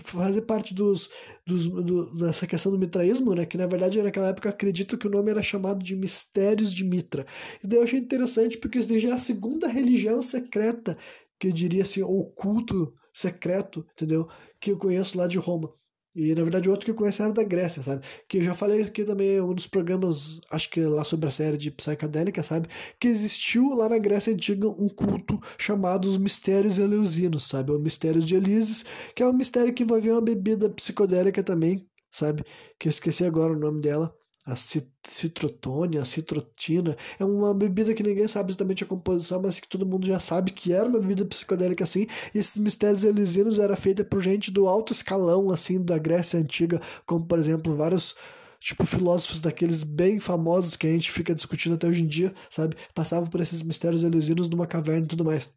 fazer 0.00 0.42
parte 0.42 0.74
dos, 0.74 1.10
dos 1.46 1.68
do, 1.68 2.12
dessa 2.16 2.46
questão 2.46 2.72
do 2.72 2.78
mitraísmo, 2.78 3.34
né? 3.34 3.46
Que 3.46 3.56
na 3.56 3.66
verdade 3.66 4.02
naquela 4.02 4.28
época 4.28 4.48
acredito 4.48 4.98
que 4.98 5.06
o 5.06 5.10
nome 5.10 5.30
era 5.30 5.42
chamado 5.42 5.82
de 5.82 5.94
Mistérios 5.94 6.72
de 6.72 6.84
Mitra. 6.84 7.24
E 7.62 7.66
daí 7.66 7.78
eu 7.78 7.84
achei 7.84 7.98
interessante 7.98 8.58
porque 8.58 8.78
isso 8.78 8.98
já 8.98 9.10
é 9.10 9.12
a 9.12 9.18
segunda 9.18 9.68
religião 9.68 10.20
secreta, 10.20 10.98
que 11.38 11.48
eu 11.48 11.52
diria 11.52 11.82
assim, 11.82 12.02
oculto 12.02 12.92
secreto, 13.12 13.86
entendeu? 13.92 14.28
Que 14.60 14.72
eu 14.72 14.78
conheço 14.78 15.16
lá 15.16 15.26
de 15.28 15.38
Roma. 15.38 15.72
E 16.16 16.34
na 16.34 16.42
verdade, 16.42 16.70
outro 16.70 16.86
que 16.86 16.90
eu 16.90 16.94
conheço 16.94 17.22
era 17.22 17.30
da 17.30 17.42
Grécia, 17.42 17.82
sabe? 17.82 18.02
Que 18.26 18.38
eu 18.38 18.42
já 18.42 18.54
falei 18.54 18.82
aqui 18.82 19.04
também, 19.04 19.38
um 19.38 19.52
dos 19.52 19.66
programas, 19.66 20.40
acho 20.50 20.70
que 20.70 20.80
lá 20.80 21.04
sobre 21.04 21.28
a 21.28 21.30
série 21.30 21.58
de 21.58 21.70
psicadélica, 21.70 22.42
sabe? 22.42 22.68
Que 22.98 23.08
existiu 23.08 23.68
lá 23.74 23.86
na 23.86 23.98
Grécia 23.98 24.32
Antiga 24.32 24.66
um 24.66 24.88
culto 24.88 25.38
chamado 25.58 26.06
os 26.08 26.16
Mistérios 26.16 26.78
Eleusinos, 26.78 27.46
sabe? 27.46 27.70
O 27.70 27.78
Mistérios 27.78 28.24
de 28.24 28.34
Elises, 28.34 28.86
que 29.14 29.22
é 29.22 29.26
um 29.28 29.32
mistério 29.34 29.74
que 29.74 29.82
envolvia 29.82 30.14
uma 30.14 30.22
bebida 30.22 30.70
psicodélica 30.70 31.42
também, 31.42 31.86
sabe? 32.10 32.42
Que 32.78 32.88
eu 32.88 32.90
esqueci 32.90 33.22
agora 33.24 33.52
o 33.52 33.58
nome 33.58 33.82
dela 33.82 34.14
a 34.46 34.54
citrotônia, 34.56 36.02
a 36.02 36.04
citrotina. 36.04 36.96
É 37.18 37.24
uma 37.24 37.52
bebida 37.52 37.92
que 37.92 38.02
ninguém 38.02 38.28
sabe 38.28 38.50
exatamente 38.52 38.84
a 38.84 38.86
composição, 38.86 39.42
mas 39.42 39.58
que 39.58 39.68
todo 39.68 39.84
mundo 39.84 40.06
já 40.06 40.20
sabe 40.20 40.52
que 40.52 40.72
era 40.72 40.88
uma 40.88 41.00
bebida 41.00 41.24
psicodélica 41.24 41.82
assim. 41.82 42.06
E 42.32 42.38
esses 42.38 42.56
mistérios 42.58 43.02
elisinos 43.02 43.58
era 43.58 43.76
feita 43.76 44.04
por 44.04 44.22
gente 44.22 44.52
do 44.52 44.68
alto 44.68 44.92
escalão 44.92 45.50
assim 45.50 45.82
da 45.82 45.98
Grécia 45.98 46.38
antiga, 46.38 46.80
como 47.04 47.26
por 47.26 47.38
exemplo 47.38 47.76
vários 47.76 48.14
tipo 48.60 48.86
filósofos 48.86 49.40
daqueles 49.40 49.82
bem 49.82 50.20
famosos 50.20 50.76
que 50.76 50.86
a 50.86 50.90
gente 50.90 51.10
fica 51.10 51.34
discutindo 51.34 51.74
até 51.74 51.88
hoje 51.88 52.02
em 52.02 52.06
dia, 52.06 52.32
sabe? 52.48 52.76
Passavam 52.94 53.28
por 53.28 53.40
esses 53.40 53.62
mistérios 53.62 54.04
elisinos 54.04 54.48
numa 54.48 54.66
caverna 54.66 55.04
e 55.04 55.08
tudo 55.08 55.24
mais. 55.24 55.48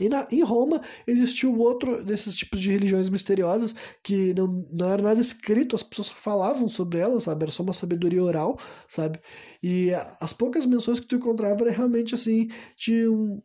E 0.00 0.08
na, 0.08 0.26
em 0.30 0.42
Roma 0.42 0.80
existiu 1.06 1.56
outro 1.58 2.04
desses 2.04 2.36
tipos 2.36 2.60
de 2.60 2.70
religiões 2.70 3.08
misteriosas 3.08 3.74
que 4.02 4.34
não, 4.34 4.46
não 4.70 4.90
era 4.90 5.02
nada 5.02 5.20
escrito, 5.20 5.76
as 5.76 5.82
pessoas 5.82 6.08
falavam 6.08 6.68
sobre 6.68 6.98
elas, 6.98 7.24
sabe? 7.24 7.44
Era 7.44 7.52
só 7.52 7.62
uma 7.62 7.72
sabedoria 7.72 8.22
oral, 8.22 8.58
sabe? 8.88 9.20
E 9.62 9.90
as 10.20 10.32
poucas 10.32 10.66
menções 10.66 11.00
que 11.00 11.06
tu 11.06 11.16
encontrava 11.16 11.62
era 11.62 11.70
realmente 11.70 12.14
assim, 12.14 12.48
de 12.76 13.08
um, 13.08 13.40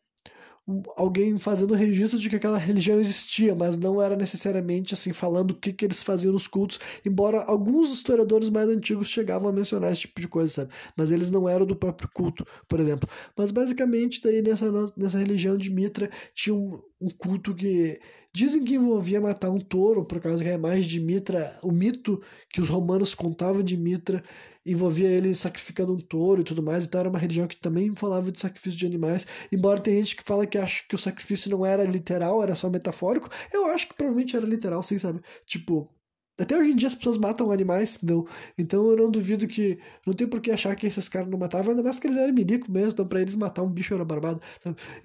alguém 0.96 1.38
fazendo 1.38 1.74
registro 1.74 2.18
de 2.18 2.30
que 2.30 2.38
aquela 2.38 2.58
religião 2.58 3.00
existia, 3.00 3.54
mas 3.54 3.78
não 3.78 4.02
era 4.02 4.16
necessariamente 4.16 4.94
assim 4.94 5.12
falando 5.12 5.52
o 5.52 5.56
que, 5.56 5.74
que 5.74 5.84
eles 5.84 6.02
faziam 6.02 6.32
nos 6.32 6.48
cultos, 6.48 6.80
embora 7.06 7.44
alguns 7.44 7.92
historiadores 7.92 8.50
mais 8.50 8.70
antigos 8.70 9.10
chegavam 9.10 9.50
a 9.50 9.54
mencionar 9.54 9.92
esse 9.92 10.02
tipo 10.02 10.22
de 10.22 10.28
coisa, 10.28 10.50
sabe? 10.50 10.72
Mas 10.96 11.12
eles 11.12 11.30
não 11.32 11.50
eram 11.50 11.66
do 11.66 11.76
próprio 11.76 12.10
culto, 12.14 12.46
por 12.68 12.80
exemplo. 12.80 13.10
Mas 13.38 13.52
basicamente 13.52 14.22
daí 14.22 14.42
nessa, 14.42 14.72
nessa 14.96 15.18
religião 15.18 15.58
de 15.58 15.70
Mitra 15.70 16.10
tinha 16.34 16.56
um, 16.56 16.82
um 17.02 17.10
culto 17.10 17.54
que 17.54 18.00
Dizem 18.36 18.66
que 18.66 18.74
envolvia 18.74 19.22
matar 19.22 19.52
um 19.52 19.60
touro, 19.60 20.04
por 20.04 20.20
causa 20.20 20.44
que 20.44 20.50
a 20.50 20.56
imagem 20.56 20.82
de 20.82 21.00
Mitra, 21.00 21.56
o 21.62 21.72
mito 21.72 22.20
que 22.50 22.60
os 22.60 22.68
romanos 22.68 23.14
contavam 23.14 23.62
de 23.62 23.78
Mitra, 23.78 24.24
envolvia 24.66 25.08
ele 25.08 25.36
sacrificando 25.36 25.94
um 25.94 26.00
touro 26.00 26.42
e 26.42 26.44
tudo 26.44 26.64
mais, 26.64 26.86
então 26.86 27.00
era 27.00 27.10
uma 27.10 27.20
religião 27.20 27.48
que 27.48 27.58
também 27.58 27.94
falava 27.96 28.32
de 28.32 28.40
sacrifício 28.40 28.80
de 28.80 28.86
animais, 28.86 29.26
embora 29.52 29.80
tem 29.80 29.96
gente 29.98 30.16
que 30.16 30.24
fala 30.24 30.46
que 30.48 30.58
acha 30.58 30.84
que 30.88 30.96
o 30.96 31.00
sacrifício 31.00 31.52
não 31.52 31.66
era 31.66 31.84
literal, 31.84 32.42
era 32.42 32.56
só 32.56 32.70
metafórico, 32.70 33.30
eu 33.52 33.66
acho 33.68 33.88
que 33.88 33.94
provavelmente 33.96 34.36
era 34.36 34.46
literal, 34.46 34.82
sim, 34.84 34.98
sabe? 34.98 35.22
Tipo, 35.46 35.90
até 36.40 36.58
hoje 36.58 36.72
em 36.72 36.76
dia 36.76 36.88
as 36.88 36.96
pessoas 36.96 37.18
matam 37.18 37.52
animais, 37.52 38.00
não. 38.02 38.26
Então 38.58 38.90
eu 38.90 38.98
não 38.98 39.12
duvido 39.12 39.48
que. 39.48 39.78
Não 40.06 40.16
tem 40.16 40.28
por 40.28 40.42
que 40.42 40.50
achar 40.50 40.76
que 40.76 40.88
esses 40.88 41.08
caras 41.08 41.30
não 41.30 41.38
matavam, 41.38 41.72
ainda 41.72 41.84
mais 41.84 42.00
que 42.00 42.08
eles 42.08 42.18
eram 42.18 42.34
milico 42.34 42.72
mesmo, 42.72 42.90
então 42.94 43.08
pra 43.08 43.22
eles 43.22 43.36
matar 43.36 43.62
um 43.62 43.70
bicho 43.70 43.94
era 43.94 44.04
barbado. 44.04 44.42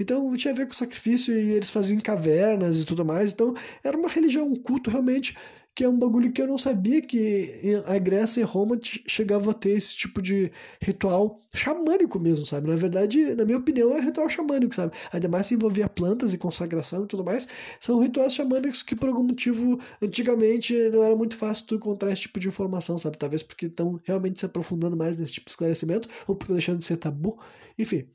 Então 0.01 0.35
tinha 0.37 0.55
a 0.55 0.57
ver 0.57 0.67
com 0.67 0.73
sacrifício 0.73 1.39
e 1.39 1.51
eles 1.53 1.71
faziam 1.71 2.01
cavernas 2.01 2.81
e 2.81 2.87
tudo 2.87 3.05
mais. 3.05 3.33
Então 3.33 3.55
era 3.85 3.97
uma 3.97 4.09
religião, 4.09 4.49
um 4.49 4.57
culto 4.57 4.91
realmente 4.91 5.37
que 5.79 5.85
é 5.85 5.89
um 5.89 5.97
bagulho 5.97 6.33
que 6.33 6.43
eu 6.43 6.49
não 6.49 6.59
sabia 6.59 7.01
que 7.01 7.81
a 7.87 7.97
Grécia 7.99 8.41
e 8.41 8.43
Roma 8.43 8.77
chegava 8.83 9.53
a 9.53 9.55
ter 9.55 9.77
esse 9.77 9.95
tipo 9.95 10.21
de 10.21 10.51
ritual 10.83 11.41
xamânico 11.55 12.19
mesmo, 12.19 12.45
sabe? 12.45 12.69
Na 12.69 12.75
verdade, 12.75 13.33
na 13.37 13.45
minha 13.45 13.59
opinião, 13.59 13.97
é 13.97 14.01
ritual 14.01 14.29
xamânico, 14.29 14.75
sabe? 14.75 14.93
Ainda 15.13 15.29
mais 15.29 15.47
se 15.47 15.55
envolvia 15.55 15.89
plantas 15.89 16.35
e 16.35 16.37
consagração 16.37 17.05
e 17.05 17.07
tudo 17.07 17.23
mais. 17.23 17.47
São 17.81 18.01
rituais 18.01 18.35
xamânicos 18.35 18.83
que, 18.83 18.97
por 18.97 19.09
algum 19.09 19.23
motivo, 19.23 19.79
antigamente 20.03 20.75
não 20.89 21.01
era 21.01 21.15
muito 21.15 21.37
fácil 21.37 21.65
tu 21.65 21.75
encontrar 21.77 22.11
esse 22.11 22.23
tipo 22.23 22.41
de 22.41 22.49
informação, 22.49 22.99
sabe? 22.99 23.17
Talvez 23.17 23.45
porque 23.45 23.67
estão 23.67 24.01
realmente 24.03 24.41
se 24.41 24.47
aprofundando 24.47 24.97
mais 24.97 25.17
nesse 25.17 25.35
tipo 25.35 25.45
de 25.45 25.53
esclarecimento, 25.53 26.09
ou 26.27 26.35
porque 26.35 26.55
deixando 26.55 26.81
de 26.81 26.87
ser 26.87 26.97
tabu. 26.97 27.39
Enfim. 27.79 28.09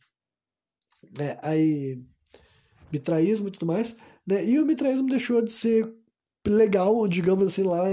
É, 1.18 1.40
aí. 1.42 2.04
Mitraísmo 2.92 3.48
e 3.48 3.52
tudo 3.52 3.66
mais. 3.68 3.96
Né? 4.28 4.46
E 4.46 4.60
o 4.60 4.66
mitraísmo 4.66 5.08
deixou 5.08 5.42
de 5.42 5.54
ser 5.54 6.03
legal, 6.46 7.08
digamos 7.08 7.46
assim, 7.48 7.64
lá 7.64 7.84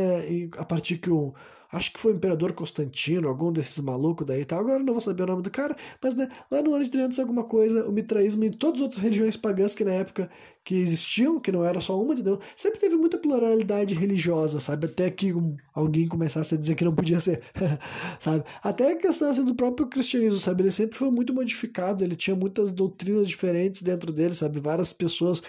a 0.58 0.64
partir 0.64 0.98
que 0.98 1.10
o 1.10 1.34
acho 1.72 1.92
que 1.92 2.00
foi 2.00 2.12
o 2.12 2.16
Imperador 2.16 2.52
Constantino, 2.52 3.28
algum 3.28 3.52
desses 3.52 3.78
malucos 3.78 4.26
daí 4.26 4.40
e 4.40 4.44
tal, 4.44 4.60
agora 4.60 4.82
não 4.82 4.92
vou 4.92 5.00
saber 5.00 5.22
o 5.22 5.26
nome 5.26 5.42
do 5.42 5.50
cara, 5.50 5.76
mas 6.02 6.14
né, 6.14 6.28
lá 6.50 6.60
no 6.60 6.74
ano 6.74 6.84
de 6.84 6.90
300 6.90 7.18
alguma 7.20 7.44
coisa, 7.44 7.88
o 7.88 7.92
mitraísmo 7.92 8.44
e 8.44 8.50
todas 8.50 8.80
as 8.80 8.82
outras 8.82 9.02
religiões 9.02 9.36
pagãs 9.36 9.74
que 9.74 9.84
na 9.84 9.92
época 9.92 10.28
que 10.64 10.74
existiam, 10.74 11.38
que 11.40 11.52
não 11.52 11.64
era 11.64 11.80
só 11.80 12.00
uma, 12.00 12.12
entendeu? 12.12 12.38
Sempre 12.56 12.80
teve 12.80 12.96
muita 12.96 13.18
pluralidade 13.18 13.94
religiosa, 13.94 14.60
sabe? 14.60 14.86
Até 14.86 15.10
que 15.10 15.32
um, 15.32 15.56
alguém 15.72 16.06
começasse 16.06 16.54
a 16.54 16.58
dizer 16.58 16.74
que 16.74 16.84
não 16.84 16.94
podia 16.94 17.20
ser, 17.20 17.42
sabe? 18.18 18.44
Até 18.62 18.92
a 18.92 18.96
questão 18.96 19.30
assim, 19.30 19.44
do 19.44 19.54
próprio 19.54 19.86
cristianismo, 19.86 20.40
sabe? 20.40 20.64
Ele 20.64 20.70
sempre 20.70 20.98
foi 20.98 21.10
muito 21.10 21.32
modificado, 21.32 22.04
ele 22.04 22.16
tinha 22.16 22.36
muitas 22.36 22.72
doutrinas 22.72 23.28
diferentes 23.28 23.80
dentro 23.80 24.12
dele, 24.12 24.34
sabe? 24.34 24.60
Várias 24.60 24.92
pessoas 24.92 25.42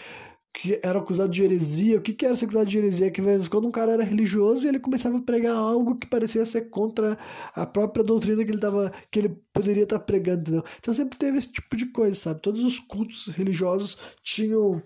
que 0.53 0.79
era 0.83 0.99
acusado 0.99 1.31
de 1.31 1.43
heresia. 1.43 1.97
O 1.97 2.01
que, 2.01 2.13
que 2.13 2.25
era 2.25 2.35
ser 2.35 2.45
acusado 2.45 2.65
de 2.65 2.77
heresia? 2.77 3.11
Que 3.11 3.21
quando 3.49 3.67
um 3.67 3.71
cara 3.71 3.93
era 3.93 4.03
religioso 4.03 4.65
e 4.65 4.69
ele 4.69 4.79
começava 4.79 5.17
a 5.17 5.21
pregar 5.21 5.55
algo 5.55 5.95
que 5.95 6.07
parecia 6.07 6.45
ser 6.45 6.69
contra 6.69 7.17
a 7.55 7.65
própria 7.65 8.03
doutrina 8.03 8.43
que 8.43 8.51
ele 8.51 8.59
tava, 8.59 8.91
que 9.09 9.19
ele 9.19 9.29
poderia 9.53 9.83
estar 9.83 9.99
tá 9.99 10.05
pregando, 10.05 10.41
entendeu? 10.41 10.63
Então 10.79 10.93
sempre 10.93 11.17
teve 11.17 11.37
esse 11.37 11.51
tipo 11.51 11.75
de 11.75 11.87
coisa, 11.91 12.13
sabe? 12.15 12.41
Todos 12.41 12.63
os 12.63 12.79
cultos 12.79 13.27
religiosos 13.27 13.97
tinham 14.23 14.81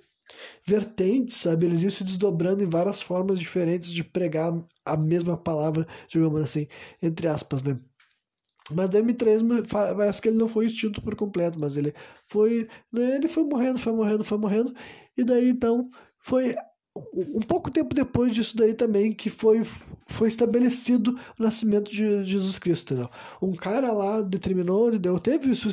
vertentes, 0.66 1.38
sabe? 1.38 1.66
Eles 1.66 1.84
iam 1.84 1.92
se 1.92 2.04
desdobrando 2.04 2.64
em 2.64 2.70
várias 2.70 3.02
formas 3.02 3.40
diferentes 3.40 3.92
de 3.92 4.04
pregar 4.04 4.54
a 4.84 4.98
mesma 4.98 5.38
palavra, 5.38 5.88
digamos 6.08 6.42
assim, 6.42 6.68
entre 7.02 7.28
aspas, 7.28 7.64
né? 7.64 7.80
Mas 8.72 8.90
daí 8.90 9.04
M3 9.04 9.68
parece 9.70 10.22
que 10.22 10.30
ele 10.30 10.38
não 10.38 10.48
foi 10.48 10.66
extinto 10.66 11.02
por 11.02 11.16
completo, 11.16 11.60
mas 11.60 11.78
ele 11.78 11.94
foi. 12.26 12.68
Né, 12.92 13.16
ele 13.16 13.28
foi 13.28 13.44
morrendo, 13.44 13.78
foi 13.78 13.94
morrendo, 13.94 14.24
foi 14.24 14.38
morrendo. 14.38 14.74
E 15.16 15.24
daí 15.24 15.50
então 15.50 15.90
foi 16.18 16.56
um 17.14 17.42
pouco 17.42 17.70
tempo 17.70 17.94
depois 17.94 18.34
disso 18.34 18.56
daí 18.56 18.74
também 18.74 19.12
que 19.12 19.30
foi, 19.30 19.62
foi 20.08 20.30
estabelecido 20.30 21.20
o 21.38 21.44
nascimento 21.44 21.92
de 21.92 22.24
Jesus 22.24 22.58
Cristo, 22.58 22.94
entendeu? 22.94 23.12
Um 23.42 23.54
cara 23.54 23.92
lá 23.92 24.22
determinou, 24.22 24.88
entendeu? 24.88 25.20
Teve 25.20 25.52
isso, 25.52 25.70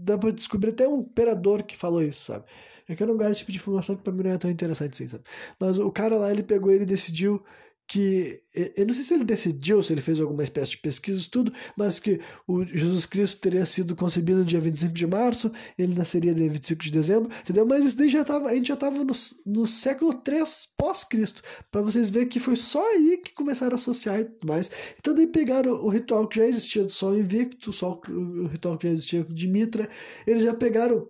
dá 0.00 0.18
pra 0.18 0.32
descobrir 0.32 0.70
até 0.70 0.88
um 0.88 1.02
imperador 1.02 1.62
que 1.62 1.76
falou 1.76 2.02
isso, 2.02 2.24
sabe? 2.24 2.44
É 2.88 2.96
eu 2.98 3.06
não 3.06 3.16
gosto 3.16 3.28
desse 3.28 3.40
tipo 3.40 3.52
de 3.52 3.58
informação 3.58 3.96
que 3.96 4.02
pra 4.02 4.12
mim 4.12 4.24
não 4.24 4.30
é 4.30 4.38
tão 4.38 4.50
interessante 4.50 4.94
assim, 4.94 5.08
sabe? 5.08 5.22
Mas 5.60 5.78
o 5.78 5.92
cara 5.92 6.16
lá, 6.16 6.30
ele 6.30 6.42
pegou, 6.42 6.72
ele 6.72 6.86
decidiu 6.86 7.42
que 7.88 8.42
eu 8.76 8.86
não 8.86 8.94
sei 8.94 9.02
se 9.02 9.14
ele 9.14 9.24
decidiu, 9.24 9.82
se 9.82 9.92
ele 9.92 10.02
fez 10.02 10.20
alguma 10.20 10.42
espécie 10.42 10.72
de 10.72 10.78
pesquisa, 10.78 11.26
tudo, 11.30 11.50
mas 11.74 11.98
que 11.98 12.20
o 12.46 12.62
Jesus 12.64 13.06
Cristo 13.06 13.40
teria 13.40 13.64
sido 13.64 13.96
concebido 13.96 14.40
no 14.40 14.44
dia 14.44 14.60
25 14.60 14.92
de 14.92 15.06
março, 15.06 15.50
ele 15.78 15.94
nasceria 15.94 16.34
dia 16.34 16.50
25 16.50 16.82
de 16.82 16.90
dezembro, 16.90 17.30
entendeu? 17.40 17.64
Mas 17.64 17.86
isso 17.86 17.96
daí 17.96 18.10
já 18.10 18.24
tava, 18.24 18.50
a 18.50 18.54
gente 18.54 18.68
já 18.68 18.74
estava 18.74 19.02
no, 19.02 19.12
no 19.46 19.66
século 19.66 20.12
3 20.12 20.74
pós-Cristo, 20.76 21.42
para 21.70 21.80
vocês 21.80 22.10
verem 22.10 22.28
que 22.28 22.38
foi 22.38 22.56
só 22.56 22.84
aí 22.92 23.16
que 23.24 23.32
começaram 23.32 23.72
a 23.72 23.76
associar 23.76 24.20
e 24.20 24.24
tudo 24.24 24.48
mais. 24.48 24.70
Então 24.98 25.14
daí 25.14 25.26
pegaram 25.26 25.72
o 25.72 25.88
ritual 25.88 26.28
que 26.28 26.36
já 26.38 26.46
existia 26.46 26.84
do 26.84 26.90
Sol 26.90 27.16
Invicto, 27.16 27.70
o, 27.70 27.72
sol, 27.72 28.02
o 28.08 28.48
ritual 28.48 28.76
que 28.76 28.86
já 28.86 28.92
existia 28.92 29.24
de 29.24 29.48
Mitra, 29.48 29.88
eles 30.26 30.42
já 30.42 30.52
pegaram 30.52 31.08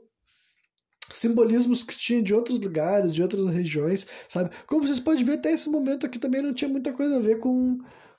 simbolismos 1.12 1.82
que 1.82 1.96
tinha 1.96 2.22
de 2.22 2.34
outros 2.34 2.58
lugares, 2.58 3.14
de 3.14 3.22
outras 3.22 3.46
regiões, 3.50 4.06
sabe? 4.28 4.50
Como 4.66 4.86
vocês 4.86 5.00
podem 5.00 5.24
ver, 5.24 5.34
até 5.34 5.52
esse 5.52 5.68
momento 5.70 6.06
aqui 6.06 6.18
também 6.18 6.42
não 6.42 6.54
tinha 6.54 6.68
muita 6.68 6.92
coisa 6.92 7.16
a 7.16 7.20
ver 7.20 7.38
com 7.38 7.78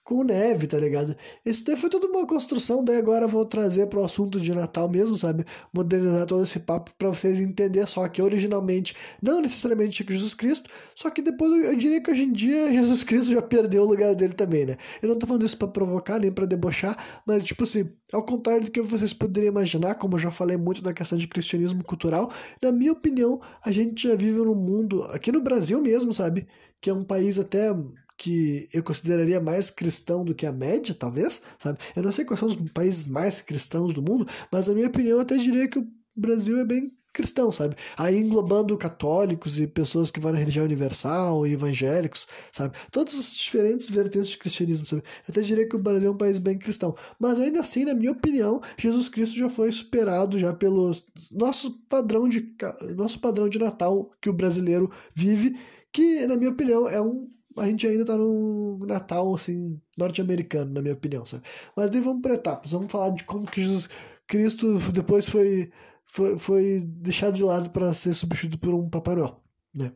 com 0.09 0.23
neve, 0.23 0.65
tá 0.65 0.79
ligado? 0.79 1.15
Isso 1.45 1.63
daí 1.63 1.75
foi 1.75 1.87
toda 1.87 2.07
uma 2.07 2.25
construção, 2.25 2.83
daí 2.83 2.97
agora 2.97 3.27
vou 3.27 3.45
trazer 3.45 3.85
pro 3.85 4.03
assunto 4.03 4.39
de 4.39 4.51
Natal 4.55 4.89
mesmo, 4.89 5.15
sabe? 5.15 5.45
Modernizar 5.71 6.25
todo 6.25 6.43
esse 6.43 6.59
papo 6.61 6.91
para 6.97 7.09
vocês 7.09 7.39
entenderem 7.39 7.85
só 7.85 8.07
que 8.07 8.19
originalmente, 8.19 8.95
não 9.21 9.39
necessariamente 9.39 10.03
tinha 10.03 10.17
Jesus 10.17 10.33
Cristo, 10.33 10.67
só 10.95 11.11
que 11.11 11.21
depois 11.21 11.63
eu 11.63 11.75
diria 11.75 12.01
que 12.01 12.09
hoje 12.09 12.23
em 12.23 12.31
dia 12.31 12.73
Jesus 12.73 13.03
Cristo 13.03 13.31
já 13.31 13.41
perdeu 13.41 13.83
o 13.83 13.85
lugar 13.85 14.15
dele 14.15 14.33
também, 14.33 14.65
né? 14.65 14.77
Eu 14.99 15.09
não 15.09 15.19
tô 15.19 15.27
falando 15.27 15.45
isso 15.45 15.57
para 15.57 15.67
provocar 15.67 16.17
nem 16.17 16.31
para 16.31 16.47
debochar, 16.47 16.97
mas 17.23 17.43
tipo 17.43 17.63
assim, 17.63 17.87
ao 18.11 18.25
contrário 18.25 18.65
do 18.65 18.71
que 18.71 18.81
vocês 18.81 19.13
poderiam 19.13 19.51
imaginar, 19.51 19.93
como 19.93 20.15
eu 20.15 20.19
já 20.19 20.31
falei 20.31 20.57
muito 20.57 20.81
da 20.81 20.91
questão 20.91 21.19
de 21.19 21.27
cristianismo 21.27 21.83
cultural, 21.83 22.31
na 22.63 22.71
minha 22.71 22.93
opinião, 22.93 23.39
a 23.63 23.71
gente 23.71 24.07
já 24.07 24.15
vive 24.15 24.39
num 24.39 24.55
mundo, 24.55 25.03
aqui 25.11 25.31
no 25.31 25.41
Brasil 25.41 25.79
mesmo, 25.79 26.11
sabe? 26.11 26.47
Que 26.81 26.89
é 26.89 26.93
um 26.93 27.03
país 27.03 27.37
até 27.37 27.71
que 28.19 28.67
eu 28.73 28.83
consideraria 28.83 29.39
mais 29.39 29.69
cristão 29.69 30.25
do 30.25 30.35
que 30.35 30.45
a 30.45 30.51
média, 30.51 30.93
talvez, 30.93 31.41
sabe? 31.57 31.79
Eu 31.95 32.03
não 32.03 32.11
sei 32.11 32.25
quais 32.25 32.39
são 32.39 32.49
os 32.49 32.57
países 32.71 33.07
mais 33.07 33.41
cristãos 33.41 33.93
do 33.93 34.01
mundo, 34.01 34.27
mas 34.51 34.67
na 34.67 34.73
minha 34.73 34.87
opinião 34.87 35.15
eu 35.15 35.21
até 35.21 35.37
diria 35.37 35.69
que 35.69 35.79
o 35.79 35.87
Brasil 36.17 36.59
é 36.59 36.65
bem 36.65 36.91
cristão, 37.13 37.49
sabe? 37.49 37.77
Aí 37.97 38.17
englobando 38.17 38.77
católicos 38.77 39.57
e 39.59 39.65
pessoas 39.65 40.11
que 40.11 40.19
vão 40.19 40.33
na 40.33 40.37
religião 40.37 40.65
universal, 40.65 41.47
e 41.47 41.53
evangélicos, 41.53 42.27
sabe? 42.51 42.77
Todas 42.91 43.17
as 43.17 43.37
diferentes 43.37 43.89
vertentes 43.89 44.29
de 44.29 44.37
cristianismo, 44.37 44.85
sabe? 44.85 45.03
Eu 45.27 45.31
até 45.31 45.41
diria 45.41 45.67
que 45.67 45.77
o 45.77 45.79
Brasil 45.79 46.09
é 46.09 46.11
um 46.11 46.17
país 46.17 46.39
bem 46.39 46.57
cristão. 46.57 46.95
Mas 47.17 47.39
ainda 47.39 47.61
assim, 47.61 47.85
na 47.85 47.93
minha 47.93 48.11
opinião, 48.11 48.61
Jesus 48.77 49.07
Cristo 49.07 49.37
já 49.37 49.49
foi 49.49 49.71
superado 49.71 50.37
já 50.37 50.53
pelo 50.53 50.91
nosso 51.31 51.71
padrão 51.87 52.27
de 52.27 52.53
nosso 52.97 53.19
padrão 53.19 53.47
de 53.47 53.59
Natal 53.59 54.11
que 54.21 54.29
o 54.29 54.33
brasileiro 54.33 54.91
vive, 55.13 55.57
que 55.91 56.27
na 56.27 56.35
minha 56.35 56.51
opinião 56.51 56.87
é 56.87 57.01
um 57.01 57.29
a 57.59 57.65
gente 57.65 57.85
ainda 57.87 58.05
tá 58.05 58.17
no 58.17 58.85
Natal, 58.85 59.33
assim, 59.33 59.79
norte-americano, 59.97 60.73
na 60.73 60.81
minha 60.81 60.93
opinião, 60.93 61.25
sabe? 61.25 61.43
Mas 61.75 61.89
daí 61.89 62.01
vamos 62.01 62.21
para 62.21 62.35
etapas, 62.35 62.71
vamos 62.71 62.91
falar 62.91 63.09
de 63.09 63.23
como 63.23 63.45
que 63.45 63.61
Jesus 63.61 63.89
Cristo 64.27 64.77
depois 64.91 65.27
foi, 65.27 65.71
foi, 66.05 66.37
foi 66.37 66.81
deixado 66.85 67.35
de 67.35 67.43
lado 67.43 67.69
para 67.71 67.93
ser 67.93 68.13
substituído 68.13 68.57
por 68.59 68.73
um 68.73 68.89
Papai 68.89 69.15
Noel, 69.15 69.41
né? 69.75 69.91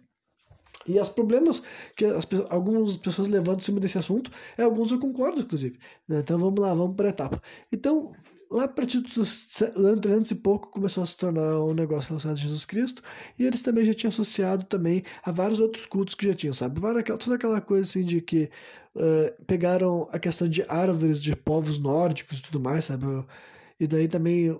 E 0.88 1.00
os 1.00 1.10
problemas 1.10 1.64
que 1.96 2.06
as, 2.06 2.28
algumas 2.50 2.98
pessoas 2.98 3.28
levantam 3.28 3.60
em 3.60 3.62
cima 3.62 3.80
desse 3.80 3.98
assunto, 3.98 4.32
é 4.58 4.64
alguns 4.64 4.92
eu 4.92 5.00
concordo, 5.00 5.40
inclusive. 5.40 5.80
Né? 6.08 6.20
Então 6.20 6.38
vamos 6.38 6.60
lá, 6.60 6.74
vamos 6.74 6.96
para 6.96 7.10
etapa. 7.10 7.42
Então, 7.72 8.12
lá 8.54 8.66
a 8.66 8.68
partir 8.68 9.00
dos 9.00 9.48
300 9.48 10.30
e 10.32 10.36
pouco 10.36 10.70
começou 10.70 11.04
a 11.04 11.08
se 11.08 11.18
tornar 11.18 11.60
um 11.60 11.74
negócio 11.74 12.10
relacionado 12.10 12.38
a 12.38 12.42
Jesus 12.42 12.66
Cristo 12.66 13.02
e 13.38 13.46
eles 13.46 13.64
também 13.64 13.84
já 13.84 13.94
tinham 13.94 14.10
associado 14.10 14.64
também 14.66 15.04
a 15.26 15.32
vários 15.32 15.60
outros 15.60 15.88
cultos 15.88 16.14
que 16.14 16.28
já 16.28 16.36
tinham, 16.36 16.54
sabe? 16.54 16.80
Toda 17.20 17.36
aquela 17.36 17.60
coisa 17.60 17.90
assim 17.90 18.04
de 18.04 18.22
que 18.22 18.52
uh, 18.96 19.44
pegaram 19.46 20.08
a 20.12 20.20
questão 20.20 20.48
de 20.48 20.64
árvores 20.70 21.22
de 21.22 21.36
povos 21.36 21.80
nórdicos 21.80 22.38
e 22.40 22.44
tudo 22.44 22.60
mais, 22.60 22.86
sabe? 22.86 23.06
E 23.80 23.88
daí 23.88 24.08
também 24.08 24.56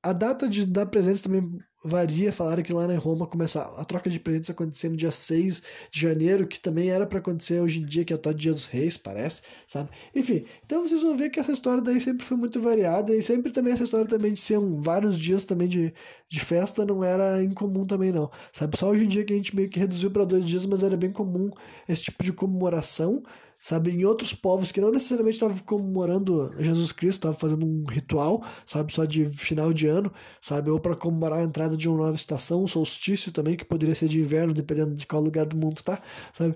a 0.00 0.12
data 0.12 0.48
de 0.48 0.64
dar 0.64 0.86
presentes 0.86 1.20
também 1.20 1.58
varia, 1.84 2.32
falaram 2.32 2.62
que 2.62 2.72
lá 2.72 2.86
na 2.86 2.96
Roma 2.98 3.26
começa 3.26 3.60
a 3.60 3.84
troca 3.84 4.08
de 4.08 4.18
presentes 4.18 4.48
acontecer 4.48 4.88
no 4.88 4.96
dia 4.96 5.10
6 5.10 5.62
de 5.90 6.00
janeiro, 6.00 6.46
que 6.46 6.58
também 6.58 6.88
era 6.88 7.06
para 7.06 7.18
acontecer 7.18 7.60
hoje 7.60 7.80
em 7.80 7.84
dia, 7.84 8.04
que 8.04 8.12
é 8.12 8.16
o 8.16 8.34
dia 8.34 8.54
dos 8.54 8.64
reis, 8.64 8.96
parece, 8.96 9.42
sabe? 9.68 9.90
Enfim, 10.14 10.46
então 10.64 10.88
vocês 10.88 11.02
vão 11.02 11.14
ver 11.14 11.28
que 11.28 11.38
essa 11.38 11.52
história 11.52 11.82
daí 11.82 12.00
sempre 12.00 12.24
foi 12.24 12.38
muito 12.38 12.60
variada 12.60 13.14
e 13.14 13.22
sempre 13.22 13.52
também 13.52 13.74
essa 13.74 13.84
história 13.84 14.06
também 14.06 14.32
de 14.32 14.40
ser 14.40 14.58
um, 14.58 14.80
vários 14.80 15.18
dias 15.18 15.44
também 15.44 15.68
de, 15.68 15.92
de 16.26 16.40
festa 16.40 16.86
não 16.86 17.04
era 17.04 17.42
incomum 17.42 17.86
também 17.86 18.10
não, 18.10 18.30
sabe? 18.52 18.78
Só 18.78 18.88
hoje 18.88 19.04
em 19.04 19.08
dia 19.08 19.24
que 19.24 19.34
a 19.34 19.36
gente 19.36 19.54
meio 19.54 19.68
que 19.68 19.78
reduziu 19.78 20.10
para 20.10 20.24
dois 20.24 20.46
dias, 20.46 20.64
mas 20.64 20.82
era 20.82 20.96
bem 20.96 21.12
comum 21.12 21.50
esse 21.86 22.04
tipo 22.04 22.24
de 22.24 22.32
comemoração, 22.32 23.22
sabe? 23.64 23.92
Em 23.92 24.04
outros 24.04 24.34
povos 24.34 24.70
que 24.70 24.78
não 24.80 24.90
necessariamente 24.90 25.36
estavam 25.36 25.56
comemorando 25.64 26.52
Jesus 26.58 26.92
Cristo, 26.92 27.20
estavam 27.20 27.38
fazendo 27.38 27.64
um 27.64 27.82
ritual, 27.88 28.44
sabe? 28.66 28.92
Só 28.92 29.06
de 29.06 29.24
final 29.24 29.72
de 29.72 29.86
ano, 29.86 30.12
sabe? 30.38 30.68
Ou 30.68 30.78
para 30.78 30.94
comemorar 30.94 31.38
a 31.38 31.44
entrada 31.44 31.74
de 31.74 31.88
uma 31.88 31.96
nova 31.96 32.14
estação, 32.14 32.62
um 32.62 32.66
solstício 32.66 33.32
também, 33.32 33.56
que 33.56 33.64
poderia 33.64 33.94
ser 33.94 34.06
de 34.06 34.20
inverno, 34.20 34.52
dependendo 34.52 34.94
de 34.94 35.06
qual 35.06 35.22
lugar 35.22 35.46
do 35.46 35.56
mundo 35.56 35.82
tá, 35.82 36.02
sabe? 36.34 36.54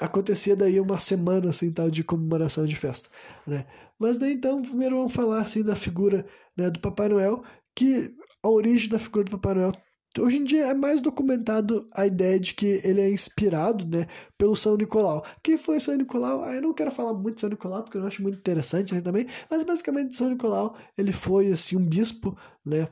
Acontecia 0.00 0.54
daí 0.54 0.78
uma 0.80 0.98
semana, 0.98 1.48
assim, 1.48 1.72
tal, 1.72 1.90
de 1.90 2.04
comemoração 2.04 2.66
de 2.66 2.76
festa, 2.76 3.08
né? 3.46 3.66
Mas 3.98 4.18
daí, 4.18 4.34
então, 4.34 4.60
primeiro 4.60 4.96
vamos 4.96 5.14
falar, 5.14 5.40
assim, 5.40 5.62
da 5.62 5.74
figura 5.74 6.26
né, 6.58 6.70
do 6.70 6.78
Papai 6.78 7.08
Noel, 7.08 7.42
que 7.74 8.14
a 8.42 8.48
origem 8.50 8.90
da 8.90 8.98
figura 8.98 9.24
do 9.24 9.30
Papai 9.30 9.54
Noel 9.54 9.72
Hoje 10.18 10.36
em 10.38 10.44
dia 10.44 10.66
é 10.66 10.74
mais 10.74 11.00
documentado 11.00 11.86
a 11.92 12.06
ideia 12.06 12.40
de 12.40 12.54
que 12.54 12.80
ele 12.82 13.00
é 13.00 13.10
inspirado 13.10 13.86
né, 13.86 14.06
pelo 14.36 14.56
São 14.56 14.76
Nicolau. 14.76 15.24
Quem 15.42 15.56
foi 15.56 15.78
São 15.80 15.94
Nicolau? 15.96 16.42
Ah, 16.42 16.54
eu 16.54 16.62
não 16.62 16.74
quero 16.74 16.90
falar 16.90 17.14
muito 17.14 17.34
de 17.34 17.40
São 17.42 17.50
Nicolau 17.50 17.84
porque 17.84 17.96
eu 17.96 18.00
não 18.00 18.08
acho 18.08 18.22
muito 18.22 18.38
interessante 18.38 18.94
né, 18.94 19.00
também, 19.00 19.26
mas 19.50 19.62
basicamente 19.64 20.16
São 20.16 20.30
Nicolau 20.30 20.76
ele 20.96 21.12
foi 21.12 21.52
assim 21.52 21.76
um 21.76 21.86
bispo, 21.88 22.36
né? 22.64 22.88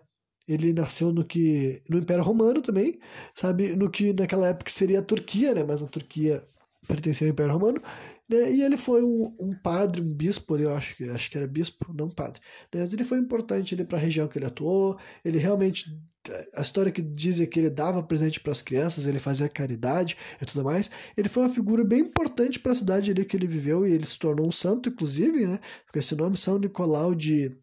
Ele 0.46 0.72
nasceu 0.72 1.12
no 1.12 1.24
que 1.24 1.82
no 1.88 1.98
Império 1.98 2.22
Romano 2.22 2.62
também, 2.62 3.00
sabe, 3.34 3.74
no 3.74 3.90
que 3.90 4.12
naquela 4.12 4.48
época 4.48 4.70
seria 4.70 5.00
a 5.00 5.02
Turquia, 5.02 5.54
né? 5.54 5.64
Mas 5.64 5.82
a 5.82 5.86
Turquia 5.88 6.46
pertencia 6.86 7.26
ao 7.26 7.30
Império 7.30 7.52
Romano, 7.52 7.80
né? 8.28 8.52
E 8.52 8.62
ele 8.62 8.76
foi 8.76 9.02
um, 9.02 9.34
um, 9.38 9.54
padre, 9.54 10.02
um 10.02 10.12
bispo, 10.12 10.56
eu 10.56 10.74
acho, 10.74 10.96
acho 11.12 11.30
que 11.30 11.36
era 11.36 11.46
bispo, 11.46 11.92
não 11.94 12.10
padre. 12.10 12.40
Né? 12.74 12.80
Mas 12.80 12.92
ele 12.92 13.04
foi 13.04 13.18
importante 13.18 13.76
para 13.84 13.98
a 13.98 14.00
região 14.00 14.26
que 14.26 14.38
ele 14.38 14.46
atuou. 14.46 14.98
Ele 15.24 15.38
realmente 15.38 15.96
a 16.54 16.60
história 16.60 16.90
que 16.90 17.02
diz 17.02 17.40
é 17.40 17.46
que 17.46 17.60
ele 17.60 17.70
dava 17.70 18.02
presente 18.02 18.40
para 18.40 18.52
as 18.52 18.62
crianças, 18.62 19.06
ele 19.06 19.18
fazia 19.18 19.48
caridade 19.48 20.16
e 20.40 20.44
tudo 20.44 20.64
mais. 20.64 20.90
Ele 21.16 21.28
foi 21.28 21.44
uma 21.44 21.52
figura 21.52 21.84
bem 21.84 22.00
importante 22.00 22.58
para 22.58 22.72
a 22.72 22.74
cidade 22.74 23.10
ali 23.10 23.24
que 23.24 23.36
ele 23.36 23.46
viveu 23.46 23.86
e 23.86 23.92
ele 23.92 24.06
se 24.06 24.18
tornou 24.18 24.46
um 24.46 24.52
santo, 24.52 24.88
inclusive, 24.88 25.46
né? 25.46 25.60
Com 25.92 25.98
esse 25.98 26.14
nome 26.16 26.36
São 26.36 26.58
Nicolau 26.58 27.14
de 27.14 27.56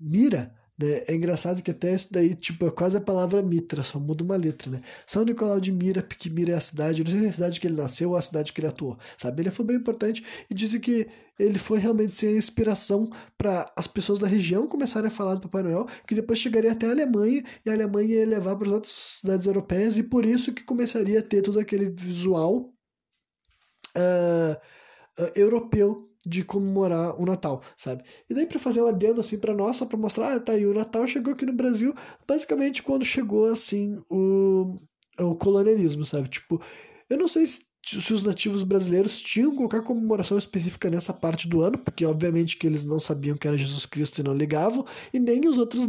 Mira, 0.00 0.54
né? 0.78 1.02
É 1.08 1.14
engraçado 1.14 1.62
que 1.62 1.70
até 1.70 1.92
isso 1.92 2.12
daí, 2.12 2.34
tipo, 2.34 2.66
é 2.66 2.70
quase 2.70 2.96
a 2.96 3.00
palavra 3.00 3.42
Mitra, 3.42 3.82
só 3.82 3.98
muda 3.98 4.22
uma 4.22 4.36
letra, 4.36 4.70
né? 4.70 4.82
São 5.06 5.24
Nicolau 5.24 5.58
de 5.58 5.72
Mira, 5.72 6.02
porque 6.02 6.30
Mira 6.30 6.52
é 6.52 6.56
a 6.56 6.60
cidade, 6.60 7.02
não 7.02 7.10
sei 7.10 7.20
se 7.20 7.26
é 7.26 7.28
a 7.28 7.32
cidade 7.32 7.60
que 7.60 7.66
ele 7.66 7.76
nasceu 7.76 8.10
ou 8.10 8.16
a 8.16 8.22
cidade 8.22 8.52
que 8.52 8.60
ele 8.60 8.68
atuou, 8.68 8.96
sabe? 9.16 9.42
Ele 9.42 9.50
foi 9.50 9.64
bem 9.64 9.76
importante 9.76 10.24
e 10.48 10.54
dizem 10.54 10.80
que 10.80 11.08
ele 11.38 11.58
foi 11.58 11.78
realmente 11.78 12.16
ser 12.16 12.28
a 12.28 12.32
inspiração 12.32 13.10
para 13.36 13.70
as 13.76 13.86
pessoas 13.86 14.18
da 14.18 14.26
região 14.26 14.66
começarem 14.66 15.08
a 15.08 15.10
falar 15.10 15.34
do 15.34 15.42
Papai 15.42 15.62
Noel, 15.62 15.86
que 16.06 16.14
depois 16.14 16.38
chegaria 16.38 16.72
até 16.72 16.86
a 16.86 16.90
Alemanha 16.90 17.44
e 17.64 17.70
a 17.70 17.72
Alemanha 17.72 18.16
ia 18.16 18.26
levar 18.26 18.56
para 18.56 18.68
as 18.68 18.74
outras 18.74 18.92
cidades 18.92 19.46
europeias 19.46 19.98
e 19.98 20.02
por 20.02 20.24
isso 20.24 20.52
que 20.52 20.64
começaria 20.64 21.20
a 21.20 21.22
ter 21.22 21.42
todo 21.42 21.60
aquele 21.60 21.90
visual 21.90 22.72
uh, 23.96 24.54
uh, 25.18 25.32
europeu 25.36 26.07
de 26.28 26.44
comemorar 26.44 27.20
o 27.20 27.24
Natal, 27.24 27.62
sabe? 27.76 28.02
E 28.28 28.34
daí 28.34 28.46
para 28.46 28.58
fazer 28.58 28.82
um 28.82 28.86
adendo 28.86 29.20
assim 29.20 29.38
para 29.38 29.54
nós, 29.54 29.80
para 29.80 29.96
mostrar, 29.96 30.34
ah, 30.34 30.40
tá 30.40 30.52
aí, 30.52 30.66
o 30.66 30.74
Natal 30.74 31.06
chegou 31.06 31.32
aqui 31.32 31.46
no 31.46 31.52
Brasil, 31.52 31.94
basicamente 32.26 32.82
quando 32.82 33.04
chegou 33.04 33.50
assim 33.50 33.98
o, 34.10 34.78
o 35.18 35.34
colonialismo, 35.36 36.04
sabe? 36.04 36.28
Tipo, 36.28 36.60
eu 37.08 37.16
não 37.16 37.28
sei 37.28 37.46
se 37.46 37.67
se 37.82 38.12
os 38.12 38.22
nativos 38.22 38.62
brasileiros 38.62 39.20
tinham 39.22 39.54
qualquer 39.54 39.82
comemoração 39.82 40.36
específica 40.36 40.90
nessa 40.90 41.12
parte 41.12 41.48
do 41.48 41.62
ano, 41.62 41.78
porque 41.78 42.04
obviamente 42.04 42.56
que 42.56 42.66
eles 42.66 42.84
não 42.84 43.00
sabiam 43.00 43.36
que 43.36 43.48
era 43.48 43.56
Jesus 43.56 43.86
Cristo 43.86 44.20
e 44.20 44.24
não 44.24 44.34
ligavam, 44.34 44.84
e 45.12 45.18
nem 45.18 45.48
os 45.48 45.56
outros, 45.56 45.88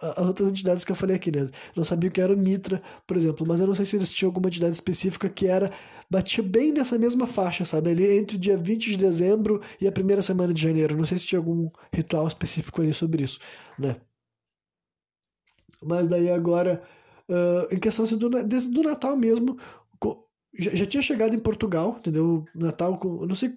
as 0.00 0.26
outras 0.26 0.48
entidades 0.48 0.84
que 0.84 0.90
eu 0.90 0.96
falei 0.96 1.14
aqui, 1.14 1.30
né? 1.30 1.48
Não 1.76 1.84
sabiam 1.84 2.10
que 2.10 2.20
era 2.20 2.34
o 2.34 2.36
Mitra, 2.36 2.82
por 3.06 3.16
exemplo, 3.16 3.46
mas 3.46 3.60
eu 3.60 3.66
não 3.66 3.74
sei 3.74 3.84
se 3.84 3.96
eles 3.96 4.10
tinham 4.10 4.30
alguma 4.30 4.48
entidade 4.48 4.74
específica 4.74 5.28
que 5.28 5.46
era, 5.46 5.70
batia 6.10 6.42
bem 6.42 6.72
nessa 6.72 6.98
mesma 6.98 7.26
faixa, 7.26 7.64
sabe? 7.64 7.90
Ali 7.90 8.18
entre 8.18 8.36
o 8.36 8.40
dia 8.40 8.56
20 8.56 8.90
de 8.90 8.96
dezembro 8.96 9.60
e 9.80 9.86
a 9.86 9.92
primeira 9.92 10.22
semana 10.22 10.52
de 10.52 10.62
janeiro. 10.62 10.96
Não 10.96 11.04
sei 11.04 11.18
se 11.18 11.26
tinha 11.26 11.38
algum 11.38 11.70
ritual 11.92 12.26
específico 12.26 12.82
ali 12.82 12.92
sobre 12.92 13.22
isso, 13.24 13.38
né? 13.78 13.96
Mas 15.82 16.08
daí 16.08 16.30
agora, 16.30 16.82
uh, 17.28 17.74
em 17.74 17.78
questão 17.78 18.04
assim, 18.04 18.16
do, 18.16 18.28
do 18.30 18.82
Natal 18.82 19.16
mesmo, 19.16 19.58
já, 20.58 20.74
já 20.74 20.86
tinha 20.86 21.02
chegado 21.02 21.34
em 21.34 21.38
Portugal, 21.38 21.96
entendeu? 21.98 22.44
Natal, 22.54 22.98
eu 23.02 23.26
não 23.26 23.34
sei 23.34 23.54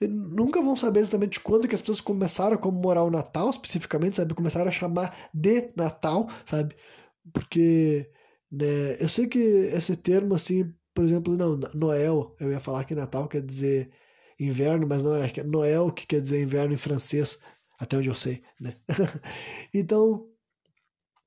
nunca 0.00 0.62
vão 0.62 0.76
saber 0.76 1.00
exatamente 1.00 1.40
quando 1.40 1.68
que 1.68 1.74
as 1.74 1.80
pessoas 1.80 2.00
começaram 2.00 2.54
a 2.56 2.58
comemorar 2.58 3.04
o 3.04 3.10
Natal, 3.10 3.50
especificamente, 3.50 4.16
sabe? 4.16 4.34
Começaram 4.34 4.68
a 4.68 4.72
chamar 4.72 5.30
de 5.32 5.68
Natal, 5.76 6.28
sabe? 6.44 6.74
Porque 7.32 8.10
né, 8.50 8.96
eu 9.00 9.08
sei 9.08 9.26
que 9.26 9.38
esse 9.38 9.96
termo, 9.96 10.34
assim, 10.34 10.72
por 10.94 11.04
exemplo, 11.04 11.36
não, 11.36 11.58
Noel, 11.74 12.34
eu 12.40 12.50
ia 12.50 12.60
falar 12.60 12.84
que 12.84 12.94
Natal 12.94 13.28
quer 13.28 13.42
dizer 13.42 13.90
inverno, 14.38 14.86
mas 14.86 15.02
não 15.02 15.14
é, 15.14 15.30
é 15.36 15.42
Noel 15.44 15.92
que 15.92 16.06
quer 16.06 16.20
dizer 16.20 16.42
inverno 16.42 16.74
em 16.74 16.76
francês, 16.76 17.38
até 17.78 17.96
onde 17.96 18.08
eu 18.08 18.14
sei, 18.14 18.42
né? 18.60 18.74
então, 19.72 20.26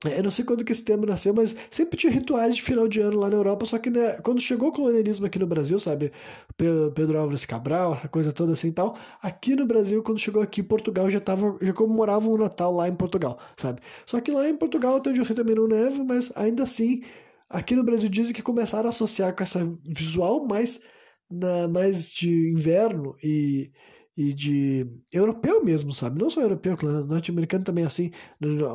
eu 0.04 0.22
não 0.22 0.30
sei 0.30 0.44
quando 0.44 0.64
que 0.64 0.72
esse 0.72 0.84
termo 0.84 1.06
nasceu, 1.06 1.32
mas 1.32 1.56
sempre 1.70 1.96
tinha 1.96 2.12
rituais 2.12 2.54
de 2.54 2.62
final 2.62 2.86
de 2.86 3.00
ano 3.00 3.18
lá 3.18 3.30
na 3.30 3.36
Europa, 3.36 3.64
só 3.64 3.78
que 3.78 3.88
né, 3.88 4.12
quando 4.22 4.40
chegou 4.40 4.68
o 4.68 4.72
colonialismo 4.72 5.24
aqui 5.26 5.38
no 5.38 5.46
Brasil, 5.46 5.80
sabe? 5.80 6.12
Pedro 6.94 7.18
Álvares 7.18 7.46
Cabral, 7.46 7.94
essa 7.94 8.08
coisa 8.08 8.30
toda 8.30 8.52
assim 8.52 8.68
e 8.68 8.72
tal. 8.72 8.96
Aqui 9.22 9.56
no 9.56 9.66
Brasil, 9.66 10.02
quando 10.02 10.18
chegou 10.18 10.42
aqui, 10.42 10.62
Portugal 10.62 11.10
já 11.10 11.18
tava, 11.18 11.56
já 11.62 11.72
comemorava 11.72 12.28
o 12.28 12.36
Natal 12.36 12.72
lá 12.74 12.88
em 12.88 12.94
Portugal, 12.94 13.38
sabe? 13.56 13.80
Só 14.04 14.20
que 14.20 14.30
lá 14.30 14.46
em 14.48 14.56
Portugal, 14.56 14.96
até 14.96 15.10
onde 15.10 15.20
eu 15.20 15.24
sei 15.24 15.34
também 15.34 15.54
não 15.54 15.66
neva, 15.66 16.04
mas 16.04 16.30
ainda 16.36 16.64
assim, 16.64 17.02
aqui 17.48 17.74
no 17.74 17.82
Brasil 17.84 18.10
dizem 18.10 18.34
que 18.34 18.42
começaram 18.42 18.86
a 18.86 18.90
associar 18.90 19.34
com 19.34 19.42
essa 19.42 19.66
visual 19.82 20.44
mais, 20.46 20.80
na, 21.30 21.68
mais 21.68 22.12
de 22.12 22.50
inverno 22.50 23.16
e 23.22 23.70
e 24.16 24.32
de 24.32 24.86
europeu 25.12 25.62
mesmo, 25.62 25.92
sabe? 25.92 26.20
Não 26.20 26.30
só 26.30 26.40
europeu, 26.40 26.76
norte-americano 27.06 27.64
também 27.64 27.84
é 27.84 27.86
assim. 27.86 28.10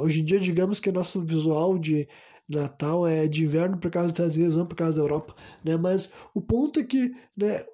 Hoje 0.01 0.21
em 0.21 0.25
dia, 0.25 0.39
digamos 0.39 0.79
que 0.79 0.89
o 0.89 0.93
nosso 0.93 1.21
visual 1.25 1.79
de 1.79 2.07
Natal 2.47 3.07
é 3.07 3.27
de 3.27 3.43
inverno 3.43 3.77
por 3.77 3.89
causa 3.89 4.09
dos 4.09 4.19
Estados 4.19 4.35
Unidos, 4.35 4.55
não 4.55 4.65
por 4.65 4.75
causa 4.75 4.97
da 4.97 5.03
Europa, 5.03 5.33
né? 5.63 5.77
Mas 5.77 6.11
o 6.33 6.41
ponto 6.41 6.79
é 6.79 6.83
que, 6.83 7.11
né, 7.35 7.65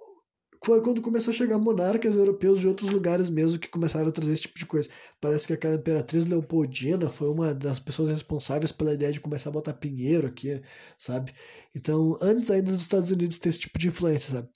foi 0.63 0.81
quando 0.81 1.01
começou 1.01 1.31
a 1.31 1.35
chegar 1.35 1.57
monarcas 1.57 2.15
europeus 2.15 2.59
de 2.59 2.67
outros 2.67 2.89
lugares 2.89 3.29
mesmo 3.29 3.59
que 3.59 3.67
começaram 3.67 4.07
a 4.07 4.11
trazer 4.11 4.33
esse 4.33 4.43
tipo 4.43 4.57
de 4.59 4.65
coisa. 4.65 4.89
Parece 5.21 5.47
que 5.47 5.53
aquela 5.53 5.75
imperatriz 5.75 6.25
Leopoldina 6.25 7.09
foi 7.09 7.29
uma 7.29 7.53
das 7.53 7.79
pessoas 7.79 8.09
responsáveis 8.09 8.71
pela 8.71 8.93
ideia 8.93 9.11
de 9.11 9.19
começar 9.21 9.49
a 9.49 9.53
botar 9.53 9.73
pinheiro 9.73 10.27
aqui, 10.27 10.61
sabe? 10.97 11.33
Então, 11.75 12.17
antes 12.21 12.49
ainda 12.51 12.71
dos 12.71 12.81
Estados 12.81 13.11
Unidos 13.11 13.39
ter 13.39 13.49
esse 13.49 13.59
tipo 13.59 13.77
de 13.79 13.87
influência, 13.89 14.31
sabe? 14.33 14.49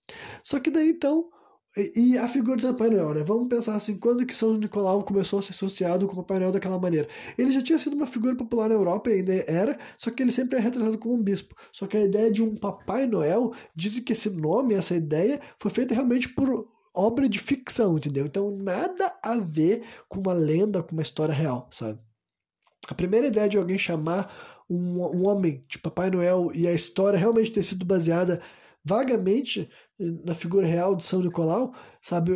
Só 0.44 0.60
que 0.60 0.72
daí 0.72 0.90
então 0.90 1.30
e, 1.78 2.18
a 2.18 2.28
figura 2.28 2.58
do 2.58 2.68
Papai 2.74 2.90
Noel, 2.90 3.14
né? 3.14 3.24
Vamos 3.24 3.48
pensar 3.48 3.76
assim, 3.76 3.98
quando 3.98 4.26
que 4.26 4.36
São 4.36 4.58
Nicolau 4.58 5.04
começou 5.04 5.40
a 5.40 5.42
ser 5.42 5.52
associado 5.52 6.06
com 6.06 6.14
o 6.14 6.18
Papai 6.18 6.40
Noel 6.40 6.52
daquela 6.52 6.78
maneira? 6.78 7.08
Ele 7.38 7.52
já 7.52 7.62
tinha 7.62 7.80
sido 7.80 7.96
uma 7.96 8.06
figura 8.06 8.36
popular 8.36 8.68
na 8.68 8.76
Europa, 8.76 9.10
ainda 9.10 9.34
era, 9.48 9.80
só 9.98 10.12
que 10.12 10.22
ele 10.22 10.34
sempre 10.34 10.58
é 10.58 10.62
retratado 10.62 10.98
como 10.98 11.16
um 11.16 11.24
bispo. 11.24 11.56
Só 11.72 11.88
que 11.88 11.96
a 11.96 12.04
ideia 12.04 12.30
de 12.30 12.44
um 12.44 12.58
Papai 12.58 13.08
Noel, 13.08 13.54
dizem 13.74 14.04
que 14.04 14.12
esse 14.12 14.30
nome, 14.30 14.76
essa 14.76 14.96
ideia, 14.96 15.40
foi 15.58 15.72
feita 15.72 15.94
realmente 15.94 16.28
por 16.28 16.68
obra 16.94 17.30
de 17.30 17.40
ficção, 17.40 17.98
entendeu? 17.98 18.26
Então 18.26 18.52
nada 18.52 19.14
a 19.24 19.38
ver 19.38 19.84
com 20.10 20.20
uma 20.20 20.34
lenda, 20.34 20.84
com 20.84 20.92
uma 20.92 21.02
história 21.02 21.34
real, 21.34 21.70
sabe? 21.72 22.00
A 22.90 22.94
primeira 22.94 23.28
ideia 23.28 23.48
de 23.48 23.58
alguém 23.58 23.78
chamar 23.78 24.30
um, 24.70 25.02
um 25.04 25.28
homem 25.28 25.64
de 25.70 25.78
Papai 25.78 26.10
Noel 26.10 26.52
e 26.54 26.68
a 26.68 26.74
história 26.74 27.18
realmente 27.18 27.52
ter 27.52 27.64
sido 27.64 27.86
baseada 27.86 28.42
vagamente 28.84 29.70
na 30.00 30.34
figura 30.34 30.66
real 30.66 30.96
de 30.96 31.06
São 31.06 31.22
Nicolau, 31.22 31.74
sabe? 32.02 32.32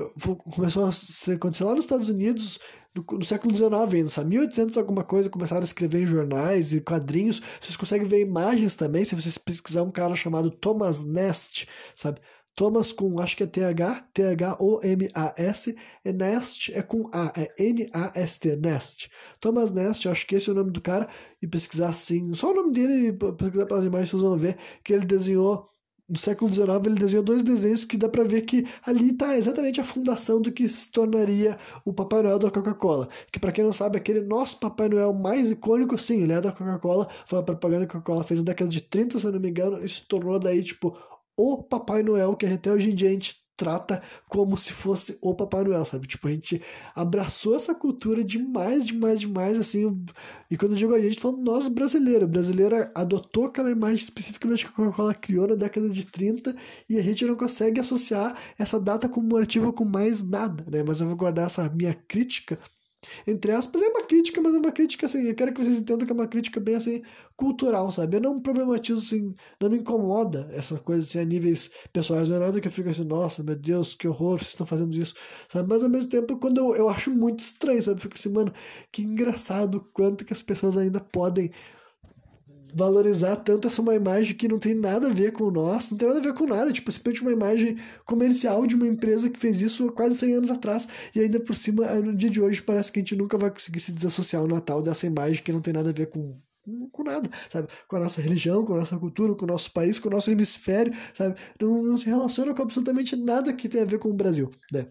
Começou 0.53 0.85
a 0.85 1.33
acontecer 1.33 1.63
lá 1.63 1.75
nos 1.75 1.85
Estados 1.85 2.09
Unidos 2.09 2.59
no, 2.95 3.03
no 3.17 3.25
século 3.25 3.55
XIX 3.55 3.71
ainda, 3.93 4.09
sabe? 4.09 4.29
1800 4.29 4.77
alguma 4.77 5.03
coisa, 5.03 5.29
começaram 5.29 5.61
a 5.61 5.65
escrever 5.65 6.03
em 6.03 6.05
jornais 6.05 6.73
e 6.73 6.81
quadrinhos. 6.81 7.41
Vocês 7.59 7.75
conseguem 7.75 8.07
ver 8.07 8.21
imagens 8.21 8.75
também, 8.75 9.03
se 9.03 9.15
vocês 9.15 9.37
pesquisar 9.37 9.83
um 9.83 9.91
cara 9.91 10.15
chamado 10.15 10.51
Thomas 10.51 11.03
Nast, 11.03 11.67
sabe? 11.93 12.19
Thomas 12.55 12.93
com, 12.93 13.19
acho 13.19 13.35
que 13.35 13.43
é 13.43 13.47
TH, 13.47 14.07
T-H-O-M-A-S, 14.13 15.75
e 16.05 16.13
Nest 16.13 16.73
é 16.73 16.81
com 16.81 17.09
A, 17.11 17.33
é 17.35 17.53
N-A-S-T, 17.59 18.55
Nest. 18.55 19.09
Thomas 19.41 19.71
Nest, 19.73 20.07
acho 20.07 20.25
que 20.25 20.35
esse 20.35 20.49
é 20.49 20.53
o 20.53 20.55
nome 20.55 20.71
do 20.71 20.79
cara, 20.79 21.07
e 21.41 21.47
pesquisar 21.47 21.89
assim, 21.89 22.33
só 22.33 22.51
o 22.51 22.55
nome 22.55 22.71
dele, 22.71 23.11
pesquisar 23.37 23.65
pelas 23.65 23.85
imagens, 23.85 24.09
vocês 24.09 24.21
vão 24.21 24.37
ver 24.37 24.57
que 24.85 24.93
ele 24.93 25.05
desenhou 25.05 25.69
no 26.07 26.17
século 26.17 26.53
XIX 26.53 26.67
ele 26.85 26.95
desenhou 26.95 27.23
dois 27.23 27.41
desenhos 27.41 27.83
que 27.83 27.97
dá 27.97 28.07
para 28.07 28.23
ver 28.23 28.41
que 28.43 28.65
ali 28.85 29.11
está 29.11 29.35
exatamente 29.35 29.81
a 29.81 29.83
fundação 29.83 30.41
do 30.41 30.51
que 30.51 30.67
se 30.69 30.91
tornaria 30.91 31.57
o 31.83 31.93
Papai 31.93 32.21
Noel 32.21 32.39
da 32.39 32.51
Coca-Cola. 32.51 33.09
Que 33.31 33.39
para 33.39 33.51
quem 33.51 33.63
não 33.63 33.73
sabe, 33.73 33.97
aquele 33.97 34.21
nosso 34.21 34.59
Papai 34.59 34.87
Noel 34.87 35.13
mais 35.13 35.51
icônico, 35.51 35.97
sim, 35.97 36.21
ele 36.21 36.33
é 36.33 36.41
da 36.41 36.51
Coca-Cola, 36.51 37.07
foi 37.25 37.39
a 37.39 37.43
propaganda 37.43 37.87
que 37.87 37.97
a 37.97 37.99
Coca-Cola 37.99 38.23
fez 38.23 38.39
na 38.39 38.45
década 38.45 38.69
de 38.69 38.81
30, 38.81 39.19
se 39.19 39.25
eu 39.25 39.31
não 39.31 39.39
me 39.39 39.49
engano, 39.49 39.83
e 39.83 39.89
se 39.89 40.07
tornou 40.07 40.39
daí 40.39 40.63
tipo 40.63 40.97
o 41.37 41.63
Papai 41.63 42.03
Noel 42.03 42.35
que 42.35 42.45
até 42.45 42.71
hoje 42.71 42.91
em 42.91 42.95
dia 42.95 43.09
a 43.09 43.13
gente 43.13 43.44
trata 43.55 44.01
como 44.27 44.57
se 44.57 44.73
fosse 44.73 45.17
o 45.21 45.33
Papai 45.33 45.63
Noel, 45.63 45.85
sabe? 45.85 46.07
Tipo, 46.07 46.27
a 46.27 46.31
gente 46.31 46.61
abraçou 46.93 47.55
essa 47.55 47.73
cultura 47.73 48.23
demais, 48.23 48.85
demais, 48.85 49.19
demais, 49.19 49.59
assim. 49.59 50.03
E 50.49 50.57
quando 50.57 50.73
eu 50.73 50.77
digo 50.77 50.93
a 50.93 50.99
gente, 50.99 51.19
falando 51.19 51.41
nós 51.41 51.67
brasileiros. 51.67 52.29
Brasileira 52.29 52.91
adotou 52.93 53.45
aquela 53.45 53.71
imagem 53.71 53.95
especificamente 53.95 54.65
que 54.65 54.71
a 54.71 54.75
Coca-Cola 54.75 55.13
criou 55.13 55.47
na 55.47 55.55
década 55.55 55.89
de 55.89 56.05
30 56.05 56.55
e 56.89 56.97
a 56.97 57.03
gente 57.03 57.25
não 57.25 57.35
consegue 57.35 57.79
associar 57.79 58.37
essa 58.57 58.79
data 58.79 59.07
comemorativa 59.07 59.71
com 59.71 59.85
mais 59.85 60.23
nada, 60.23 60.63
né? 60.69 60.83
Mas 60.85 61.01
eu 61.01 61.07
vou 61.07 61.15
guardar 61.15 61.47
essa 61.47 61.69
minha 61.69 61.93
crítica 61.93 62.59
entre 63.27 63.51
aspas, 63.51 63.81
é 63.81 63.87
uma 63.87 64.03
crítica, 64.03 64.41
mas 64.41 64.53
é 64.55 64.57
uma 64.57 64.71
crítica 64.71 65.05
assim. 65.05 65.27
Eu 65.27 65.35
quero 65.35 65.53
que 65.53 65.63
vocês 65.63 65.79
entendam 65.79 66.05
que 66.05 66.11
é 66.11 66.15
uma 66.15 66.27
crítica 66.27 66.59
bem 66.59 66.75
assim, 66.75 67.01
cultural, 67.35 67.91
sabe? 67.91 68.17
Eu 68.17 68.21
não 68.21 68.41
problematizo 68.41 69.01
assim, 69.01 69.35
não 69.59 69.69
me 69.69 69.77
incomoda 69.77 70.47
essa 70.51 70.77
coisa 70.79 71.01
assim 71.01 71.19
a 71.19 71.25
níveis 71.25 71.71
pessoais. 71.91 72.29
Não 72.29 72.37
é 72.37 72.39
nada 72.39 72.61
que 72.61 72.67
eu 72.67 72.71
fico 72.71 72.89
assim, 72.89 73.03
nossa, 73.03 73.43
meu 73.43 73.55
Deus, 73.55 73.95
que 73.95 74.07
horror, 74.07 74.37
vocês 74.39 74.49
estão 74.49 74.65
fazendo 74.65 74.95
isso, 74.95 75.15
sabe? 75.49 75.67
Mas 75.69 75.83
ao 75.83 75.89
mesmo 75.89 76.09
tempo, 76.09 76.37
quando 76.37 76.57
eu, 76.57 76.75
eu 76.75 76.89
acho 76.89 77.11
muito 77.11 77.39
estranho, 77.39 77.81
sabe? 77.81 77.97
Eu 77.97 78.01
fico 78.01 78.15
assim, 78.15 78.29
mano, 78.31 78.53
que 78.91 79.01
engraçado 79.01 79.81
quanto 79.93 80.25
que 80.25 80.33
as 80.33 80.43
pessoas 80.43 80.77
ainda 80.77 80.99
podem 80.99 81.51
valorizar 82.75 83.37
tanto 83.37 83.67
essa 83.69 83.81
uma 83.81 83.95
imagem 83.95 84.35
que 84.35 84.49
não 84.49 84.59
tem 84.59 84.75
nada 84.75 85.07
a 85.07 85.09
ver 85.09 85.31
com 85.31 85.49
nós, 85.49 85.89
não 85.89 85.97
tem 85.97 86.07
nada 86.09 86.19
a 86.19 86.23
ver 86.23 86.33
com 86.33 86.45
nada, 86.45 86.73
tipo, 86.73 86.91
simplesmente 86.91 87.21
uma 87.21 87.31
imagem 87.31 87.77
comercial 88.05 88.67
de 88.67 88.75
uma 88.75 88.85
empresa 88.85 89.29
que 89.29 89.39
fez 89.39 89.61
isso 89.61 89.87
há 89.87 89.91
quase 89.93 90.15
100 90.15 90.35
anos 90.35 90.51
atrás, 90.51 90.85
e 91.15 91.21
ainda 91.21 91.39
por 91.39 91.55
cima, 91.55 91.85
no 92.01 92.13
dia 92.15 92.29
de 92.29 92.41
hoje, 92.41 92.61
parece 92.61 92.91
que 92.91 92.99
a 92.99 93.01
gente 93.01 93.15
nunca 93.15 93.37
vai 93.37 93.49
conseguir 93.49 93.79
se 93.79 93.93
desassociar 93.93 94.43
o 94.43 94.47
Natal 94.47 94.81
dessa 94.81 95.07
imagem 95.07 95.41
que 95.41 95.53
não 95.53 95.61
tem 95.61 95.73
nada 95.73 95.89
a 95.89 95.93
ver 95.93 96.07
com 96.09 96.37
com 96.91 97.03
nada, 97.03 97.29
sabe? 97.47 97.67
Com 97.87 97.95
a 97.95 97.99
nossa 97.99 98.19
religião, 98.21 98.65
com 98.65 98.73
a 98.73 98.77
nossa 98.77 98.97
cultura, 98.97 99.35
com 99.35 99.45
o 99.45 99.47
nosso 99.47 99.71
país, 99.71 99.99
com 99.99 100.09
o 100.09 100.11
nosso 100.11 100.31
hemisfério, 100.31 100.91
sabe? 101.13 101.35
Não, 101.61 101.83
não 101.83 101.95
se 101.95 102.05
relaciona 102.07 102.55
com 102.55 102.63
absolutamente 102.63 103.15
nada 103.15 103.53
que 103.53 103.69
tenha 103.69 103.83
a 103.83 103.85
ver 103.85 103.99
com 103.99 104.09
o 104.09 104.17
Brasil, 104.17 104.49
né? 104.71 104.87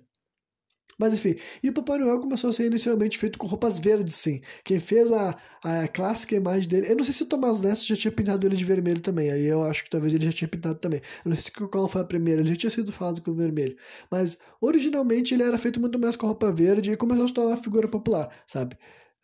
Mas 0.99 1.15
enfim, 1.15 1.35
e 1.63 1.69
o 1.69 1.73
Papai 1.73 1.99
Noel 1.99 2.21
começou 2.21 2.51
a 2.51 2.53
ser 2.53 2.67
inicialmente 2.67 3.19
feito 3.19 3.39
com 3.39 3.47
roupas 3.47 3.79
verdes, 3.79 4.15
sim. 4.15 4.41
Quem 4.65 4.81
fez 4.81 5.11
a, 5.13 5.37
a 5.65 5.89
clássica 5.89 6.37
imagem 6.37 6.69
dele. 6.69 6.91
Eu 6.91 6.97
não 6.97 7.05
sei 7.05 7.13
se 7.15 7.23
o 7.23 7.27
Tomás 7.27 7.61
Ness 7.61 7.85
já 7.87 7.97
tinha 7.97 8.13
pintado 8.13 8.47
ele 8.47 8.57
de 8.57 8.65
vermelho 8.65 9.01
também. 9.01 9.31
Aí 9.31 9.45
eu 9.45 9.63
acho 9.65 9.85
que 9.85 9.91
talvez 9.91 10.15
ele 10.15 10.25
já 10.25 10.33
tinha 10.33 10.49
pintado 10.49 10.79
também. 10.79 11.01
Eu 11.25 11.31
não 11.31 11.37
sei 11.37 11.53
qual 11.69 11.89
foi 11.89 12.01
a 12.03 12.05
primeira, 12.05 12.41
ele 12.41 12.51
já 12.51 12.57
tinha 12.57 12.71
sido 12.71 12.93
falado 12.93 13.21
com 13.23 13.31
o 13.31 13.35
vermelho. 13.35 13.77
Mas 14.11 14.39
originalmente 14.61 15.35
ele 15.35 15.43
era 15.43 15.59
feito 15.59 15.81
muito 15.81 15.99
mais 15.99 16.17
com 16.17 16.27
roupa 16.27 16.53
verde 16.53 16.93
e 16.93 16.97
começou 16.97 17.25
a 17.25 17.29
se 17.29 17.35
tornar 17.35 17.51
uma 17.51 17.57
figura 17.57 17.89
popular, 17.89 18.31
sabe? 18.47 18.77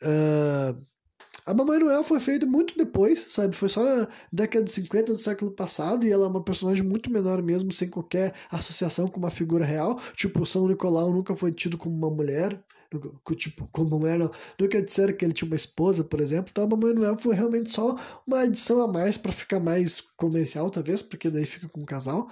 Uh, 0.03 0.81
a 1.47 1.55
Mamãe 1.55 1.79
Noel 1.79 2.05
foi 2.05 2.21
feita 2.21 2.47
muito 2.47 2.77
depois, 2.77 3.27
sabe? 3.29 3.57
Foi 3.57 3.69
só 3.69 3.85
na 3.85 4.07
década 4.33 4.65
de 4.65 4.73
50 4.73 5.13
do 5.13 5.19
século 5.19 5.51
passado 5.51 6.07
e 6.07 6.11
ela 6.11 6.27
é 6.27 6.29
uma 6.29 6.43
personagem 6.43 6.85
muito 6.85 7.11
menor 7.11 7.43
mesmo, 7.43 7.73
sem 7.73 7.89
qualquer 7.89 8.35
associação 8.53 9.09
com 9.09 9.19
uma 9.19 9.31
figura 9.31 9.65
real. 9.65 9.99
Tipo, 10.15 10.45
São 10.47 10.69
Nicolau 10.69 11.13
nunca 11.13 11.35
foi 11.35 11.51
tido 11.51 11.79
como 11.79 11.95
uma 11.95 12.11
mulher, 12.11 12.63
tipo, 13.37 13.69
como 13.73 13.99
mulher. 13.99 14.31
Nunca 14.59 14.83
disseram 14.83 15.15
que 15.15 15.25
ele 15.25 15.33
tinha 15.33 15.49
uma 15.49 15.57
esposa, 15.57 16.05
por 16.05 16.21
exemplo. 16.21 16.51
Então 16.51 16.65
a 16.65 16.69
Mamãe 16.69 16.95
Noel 16.95 17.17
foi 17.17 17.35
realmente 17.35 17.71
só 17.71 17.97
uma 18.27 18.45
edição 18.45 18.83
a 18.83 18.87
mais 18.87 19.17
para 19.17 19.33
ficar 19.33 19.61
mais 19.61 20.01
comercial, 20.01 20.71
talvez, 20.71 21.03
porque 21.03 21.31
daí 21.31 21.47
fica 21.47 21.69
com 21.69 21.81
um 21.81 21.87
casal, 21.87 22.29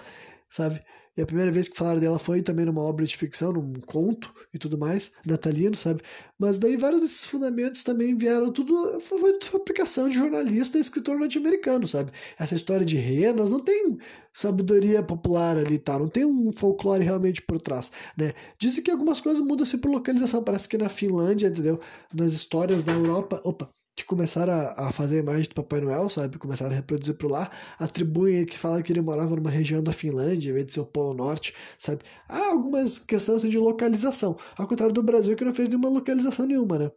sabe? 0.49 0.81
E 1.19 1.21
a 1.21 1.27
primeira 1.27 1.51
vez 1.51 1.67
que 1.67 1.77
falaram 1.77 1.99
dela 1.99 2.17
foi 2.17 2.41
também 2.43 2.65
numa 2.65 2.81
obra 2.81 3.05
de 3.05 3.17
ficção, 3.17 3.53
num 3.53 3.73
conto 3.75 4.33
e 4.55 4.59
tudo 4.59 4.79
mais, 4.79 5.11
natalino, 5.27 5.75
sabe? 5.75 6.01
Mas 6.39 6.61
daí 6.61 6.77
vários 6.77 7.01
desses 7.01 7.25
fundamentos 7.25 7.83
também 7.83 8.17
vieram 8.17 8.53
tudo. 8.53 9.01
Foi 9.01 9.37
fabricação 9.43 10.09
de 10.09 10.15
jornalista 10.15 10.79
e 10.79 10.81
escritor 10.81 11.19
norte-americano, 11.19 11.89
sabe? 11.89 12.13
Essa 12.39 12.55
história 12.55 12.87
de 12.87 12.97
renas 12.97 13.51
não 13.51 13.59
tem 13.59 13.99
sabedoria 14.33 15.03
popular 15.03 15.59
ali, 15.59 15.81
tá? 15.81 15.99
Não 15.99 16.09
tem 16.09 16.25
um 16.25 16.53
folclore 16.53 17.05
realmente 17.05 17.43
por 17.43 17.61
trás, 17.61 17.91
né? 18.17 18.33
Dizem 18.57 18.85
que 18.85 18.91
algumas 18.93 19.21
coisas 19.21 19.45
mudam-se 19.45 19.77
por 19.79 19.91
localização. 19.91 20.45
Parece 20.45 20.69
que 20.69 20.79
na 20.79 20.89
Finlândia, 20.89 21.49
entendeu? 21.49 21.81
Nas 22.15 22.33
histórias 22.33 22.85
da 22.85 22.93
Europa. 22.93 23.41
Opa! 23.45 23.69
Que 23.99 24.05
começaram 24.05 24.53
a, 24.53 24.89
a 24.89 24.93
fazer 24.93 25.17
a 25.17 25.21
imagem 25.21 25.49
do 25.49 25.55
Papai 25.55 25.81
Noel, 25.81 26.09
sabe? 26.09 26.39
Começaram 26.39 26.73
a 26.73 26.77
reproduzir 26.77 27.15
por 27.17 27.31
lá. 27.31 27.51
Atribuem 27.79 28.47
que 28.47 28.57
fala 28.59 28.83
que 28.83 28.93
ele 28.93 29.01
morava 29.01 29.35
numa 29.37 29.51
região 29.51 29.83
da 29.83 29.93
Finlândia, 29.93 30.51
em 30.51 30.53
vez 30.53 30.67
de 30.67 30.75
ser 30.75 30.81
o 30.81 30.87
Polo 30.87 31.15
Norte, 31.15 31.55
sabe? 31.79 32.03
Há 32.29 32.51
algumas 32.51 32.99
questões 32.99 33.39
assim, 33.39 33.49
de 33.49 33.59
localização. 33.59 34.37
Ao 34.57 34.67
contrário 34.69 34.95
do 34.95 35.03
Brasil, 35.03 35.37
que 35.37 35.45
não 35.45 35.55
fez 35.55 35.69
nenhuma 35.69 35.89
localização 35.89 36.47
nenhuma, 36.47 36.79
né? 36.79 36.91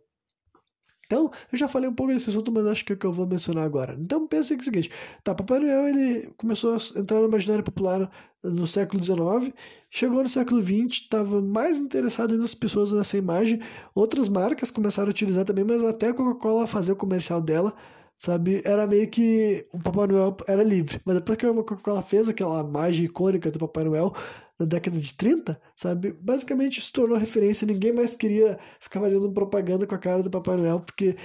Então, 1.12 1.30
eu 1.52 1.58
já 1.58 1.68
falei 1.68 1.90
um 1.90 1.94
pouco 1.94 2.14
desse 2.14 2.30
assunto, 2.30 2.50
mas 2.54 2.66
acho 2.66 2.86
que 2.86 2.94
é 2.94 2.96
o 2.96 2.98
que 2.98 3.06
eu 3.06 3.12
vou 3.12 3.28
mencionar 3.28 3.66
agora. 3.66 3.98
Então, 4.00 4.26
pensa 4.26 4.56
que 4.56 4.62
é 4.62 4.64
o 4.64 4.64
seguinte: 4.64 4.90
tá, 5.22 5.36
Papai 5.36 5.60
Noel 5.60 5.90
ele 5.90 6.34
começou 6.38 6.74
a 6.74 7.00
entrar 7.00 7.20
no 7.20 7.28
imaginário 7.28 7.64
popular 7.66 8.10
no 8.42 8.66
século 8.66 9.04
XIX, 9.04 9.54
chegou 9.90 10.24
no 10.24 10.30
século 10.30 10.64
XX, 10.64 10.88
estava 10.90 11.42
mais 11.42 11.80
interessado 11.80 12.38
nas 12.38 12.56
pessoas 12.56 12.94
nessa 12.94 13.18
imagem. 13.18 13.60
Outras 13.94 14.30
marcas 14.30 14.72
começaram 14.72 15.10
a 15.10 15.12
utilizar 15.12 15.44
também, 15.44 15.66
mas 15.66 15.84
até 15.84 16.08
a 16.08 16.14
Coca-Cola 16.14 16.66
fazer 16.66 16.94
o 16.94 16.96
comercial 16.96 17.42
dela 17.42 17.74
sabe? 18.22 18.62
Era 18.64 18.86
meio 18.86 19.10
que 19.10 19.66
o 19.74 19.80
Papai 19.80 20.06
Noel 20.06 20.38
era 20.48 20.62
livre. 20.62 21.02
Mas 21.04 21.16
depois 21.16 21.40
que 21.40 21.46
a 21.46 21.54
Coca-Cola 21.54 22.04
fez 22.04 22.30
aquela 22.30 22.62
imagem 22.62 23.06
icônica 23.06 23.50
do 23.50 23.58
Papai 23.58 23.84
Noel 23.84 24.14
na 24.62 24.66
década 24.66 25.00
de 25.00 25.14
30, 25.14 25.60
sabe? 25.76 26.14
Basicamente 26.14 26.82
se 26.82 26.92
tornou 26.92 27.18
referência. 27.18 27.68
Ninguém 27.68 27.94
mais 27.94 28.16
queria 28.16 28.60
ficar 28.80 29.02
fazendo 29.02 29.32
propaganda 29.34 29.88
com 29.88 29.96
a 29.96 30.00
cara 30.00 30.24
do 30.24 30.30
Papai 30.30 30.58
Noel, 30.58 30.82
porque 30.82 31.16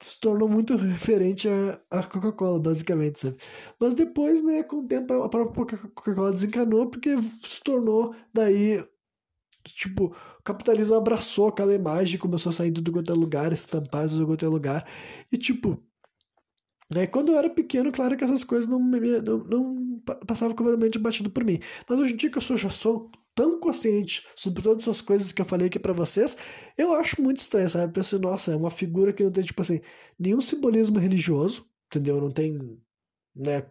se 0.00 0.20
tornou 0.20 0.48
muito 0.48 0.76
referente 0.76 1.48
à 1.90 2.02
Coca-Cola, 2.02 2.60
basicamente, 2.60 3.20
sabe? 3.20 3.36
Mas 3.80 3.94
depois, 3.94 4.42
né, 4.44 4.62
com 4.62 4.78
o 4.78 4.84
tempo, 4.84 5.14
a 5.22 5.28
própria 5.28 5.78
Coca-Cola 5.78 6.32
desencanou, 6.32 6.90
porque 6.90 7.16
se 7.42 7.62
tornou 7.62 8.14
daí 8.32 8.84
tipo, 9.64 10.14
o 10.38 10.42
capitalismo 10.42 10.94
abraçou 10.94 11.48
aquela 11.48 11.74
imagem, 11.74 12.18
começou 12.18 12.50
a 12.50 12.52
sair 12.52 12.70
do 12.70 12.92
quanto 12.92 13.10
é 13.10 13.14
lugar, 13.14 13.52
estampados 13.52 14.18
do 14.18 14.26
quanto 14.26 14.44
é 14.44 14.48
lugar, 14.48 14.86
e 15.32 15.38
tipo, 15.38 15.82
né? 16.92 17.06
Quando 17.06 17.32
eu 17.32 17.38
era 17.38 17.50
pequeno, 17.50 17.92
claro 17.92 18.16
que 18.16 18.24
essas 18.24 18.44
coisas 18.44 18.68
não, 18.68 18.78
não, 18.78 19.38
não 19.44 20.00
passavam 20.26 20.54
completamente 20.54 20.98
batido 20.98 21.30
por 21.30 21.44
mim. 21.44 21.60
Mas 21.88 21.98
hoje 21.98 22.14
em 22.14 22.16
dia 22.16 22.30
que 22.30 22.38
eu 22.38 22.42
sou, 22.42 22.56
já 22.56 22.70
sou 22.70 23.10
tão 23.34 23.58
consciente 23.58 24.24
sobre 24.36 24.62
todas 24.62 24.84
essas 24.84 25.00
coisas 25.00 25.32
que 25.32 25.40
eu 25.42 25.44
falei 25.46 25.66
aqui 25.66 25.78
para 25.78 25.92
vocês, 25.92 26.36
eu 26.78 26.94
acho 26.94 27.20
muito 27.20 27.38
estranho, 27.38 27.68
sabe? 27.68 27.86
Eu 27.86 27.92
penso, 27.92 28.18
nossa, 28.18 28.52
é 28.52 28.56
uma 28.56 28.70
figura 28.70 29.12
que 29.12 29.24
não 29.24 29.32
tem, 29.32 29.42
tipo 29.44 29.60
assim, 29.60 29.80
nenhum 30.18 30.40
simbolismo 30.40 30.98
religioso, 30.98 31.68
entendeu? 31.86 32.20
Não 32.20 32.30
tem, 32.30 32.78
né? 33.34 33.66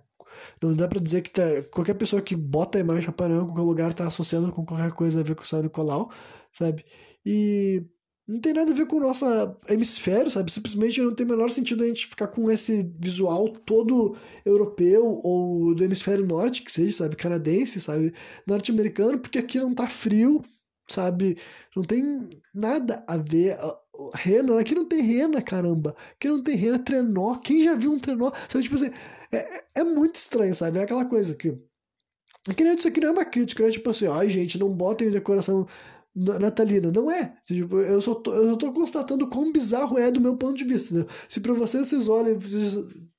Não 0.61 0.76
dá 0.76 0.88
pra 0.88 0.99
dizer 0.99 1.22
que 1.22 1.30
tá, 1.32 1.43
qualquer 1.72 1.95
pessoa 1.95 2.22
que 2.22 2.36
bota 2.36 2.78
a 2.78 2.82
imagem 2.82 3.01
de 3.01 3.07
Papai 3.07 3.32
em 3.32 3.45
qualquer 3.45 3.61
lugar 3.61 3.93
tá 3.93 4.07
associando 4.07 4.51
com 4.51 4.66
qualquer 4.66 4.91
coisa 4.93 5.20
a 5.20 5.24
ver 5.24 5.36
com 5.36 5.43
o 5.43 5.45
São 5.45 5.61
Nicolau, 5.61 6.11
sabe? 6.51 6.86
E 7.26 7.86
não 8.28 8.39
tem 8.39 8.53
nada 8.53 8.71
a 8.71 8.74
ver 8.74 8.88
com 8.88 8.97
o 8.97 9.01
nosso 9.01 9.26
hemisfério, 9.67 10.32
sabe? 10.32 10.51
Simplesmente 10.51 11.01
não 11.01 11.13
tem 11.13 11.26
o 11.26 11.30
menor 11.30 11.49
sentido 11.49 11.84
a 11.84 11.88
gente 11.88 12.07
ficar 12.07 12.28
com 12.28 12.49
esse 12.49 12.84
visual 12.97 13.49
todo 13.49 14.15
europeu 14.45 15.19
ou 15.24 15.76
do 15.76 15.84
hemisfério 15.84 16.26
norte, 16.26 16.63
que 16.63 16.71
seja, 16.71 16.97
sabe? 16.97 17.17
Canadense, 17.17 17.82
sabe? 17.82 18.13
Norte-americano, 18.47 19.19
porque 19.19 19.39
aqui 19.39 19.59
não 19.59 19.74
tá 19.74 19.88
frio, 19.89 20.41
sabe? 20.88 21.38
Não 21.76 21.84
tem 21.84 22.30
nada 22.53 23.03
a 23.07 23.17
ver. 23.17 23.57
Rena, 24.15 24.59
aqui 24.59 24.74
não 24.74 24.88
tem 24.88 25.01
rena, 25.01 25.41
caramba. 25.41 25.95
Aqui 26.13 26.30
não 26.30 26.41
tem 26.41 26.55
rena, 26.55 26.80
trenó. 26.80 27.36
Quem 27.39 27.63
já 27.63 27.76
viu 27.76 27.91
um 27.91 27.99
trenó? 27.99 28.32
Sabe, 28.47 28.63
tipo 28.63 28.76
assim, 28.76 28.91
é, 29.34 29.63
é 29.76 29.84
muito 29.84 30.15
estranho, 30.15 30.55
sabe? 30.55 30.80
É 30.80 30.84
aquela 30.84 31.05
coisa 31.05 31.36
que. 31.36 31.57
Isso 32.78 32.88
aqui 32.88 32.99
não 32.99 33.09
é 33.09 33.11
uma 33.11 33.26
crítica, 33.26 33.63
né? 33.63 33.71
Tipo 33.71 33.89
assim, 33.89 34.07
ai 34.07 34.30
gente, 34.30 34.59
não 34.59 34.76
botem 34.76 35.09
decoração 35.09 35.65
natalina. 36.16 36.91
Não 36.91 37.09
é. 37.09 37.36
Tipo, 37.45 37.78
eu 37.80 38.01
só 38.01 38.16
tô, 38.16 38.34
eu 38.34 38.57
tô 38.57 38.72
constatando 38.72 39.28
quão 39.28 39.51
bizarro 39.51 39.97
é 39.97 40.11
do 40.11 40.22
meu 40.22 40.38
ponto 40.38 40.57
de 40.57 40.64
vista. 40.64 40.93
Né? 40.93 41.05
Se 41.28 41.39
para 41.39 41.53
vocês 41.53 41.88
vocês 41.88 42.07
olham, 42.07 42.39
vocês 42.39 42.78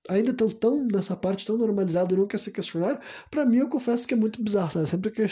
ainda 0.09 0.30
estão 0.30 0.51
tão 0.51 0.84
nessa 0.86 1.16
parte 1.16 1.47
tão 1.47 1.57
normalizada 1.57 2.12
e 2.12 2.16
nunca 2.16 2.36
se 2.36 2.51
questionaram, 2.53 2.99
para 3.30 3.47
mim 3.47 3.59
eu 3.59 3.68
confesso 3.68 4.07
que 4.07 4.14
é 4.14 4.16
muito 4.16 4.42
bizarro. 4.42 4.70
Sabe? 4.70 4.88
Sempre 4.88 5.11
que 5.11 5.22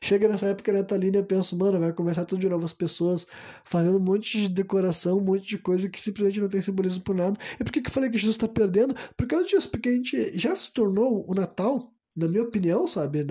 chega 0.00 0.28
nessa 0.28 0.46
época 0.46 0.72
natalina 0.72 1.18
eu 1.18 1.24
penso, 1.24 1.56
mano, 1.56 1.78
vai 1.78 1.92
começar 1.92 2.24
tudo 2.24 2.40
de 2.40 2.48
novo 2.48 2.64
as 2.64 2.72
pessoas 2.72 3.26
fazendo 3.64 3.98
um 3.98 4.00
monte 4.00 4.42
de 4.42 4.48
decoração, 4.48 5.18
um 5.18 5.24
monte 5.24 5.46
de 5.46 5.58
coisa 5.58 5.88
que 5.88 6.00
simplesmente 6.00 6.40
não 6.40 6.48
tem 6.48 6.60
simbolismo 6.60 7.02
por 7.02 7.14
nada. 7.14 7.38
E 7.60 7.64
por 7.64 7.72
que, 7.72 7.80
que 7.80 7.88
eu 7.88 7.92
falei 7.92 8.10
que 8.10 8.18
Jesus 8.18 8.36
está 8.36 8.48
perdendo? 8.48 8.94
Por 9.16 9.26
causa 9.26 9.46
disso, 9.46 9.70
porque 9.70 9.88
a 9.88 9.92
gente 9.92 10.36
já 10.36 10.54
se 10.56 10.72
tornou 10.72 11.24
o 11.28 11.34
Natal 11.34 11.92
na 12.14 12.28
minha 12.28 12.42
opinião, 12.42 12.86
sabe? 12.86 13.26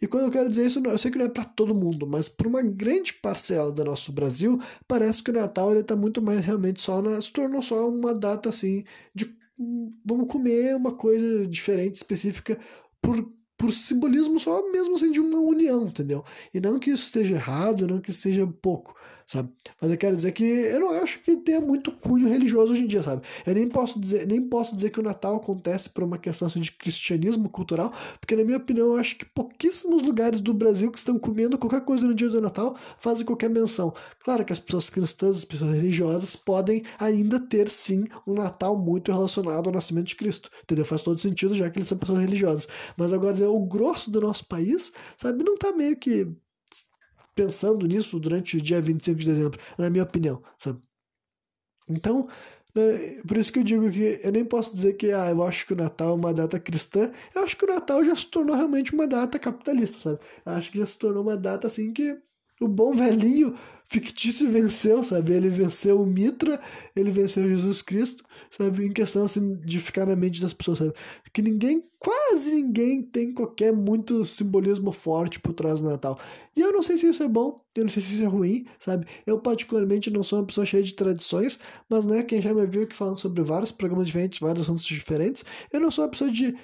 E 0.00 0.06
quando 0.06 0.24
eu 0.24 0.30
quero 0.30 0.48
dizer 0.48 0.66
isso, 0.66 0.80
eu 0.84 0.98
sei 0.98 1.10
que 1.10 1.18
não 1.18 1.26
é 1.26 1.28
para 1.28 1.44
todo 1.44 1.74
mundo, 1.74 2.06
mas 2.06 2.28
para 2.28 2.48
uma 2.48 2.62
grande 2.62 3.12
parcela 3.14 3.70
do 3.72 3.84
nosso 3.84 4.12
Brasil, 4.12 4.60
parece 4.88 5.22
que 5.22 5.30
o 5.30 5.34
Natal 5.34 5.72
ele 5.72 5.82
tá 5.84 5.94
muito 5.96 6.20
mais 6.20 6.44
realmente 6.44 6.80
só 6.80 7.00
na... 7.00 7.20
se 7.20 7.32
tornou 7.32 7.62
só 7.62 7.88
uma 7.88 8.14
data 8.14 8.48
assim 8.48 8.84
de 9.14 9.26
hum, 9.58 9.90
vamos 10.04 10.30
comer 10.30 10.74
uma 10.76 10.94
coisa 10.94 11.46
diferente, 11.46 11.96
específica 11.96 12.58
por 13.00 13.36
por 13.58 13.72
simbolismo 13.72 14.38
só 14.38 14.70
mesmo 14.70 14.96
assim 14.96 15.10
de 15.10 15.20
uma 15.20 15.38
união, 15.38 15.86
entendeu? 15.86 16.24
E 16.52 16.60
não 16.60 16.78
que 16.78 16.90
isso 16.90 17.04
esteja 17.04 17.36
errado, 17.36 17.86
não 17.86 18.00
que 18.00 18.12
seja 18.12 18.46
pouco, 18.46 18.94
sabe? 19.26 19.52
Mas 19.80 19.90
eu 19.90 19.98
quero 19.98 20.14
dizer 20.14 20.32
que 20.32 20.44
eu 20.44 20.80
não 20.80 20.90
acho 21.02 21.20
que 21.20 21.36
tenha 21.38 21.60
muito 21.60 21.90
cunho 21.90 22.28
religioso 22.28 22.72
hoje 22.72 22.84
em 22.84 22.86
dia, 22.86 23.02
sabe? 23.02 23.22
Eu 23.44 23.54
nem 23.54 23.68
posso 23.68 23.98
dizer, 23.98 24.26
nem 24.26 24.40
posso 24.40 24.74
dizer 24.76 24.90
que 24.90 25.00
o 25.00 25.02
Natal 25.02 25.36
acontece 25.36 25.90
por 25.90 26.04
uma 26.04 26.16
questão 26.16 26.46
assim, 26.46 26.60
de 26.60 26.70
cristianismo 26.70 27.48
cultural, 27.48 27.92
porque 28.20 28.36
na 28.36 28.44
minha 28.44 28.56
opinião 28.56 28.88
eu 28.88 28.96
acho 28.96 29.16
que 29.16 29.24
pouquíssimos 29.24 30.02
lugares 30.02 30.40
do 30.40 30.54
Brasil 30.54 30.90
que 30.92 30.98
estão 30.98 31.18
comendo 31.18 31.58
qualquer 31.58 31.84
coisa 31.84 32.06
no 32.06 32.14
dia 32.14 32.28
do 32.28 32.40
Natal 32.40 32.76
fazem 33.00 33.26
qualquer 33.26 33.50
menção. 33.50 33.92
Claro 34.22 34.44
que 34.44 34.52
as 34.52 34.60
pessoas 34.60 34.88
cristãs, 34.88 35.38
as 35.38 35.44
pessoas 35.44 35.74
religiosas 35.74 36.36
podem 36.36 36.84
ainda 37.00 37.40
ter 37.40 37.68
sim 37.68 38.04
um 38.26 38.34
Natal 38.34 38.76
muito 38.76 39.10
relacionado 39.10 39.66
ao 39.66 39.74
nascimento 39.74 40.06
de 40.06 40.16
Cristo, 40.16 40.50
entendeu? 40.62 40.84
Faz 40.84 41.02
todo 41.02 41.20
sentido 41.20 41.54
já 41.54 41.68
que 41.68 41.78
eles 41.78 41.88
são 41.88 41.98
pessoas 41.98 42.20
religiosas. 42.20 42.68
Mas 42.96 43.12
agora 43.12 43.32
dizer 43.32 43.46
o 43.46 43.66
grosso 43.66 44.10
do 44.10 44.20
nosso 44.20 44.46
país, 44.46 44.92
sabe, 45.16 45.42
não 45.42 45.56
tá 45.56 45.72
meio 45.72 45.96
que 45.96 46.28
pensando 47.36 47.86
nisso 47.86 48.18
durante 48.18 48.56
o 48.56 48.60
dia 48.62 48.80
25 48.80 49.18
de 49.20 49.26
dezembro, 49.26 49.60
na 49.78 49.90
minha 49.90 50.02
opinião, 50.04 50.42
sabe? 50.58 50.80
Então, 51.88 52.28
né, 52.74 53.22
por 53.26 53.36
isso 53.36 53.52
que 53.52 53.60
eu 53.60 53.64
digo 53.64 53.90
que 53.90 54.20
eu 54.22 54.32
nem 54.32 54.44
posso 54.44 54.72
dizer 54.74 54.94
que 54.94 55.12
ah, 55.12 55.30
eu 55.30 55.42
acho 55.44 55.66
que 55.66 55.72
o 55.74 55.76
Natal 55.76 56.10
é 56.10 56.14
uma 56.14 56.34
data 56.34 56.58
cristã, 56.58 57.12
eu 57.34 57.44
acho 57.44 57.56
que 57.56 57.64
o 57.64 57.68
Natal 57.68 58.04
já 58.04 58.16
se 58.16 58.26
tornou 58.26 58.56
realmente 58.56 58.92
uma 58.94 59.06
data 59.06 59.38
capitalista, 59.38 59.98
sabe? 59.98 60.20
Eu 60.44 60.52
acho 60.52 60.72
que 60.72 60.78
já 60.78 60.86
se 60.86 60.98
tornou 60.98 61.22
uma 61.22 61.36
data 61.36 61.66
assim 61.68 61.92
que 61.92 62.20
o 62.60 62.68
bom 62.68 62.94
velhinho 62.94 63.54
fictício 63.84 64.50
venceu, 64.50 65.02
sabe? 65.02 65.32
Ele 65.32 65.48
venceu 65.48 66.00
o 66.00 66.06
Mitra, 66.06 66.60
ele 66.94 67.10
venceu 67.10 67.48
Jesus 67.48 67.82
Cristo, 67.82 68.24
sabe? 68.50 68.86
Em 68.86 68.92
questão 68.92 69.24
assim, 69.24 69.56
de 69.64 69.78
ficar 69.78 70.06
na 70.06 70.16
mente 70.16 70.40
das 70.40 70.52
pessoas, 70.52 70.78
sabe? 70.78 70.92
Que 71.32 71.40
ninguém, 71.42 71.82
quase 71.98 72.56
ninguém, 72.56 73.02
tem 73.02 73.32
qualquer 73.32 73.72
muito 73.72 74.24
simbolismo 74.24 74.90
forte 74.90 75.38
por 75.38 75.52
trás 75.52 75.80
do 75.80 75.88
Natal. 75.88 76.18
E 76.56 76.60
eu 76.60 76.72
não 76.72 76.82
sei 76.82 76.98
se 76.98 77.08
isso 77.08 77.22
é 77.22 77.28
bom, 77.28 77.60
eu 77.76 77.84
não 77.84 77.90
sei 77.90 78.02
se 78.02 78.14
isso 78.14 78.24
é 78.24 78.26
ruim, 78.26 78.66
sabe? 78.78 79.06
Eu, 79.26 79.38
particularmente, 79.38 80.10
não 80.10 80.22
sou 80.22 80.40
uma 80.40 80.46
pessoa 80.46 80.66
cheia 80.66 80.82
de 80.82 80.94
tradições, 80.94 81.60
mas, 81.88 82.06
né, 82.06 82.22
quem 82.22 82.40
já 82.40 82.52
me 82.52 82.66
viu 82.66 82.82
aqui 82.82 82.96
falando 82.96 83.18
sobre 83.18 83.42
vários 83.42 83.70
programas 83.70 84.06
diferentes, 84.08 84.40
vários 84.40 84.62
assuntos 84.62 84.84
diferentes, 84.84 85.44
eu 85.72 85.78
não 85.78 85.90
sou 85.90 86.04
uma 86.04 86.10
pessoa 86.10 86.30
de 86.30 86.56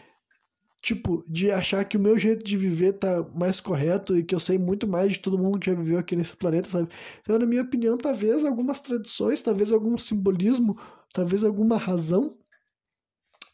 tipo, 0.83 1.25
de 1.29 1.51
achar 1.51 1.85
que 1.85 1.97
o 1.97 2.01
meu 2.01 2.19
jeito 2.19 2.45
de 2.45 2.57
viver 2.57 2.95
tá 2.95 3.23
mais 3.35 3.61
correto 3.61 4.19
e 4.19 4.25
que 4.25 4.35
eu 4.35 4.41
sei 4.41 4.59
muito 4.59 4.87
mais 4.87 5.13
de 5.13 5.21
todo 5.21 5.39
mundo 5.39 5.59
que 5.61 5.71
já 5.71 5.77
viveu 5.77 5.99
aqui 5.99 6.17
nesse 6.17 6.37
planeta, 6.37 6.69
sabe? 6.69 6.89
Então, 7.21 7.39
na 7.39 7.47
minha 7.47 7.63
opinião, 7.63 7.97
talvez 7.97 8.45
algumas 8.45 8.81
tradições, 8.81 9.41
talvez 9.41 9.73
algum 9.73 9.97
simbolismo, 9.97 10.77
talvez 11.15 11.45
alguma 11.45 11.79
razão 11.79 12.37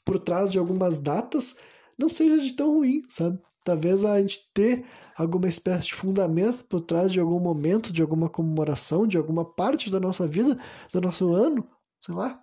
por 0.04 0.18
trás 0.18 0.50
de 0.50 0.58
algumas 0.58 0.98
datas 0.98 1.56
não 1.98 2.08
seja 2.08 2.40
de 2.42 2.54
tão 2.54 2.76
ruim, 2.76 3.02
sabe? 3.08 3.38
Talvez 3.62 4.04
a 4.04 4.18
gente 4.20 4.50
ter 4.54 4.86
alguma 5.14 5.48
espécie 5.48 5.88
de 5.88 5.94
fundamento 5.94 6.64
por 6.64 6.80
trás 6.80 7.12
de 7.12 7.20
algum 7.20 7.38
momento, 7.38 7.92
de 7.92 8.00
alguma 8.00 8.30
comemoração, 8.30 9.06
de 9.06 9.18
alguma 9.18 9.44
parte 9.44 9.90
da 9.90 10.00
nossa 10.00 10.26
vida, 10.26 10.58
do 10.90 11.00
nosso 11.02 11.30
ano, 11.34 11.68
sei 12.00 12.14
lá, 12.14 12.42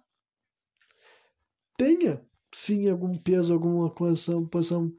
tenha 1.75 2.23
sim 2.55 2.89
algum 2.89 3.17
peso, 3.17 3.53
alguma 3.53 3.89
condição, 3.89 4.45
posição, 4.47 4.91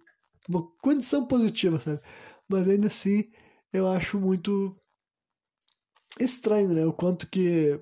uma 0.49 0.63
condição 0.83 1.27
positiva, 1.27 1.81
sabe? 1.81 2.01
Mas 2.49 2.69
ainda 2.69 2.89
assim, 2.89 3.25
eu 3.73 3.89
acho 3.89 4.21
muito 4.21 4.77
estranho, 6.21 6.75
né? 6.75 6.85
O 6.85 6.93
quanto 6.93 7.27
que 7.29 7.81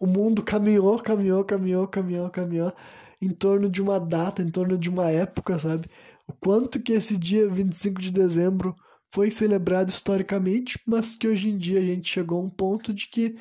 o 0.00 0.06
mundo 0.06 0.44
caminhou, 0.44 1.02
caminhou, 1.02 1.44
caminhou, 1.44 1.88
caminhou, 1.88 2.30
caminhou 2.30 2.72
em 3.20 3.30
torno 3.30 3.68
de 3.68 3.82
uma 3.82 3.98
data, 3.98 4.42
em 4.42 4.50
torno 4.50 4.78
de 4.78 4.88
uma 4.88 5.10
época, 5.10 5.58
sabe? 5.58 5.88
O 6.28 6.32
quanto 6.32 6.80
que 6.80 6.92
esse 6.92 7.16
dia 7.16 7.48
25 7.48 8.00
de 8.00 8.12
dezembro 8.12 8.76
foi 9.12 9.30
celebrado 9.30 9.90
historicamente, 9.90 10.78
mas 10.86 11.16
que 11.16 11.26
hoje 11.26 11.48
em 11.50 11.58
dia 11.58 11.80
a 11.80 11.84
gente 11.84 12.08
chegou 12.08 12.40
a 12.40 12.44
um 12.44 12.50
ponto 12.50 12.92
de 12.94 13.08
que 13.08 13.36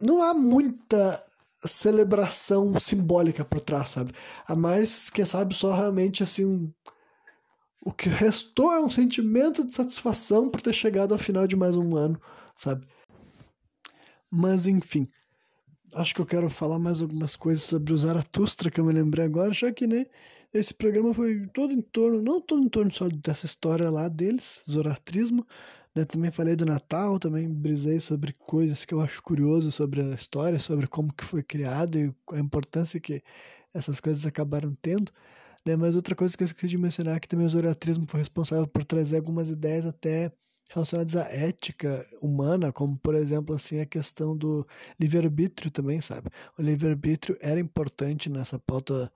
não 0.00 0.22
há 0.22 0.32
muita 0.32 1.22
celebração 1.64 2.78
simbólica 2.78 3.44
por 3.44 3.60
trás, 3.60 3.90
sabe? 3.90 4.12
A 4.46 4.54
mais, 4.54 5.10
quem 5.10 5.24
sabe, 5.24 5.54
só 5.54 5.74
realmente 5.74 6.22
assim. 6.22 6.72
O 7.84 7.92
que 7.92 8.08
restou 8.08 8.72
é 8.72 8.80
um 8.80 8.90
sentimento 8.90 9.64
de 9.64 9.72
satisfação 9.72 10.50
por 10.50 10.60
ter 10.60 10.72
chegado 10.72 11.12
ao 11.12 11.18
final 11.18 11.46
de 11.46 11.56
mais 11.56 11.76
um 11.76 11.96
ano, 11.96 12.20
sabe? 12.56 12.86
Mas 14.30 14.66
enfim, 14.66 15.08
acho 15.94 16.14
que 16.14 16.20
eu 16.20 16.26
quero 16.26 16.50
falar 16.50 16.78
mais 16.78 17.00
algumas 17.00 17.34
coisas 17.36 17.64
sobre 17.64 17.92
o 17.92 17.98
Zaratustra 17.98 18.70
que 18.70 18.80
eu 18.80 18.84
me 18.84 18.92
lembrei 18.92 19.24
agora, 19.24 19.52
já 19.52 19.72
que 19.72 19.86
né, 19.86 20.06
esse 20.52 20.74
programa 20.74 21.14
foi 21.14 21.46
todo 21.54 21.72
em 21.72 21.80
torno, 21.80 22.20
não 22.20 22.40
todo 22.40 22.62
em 22.62 22.68
torno 22.68 22.92
só 22.92 23.08
dessa 23.08 23.46
história 23.46 23.90
lá 23.90 24.08
deles, 24.08 24.62
Zoratrismo, 24.68 25.46
né? 25.98 26.04
Também 26.04 26.30
falei 26.30 26.54
do 26.54 26.64
Natal, 26.64 27.18
também 27.18 27.48
brisei 27.48 27.98
sobre 28.00 28.32
coisas 28.32 28.84
que 28.84 28.94
eu 28.94 29.00
acho 29.00 29.22
curioso 29.22 29.72
sobre 29.72 30.00
a 30.00 30.14
história, 30.14 30.58
sobre 30.58 30.86
como 30.86 31.12
que 31.12 31.24
foi 31.24 31.42
criado 31.42 31.98
e 31.98 32.14
a 32.32 32.38
importância 32.38 33.00
que 33.00 33.22
essas 33.74 34.00
coisas 34.00 34.24
acabaram 34.26 34.76
tendo. 34.80 35.12
Né? 35.66 35.76
Mas 35.76 35.96
outra 35.96 36.14
coisa 36.14 36.36
que 36.36 36.42
eu 36.42 36.46
esqueci 36.46 36.68
de 36.68 36.78
mencionar 36.78 37.16
é 37.16 37.20
que 37.20 37.28
também 37.28 37.46
o 37.46 37.50
zoroastrismo 37.50 38.06
foi 38.08 38.20
responsável 38.20 38.66
por 38.66 38.84
trazer 38.84 39.16
algumas 39.16 39.50
ideias 39.50 39.86
até 39.86 40.32
relacionadas 40.70 41.16
à 41.16 41.24
ética 41.30 42.06
humana, 42.22 42.72
como 42.72 42.96
por 42.98 43.14
exemplo 43.14 43.54
assim 43.54 43.80
a 43.80 43.86
questão 43.86 44.36
do 44.36 44.66
livre-arbítrio 45.00 45.70
também, 45.70 46.00
sabe? 46.00 46.28
O 46.58 46.62
livre-arbítrio 46.62 47.36
era 47.40 47.58
importante 47.58 48.30
nessa 48.30 48.58
pauta 48.58 49.10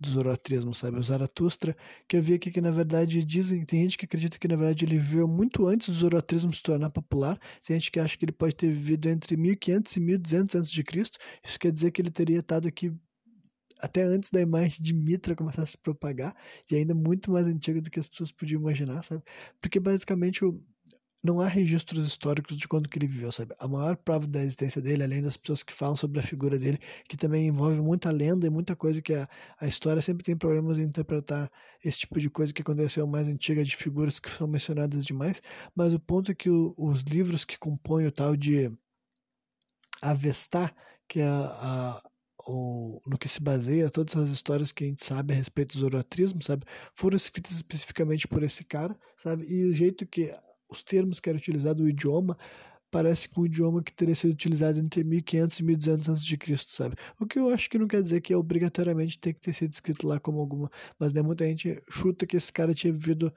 do 0.00 0.08
zoroastrismo, 0.10 0.72
sabe? 0.74 0.98
O 0.98 1.02
Zaratustra, 1.02 1.76
que 2.06 2.16
eu 2.16 2.22
vi 2.22 2.34
aqui 2.34 2.50
que 2.50 2.60
na 2.60 2.70
verdade 2.70 3.24
dizem, 3.24 3.64
tem 3.64 3.82
gente 3.82 3.98
que 3.98 4.04
acredita 4.04 4.38
que 4.38 4.46
na 4.46 4.56
verdade 4.56 4.84
ele 4.84 4.96
viveu 4.96 5.26
muito 5.26 5.66
antes 5.66 5.88
do 5.88 5.94
zoroastrismo 5.94 6.54
se 6.54 6.62
tornar 6.62 6.90
popular, 6.90 7.38
tem 7.66 7.78
gente 7.78 7.90
que 7.90 7.98
acha 8.00 8.16
que 8.16 8.24
ele 8.24 8.32
pode 8.32 8.54
ter 8.54 8.68
vivido 8.68 9.08
entre 9.08 9.36
1500 9.36 9.96
e 9.96 10.00
1200 10.00 10.54
antes 10.54 10.70
de 10.70 10.84
Cristo. 10.84 11.18
Isso 11.44 11.58
quer 11.58 11.72
dizer 11.72 11.90
que 11.90 12.00
ele 12.00 12.10
teria 12.10 12.38
estado 12.38 12.68
aqui 12.68 12.92
até 13.80 14.02
antes 14.02 14.30
da 14.30 14.40
imagem 14.40 14.82
de 14.82 14.92
Mitra 14.92 15.36
começar 15.36 15.62
a 15.62 15.66
se 15.66 15.78
propagar, 15.78 16.34
e 16.70 16.74
ainda 16.76 16.94
muito 16.94 17.30
mais 17.30 17.46
antigo 17.46 17.80
do 17.80 17.90
que 17.90 18.00
as 18.00 18.08
pessoas 18.08 18.32
podiam 18.32 18.60
imaginar, 18.60 19.02
sabe? 19.04 19.22
Porque 19.60 19.78
basicamente 19.78 20.44
o 20.44 20.60
não 21.22 21.40
há 21.40 21.48
registros 21.48 22.06
históricos 22.06 22.56
de 22.56 22.68
quando 22.68 22.88
que 22.88 22.98
ele 22.98 23.06
viveu, 23.06 23.32
sabe? 23.32 23.54
A 23.58 23.66
maior 23.66 23.96
prova 23.96 24.26
da 24.26 24.40
existência 24.40 24.80
dele, 24.80 25.02
além 25.02 25.20
das 25.20 25.36
pessoas 25.36 25.62
que 25.62 25.72
falam 25.72 25.96
sobre 25.96 26.20
a 26.20 26.22
figura 26.22 26.58
dele, 26.58 26.78
que 27.08 27.16
também 27.16 27.48
envolve 27.48 27.80
muita 27.80 28.10
lenda 28.10 28.46
e 28.46 28.50
muita 28.50 28.76
coisa 28.76 29.02
que 29.02 29.14
a, 29.14 29.28
a 29.60 29.66
história 29.66 30.00
sempre 30.00 30.24
tem 30.24 30.36
problemas 30.36 30.78
em 30.78 30.82
interpretar 30.82 31.50
esse 31.84 32.00
tipo 32.00 32.20
de 32.20 32.30
coisa 32.30 32.52
que 32.52 32.62
aconteceu 32.62 33.06
mais 33.06 33.26
antiga 33.28 33.64
de 33.64 33.76
figuras 33.76 34.18
que 34.18 34.30
são 34.30 34.46
mencionadas 34.46 35.04
demais, 35.04 35.42
mas 35.74 35.92
o 35.92 35.98
ponto 35.98 36.30
é 36.30 36.34
que 36.34 36.50
o, 36.50 36.74
os 36.76 37.02
livros 37.02 37.44
que 37.44 37.58
compõem 37.58 38.06
o 38.06 38.12
tal 38.12 38.36
de 38.36 38.70
Avestar, 40.00 40.72
que 41.08 41.20
é 41.20 41.26
a, 41.26 42.00
o, 42.46 43.00
no 43.06 43.18
que 43.18 43.28
se 43.28 43.42
baseia 43.42 43.90
todas 43.90 44.14
as 44.16 44.30
histórias 44.30 44.70
que 44.70 44.84
a 44.84 44.86
gente 44.86 45.04
sabe 45.04 45.34
a 45.34 45.36
respeito 45.36 45.72
do 45.72 45.80
zoroatrismo, 45.80 46.40
sabe, 46.42 46.64
foram 46.94 47.16
escritas 47.16 47.56
especificamente 47.56 48.28
por 48.28 48.42
esse 48.44 48.64
cara, 48.64 48.96
sabe, 49.16 49.44
e 49.52 49.64
o 49.64 49.72
jeito 49.72 50.06
que 50.06 50.32
os 50.68 50.82
termos 50.82 51.20
que 51.20 51.28
era 51.28 51.38
utilizado, 51.38 51.84
o 51.84 51.88
idioma, 51.88 52.36
parece 52.90 53.28
com 53.28 53.42
o 53.42 53.46
idioma 53.46 53.82
que 53.82 53.92
teria 53.92 54.14
sido 54.14 54.32
utilizado 54.32 54.78
entre 54.78 55.04
1500 55.04 55.60
e 55.60 55.62
1200 55.64 56.08
a.C., 56.08 56.56
sabe? 56.66 56.96
O 57.20 57.26
que 57.26 57.38
eu 57.38 57.48
acho 57.50 57.68
que 57.68 57.78
não 57.78 57.86
quer 57.86 58.02
dizer 58.02 58.20
que 58.20 58.34
obrigatoriamente 58.34 59.18
tem 59.18 59.34
que 59.34 59.40
ter 59.40 59.52
sido 59.54 59.72
escrito 59.72 60.06
lá 60.06 60.18
como 60.18 60.40
alguma, 60.40 60.70
mas 60.98 61.12
né, 61.12 61.22
muita 61.22 61.46
gente 61.46 61.82
chuta 61.90 62.26
que 62.26 62.36
esse 62.36 62.52
cara 62.52 62.74
tinha 62.74 62.92
vivido 62.92 63.32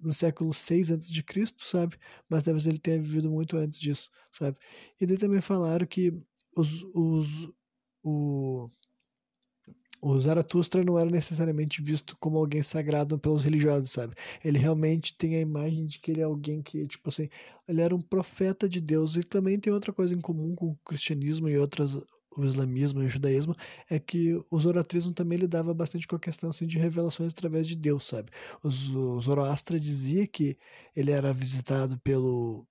no 0.00 0.12
século 0.12 0.52
6 0.52 0.90
antes 0.90 1.10
de 1.10 1.22
Cristo, 1.22 1.64
sabe? 1.64 1.96
Mas 2.28 2.42
talvez 2.42 2.66
ele 2.66 2.78
tenha 2.78 3.00
vivido 3.00 3.30
muito 3.30 3.56
antes 3.56 3.80
disso, 3.80 4.10
sabe? 4.32 4.58
E 5.00 5.06
daí 5.06 5.18
também 5.18 5.40
falaram 5.40 5.86
que 5.86 6.12
os, 6.56 6.84
os 6.94 7.48
o 8.02 8.68
o 10.02 10.18
Zaratustra 10.20 10.82
não 10.84 10.98
era 10.98 11.08
necessariamente 11.08 11.80
visto 11.80 12.16
como 12.18 12.36
alguém 12.36 12.62
sagrado 12.62 13.18
pelos 13.18 13.44
religiosos, 13.44 13.90
sabe? 13.90 14.14
Ele 14.44 14.58
realmente 14.58 15.16
tem 15.16 15.36
a 15.36 15.40
imagem 15.40 15.86
de 15.86 16.00
que 16.00 16.10
ele 16.10 16.20
é 16.20 16.24
alguém 16.24 16.60
que, 16.60 16.86
tipo 16.88 17.08
assim, 17.08 17.28
ele 17.68 17.80
era 17.80 17.94
um 17.94 18.00
profeta 18.00 18.68
de 18.68 18.80
Deus. 18.80 19.16
E 19.16 19.20
também 19.20 19.60
tem 19.60 19.72
outra 19.72 19.92
coisa 19.92 20.12
em 20.14 20.20
comum 20.20 20.54
com 20.56 20.70
o 20.70 20.78
cristianismo 20.84 21.48
e 21.48 21.56
outras 21.56 21.96
o 22.36 22.44
islamismo 22.44 23.02
e 23.02 23.06
o 23.06 23.08
judaísmo 23.08 23.54
é 23.90 23.98
que 23.98 24.34
o 24.50 24.58
zoroastrismo 24.58 25.12
também 25.12 25.38
lidava 25.38 25.74
bastante 25.74 26.06
com 26.06 26.16
a 26.16 26.20
questão 26.20 26.50
assim, 26.50 26.66
de 26.66 26.78
revelações 26.78 27.32
através 27.32 27.66
de 27.66 27.76
Deus, 27.76 28.06
sabe? 28.06 28.30
O 28.64 29.20
Zoroastra 29.20 29.78
dizia 29.78 30.26
que 30.26 30.56
ele 30.96 31.10
era 31.10 31.32
visitado 31.32 31.98
pelo 32.00 32.66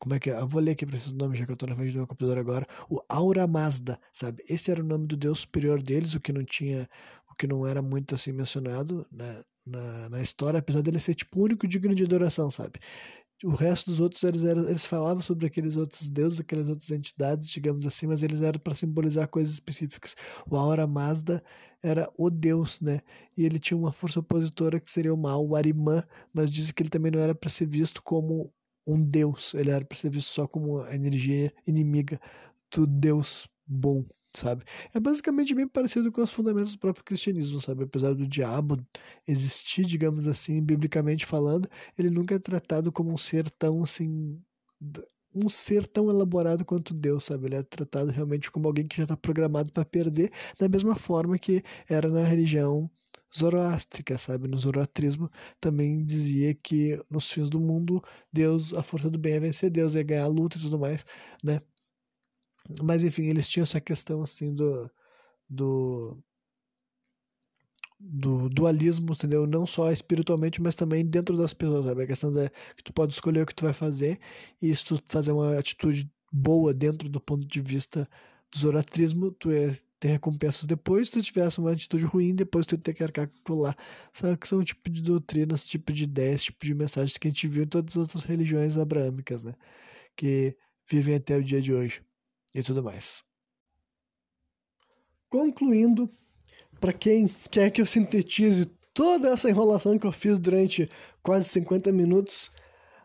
como 0.00 0.14
é 0.14 0.18
que 0.18 0.30
é? 0.30 0.40
Eu 0.40 0.48
vou 0.48 0.62
ler 0.62 0.72
aqui 0.72 0.86
para 0.86 0.96
esse 0.96 1.14
nome, 1.14 1.36
já 1.36 1.44
que 1.44 1.52
eu 1.52 1.54
estou 1.54 1.68
na 1.68 1.76
frente 1.76 1.92
do 1.92 1.98
meu 1.98 2.06
computador 2.06 2.38
agora. 2.38 2.66
O 2.88 3.00
Aura 3.06 3.46
Mazda, 3.46 4.00
sabe? 4.10 4.42
Esse 4.48 4.70
era 4.70 4.82
o 4.82 4.84
nome 4.84 5.06
do 5.06 5.16
deus 5.16 5.40
superior 5.40 5.82
deles, 5.82 6.14
o 6.14 6.20
que 6.20 6.32
não 6.32 6.42
tinha, 6.42 6.88
o 7.30 7.34
que 7.34 7.46
não 7.46 7.66
era 7.66 7.82
muito 7.82 8.14
assim 8.14 8.32
mencionado 8.32 9.06
na, 9.12 9.44
na, 9.66 10.08
na 10.08 10.22
história, 10.22 10.58
apesar 10.58 10.80
dele 10.82 10.98
ser 10.98 11.14
tipo 11.14 11.38
o 11.38 11.44
único 11.44 11.68
digno 11.68 11.94
de 11.94 12.02
adoração, 12.04 12.50
sabe? 12.50 12.80
O 13.44 13.50
resto 13.50 13.90
dos 13.90 14.00
outros, 14.00 14.22
eles, 14.22 14.42
eram, 14.44 14.68
eles 14.68 14.86
falavam 14.86 15.22
sobre 15.22 15.46
aqueles 15.46 15.76
outros 15.76 16.08
deuses, 16.08 16.40
aquelas 16.40 16.68
outras 16.70 16.90
entidades, 16.90 17.48
digamos 17.50 17.86
assim, 17.86 18.06
mas 18.06 18.22
eles 18.22 18.40
eram 18.42 18.58
para 18.58 18.74
simbolizar 18.74 19.28
coisas 19.28 19.52
específicas. 19.52 20.14
O 20.50 20.56
Aura 20.56 20.86
Mazda 20.86 21.42
era 21.82 22.10
o 22.16 22.30
deus, 22.30 22.80
né? 22.80 23.00
E 23.36 23.44
ele 23.44 23.58
tinha 23.58 23.76
uma 23.76 23.92
força 23.92 24.20
opositora 24.20 24.80
que 24.80 24.90
seria 24.90 25.12
o 25.12 25.16
mal, 25.16 25.46
o 25.46 25.56
Arimã, 25.56 26.02
mas 26.32 26.50
dizem 26.50 26.72
que 26.74 26.82
ele 26.82 26.90
também 26.90 27.12
não 27.12 27.20
era 27.20 27.34
para 27.34 27.50
ser 27.50 27.66
visto 27.66 28.02
como 28.02 28.52
um 28.86 29.02
deus, 29.02 29.54
ele 29.54 29.70
era 29.70 29.84
para 29.84 29.96
ser 29.96 30.10
visto 30.10 30.28
só 30.30 30.46
como 30.46 30.80
a 30.80 30.94
energia 30.94 31.52
inimiga 31.66 32.20
do 32.70 32.86
deus 32.86 33.48
bom, 33.66 34.04
sabe? 34.34 34.64
É 34.94 35.00
basicamente 35.00 35.54
bem 35.54 35.68
parecido 35.68 36.10
com 36.12 36.22
os 36.22 36.30
fundamentos 36.32 36.72
do 36.72 36.78
próprio 36.78 37.04
cristianismo, 37.04 37.60
sabe? 37.60 37.84
Apesar 37.84 38.14
do 38.14 38.26
diabo 38.26 38.78
existir, 39.26 39.84
digamos 39.84 40.26
assim, 40.28 40.62
biblicamente 40.62 41.26
falando, 41.26 41.68
ele 41.98 42.10
nunca 42.10 42.34
é 42.34 42.38
tratado 42.38 42.92
como 42.92 43.12
um 43.12 43.18
ser 43.18 43.48
tão 43.50 43.82
assim 43.82 44.40
um 45.34 45.48
ser 45.48 45.86
tão 45.86 46.10
elaborado 46.10 46.64
quanto 46.64 46.92
Deus, 46.94 47.24
sabe? 47.24 47.46
Ele 47.46 47.56
é 47.56 47.62
tratado 47.62 48.10
realmente 48.10 48.50
como 48.50 48.66
alguém 48.66 48.86
que 48.86 48.96
já 48.96 49.04
está 49.04 49.16
programado 49.16 49.70
para 49.72 49.84
perder, 49.84 50.32
da 50.58 50.68
mesma 50.68 50.96
forma 50.96 51.38
que 51.38 51.62
era 51.88 52.08
na 52.08 52.24
religião 52.24 52.90
zoroástrica, 53.36 54.18
sabe? 54.18 54.48
No 54.48 54.56
zoroastrismo 54.58 55.30
também 55.60 56.04
dizia 56.04 56.54
que 56.54 57.00
nos 57.10 57.30
fins 57.30 57.48
do 57.48 57.60
mundo, 57.60 58.02
Deus, 58.32 58.74
a 58.74 58.82
força 58.82 59.10
do 59.10 59.18
bem 59.18 59.34
é 59.34 59.40
vencer 59.40 59.70
Deus, 59.70 59.96
é 59.96 60.02
ganhar 60.02 60.24
a 60.24 60.28
luta 60.28 60.58
e 60.58 60.60
tudo 60.60 60.78
mais, 60.78 61.04
né? 61.42 61.60
Mas 62.82 63.02
enfim, 63.04 63.24
eles 63.24 63.48
tinham 63.48 63.62
essa 63.64 63.80
questão 63.80 64.22
assim 64.22 64.54
do 64.54 64.90
do 65.48 66.22
do 67.98 68.48
dualismo, 68.48 69.12
entendeu? 69.12 69.46
Não 69.46 69.66
só 69.66 69.92
espiritualmente, 69.92 70.60
mas 70.62 70.74
também 70.74 71.04
dentro 71.04 71.36
das 71.36 71.52
pessoas, 71.52 71.84
sabe? 71.84 72.02
A 72.02 72.06
questão 72.06 72.38
é 72.40 72.48
que 72.76 72.82
tu 72.82 72.92
pode 72.92 73.12
escolher 73.12 73.42
o 73.42 73.46
que 73.46 73.54
tu 73.54 73.64
vai 73.64 73.74
fazer 73.74 74.18
e 74.62 74.74
se 74.74 74.84
tu 74.84 74.98
fazer 75.06 75.32
uma 75.32 75.58
atitude 75.58 76.10
boa 76.32 76.72
dentro 76.72 77.08
do 77.08 77.20
ponto 77.20 77.46
de 77.46 77.60
vista 77.60 78.08
zoratrismo, 78.56 79.30
tu 79.32 79.50
é 79.50 79.70
ter 79.98 80.08
recompensas 80.08 80.64
depois, 80.64 81.08
se 81.08 81.12
tu 81.12 81.22
tivesse 81.22 81.58
uma 81.58 81.72
atitude 81.72 82.04
ruim, 82.04 82.34
depois 82.34 82.66
tu 82.66 82.74
ia 82.74 82.80
ter 82.80 82.94
que 82.94 83.04
arcar 83.04 83.30
com 83.44 83.54
lá. 83.54 83.76
Sabe 84.12 84.36
que 84.38 84.48
são 84.48 84.62
tipo 84.62 84.88
de 84.88 85.02
doutrinas, 85.02 85.68
tipo 85.68 85.92
de 85.92 86.04
ideias, 86.04 86.44
tipo 86.44 86.64
de 86.64 86.74
mensagens 86.74 87.18
que 87.18 87.28
a 87.28 87.30
gente 87.30 87.46
viu 87.46 87.64
em 87.64 87.66
todas 87.66 87.92
as 87.92 87.96
outras 87.98 88.24
religiões 88.24 88.78
abraâmicas, 88.78 89.42
né? 89.42 89.54
Que 90.16 90.56
vivem 90.88 91.16
até 91.16 91.36
o 91.36 91.44
dia 91.44 91.60
de 91.60 91.72
hoje 91.72 92.02
e 92.54 92.62
tudo 92.62 92.82
mais. 92.82 93.22
Concluindo, 95.28 96.10
para 96.80 96.92
quem 96.92 97.28
quer 97.50 97.70
que 97.70 97.80
eu 97.80 97.86
sintetize 97.86 98.66
toda 98.94 99.28
essa 99.28 99.50
enrolação 99.50 99.98
que 99.98 100.06
eu 100.06 100.12
fiz 100.12 100.38
durante 100.38 100.88
quase 101.22 101.48
50 101.50 101.92
minutos, 101.92 102.50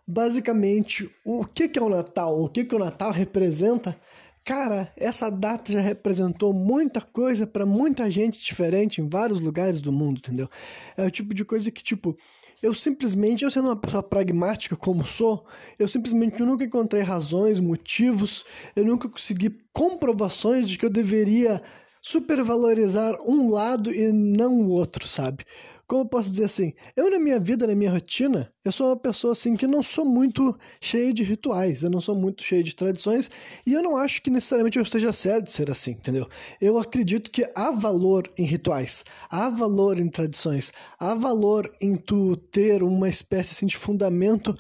basicamente, 0.08 1.10
o 1.26 1.46
que, 1.46 1.68
que 1.68 1.78
é 1.78 1.82
o 1.82 1.90
Natal? 1.90 2.42
O 2.42 2.50
que, 2.50 2.64
que 2.64 2.76
o 2.76 2.80
Natal 2.80 3.12
representa? 3.12 4.00
Cara, 4.46 4.94
essa 4.96 5.32
data 5.32 5.72
já 5.72 5.82
representou 5.82 6.54
muita 6.54 7.02
coisa 7.02 7.48
para 7.48 7.66
muita 7.66 8.12
gente 8.12 8.40
diferente 8.40 9.02
em 9.02 9.10
vários 9.10 9.40
lugares 9.40 9.82
do 9.82 9.92
mundo, 9.92 10.20
entendeu? 10.20 10.48
É 10.96 11.04
o 11.04 11.10
tipo 11.10 11.34
de 11.34 11.44
coisa 11.44 11.72
que, 11.72 11.84
tipo, 11.84 12.16
eu 12.62 12.72
simplesmente, 12.72 13.44
eu 13.44 13.50
sendo 13.50 13.70
uma 13.70 13.76
pessoa 13.76 14.04
pragmática 14.04 14.76
como 14.76 15.04
sou, 15.04 15.48
eu 15.80 15.88
simplesmente 15.88 16.44
nunca 16.44 16.64
encontrei 16.64 17.02
razões, 17.02 17.60
motivos, 17.60 18.46
eu 18.76 18.86
nunca 18.86 19.10
consegui 19.10 19.50
comprovações 19.74 20.70
de 20.70 20.78
que 20.78 20.86
eu 20.86 20.92
deveria 20.92 21.60
supervalorizar 22.00 23.16
um 23.28 23.50
lado 23.50 23.92
e 23.92 24.12
não 24.12 24.54
o 24.62 24.70
outro, 24.70 25.08
sabe? 25.08 25.44
Como 25.88 26.08
posso 26.08 26.32
dizer 26.32 26.46
assim? 26.46 26.74
Eu, 26.96 27.12
na 27.12 27.20
minha 27.20 27.40
vida, 27.40 27.68
na 27.68 27.76
minha 27.76 27.92
rotina, 27.92 28.52
eu 28.64 28.72
sou 28.72 28.88
uma 28.88 28.98
pessoa 28.98 29.34
assim 29.34 29.56
que 29.56 29.68
não 29.68 29.84
sou 29.84 30.04
muito 30.04 30.58
cheia 30.82 31.14
de 31.14 31.24
rituais, 31.24 31.84
eu 31.84 31.92
não 31.92 32.02
sou 32.02 32.16
muito 32.16 32.44
cheia 32.44 32.64
de 32.64 32.76
tradições 32.76 33.30
e 33.68 33.74
eu 33.74 33.84
não 33.84 33.96
acho 33.96 34.20
que 34.24 34.32
necessariamente 34.32 34.78
eu 34.80 34.84
esteja 34.84 35.14
certo 35.14 35.46
de 35.46 35.52
ser 35.52 35.70
assim, 35.70 35.92
entendeu? 35.92 36.28
Eu 36.60 36.80
acredito 36.80 37.30
que 37.30 37.48
há 37.54 37.70
valor 37.70 38.28
em 38.36 38.46
rituais, 38.46 39.06
há 39.30 39.48
valor 39.48 40.00
em 40.00 40.10
tradições, 40.10 40.74
há 41.00 41.14
valor 41.14 41.72
em 41.80 41.96
tu 41.96 42.36
ter 42.36 42.82
uma 42.82 43.08
espécie 43.08 43.52
assim, 43.52 43.68
de 43.68 43.78
fundamento 43.78 44.58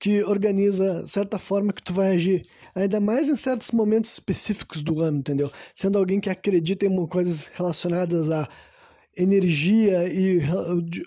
que 0.00 0.22
organiza 0.24 1.06
certa 1.06 1.38
forma 1.38 1.72
que 1.72 1.82
tu 1.82 1.92
vai 1.92 2.16
agir. 2.16 2.44
Ainda 2.74 3.00
mais 3.00 3.28
em 3.28 3.36
certos 3.36 3.70
momentos 3.70 4.12
específicos 4.12 4.82
do 4.82 5.00
ano, 5.00 5.18
entendeu? 5.18 5.50
Sendo 5.74 5.96
alguém 5.96 6.20
que 6.20 6.28
acredita 6.28 6.86
em 6.86 7.06
coisas 7.06 7.46
relacionadas 7.54 8.30
a 8.30 8.48
energia 9.16 10.06
e 10.08 10.40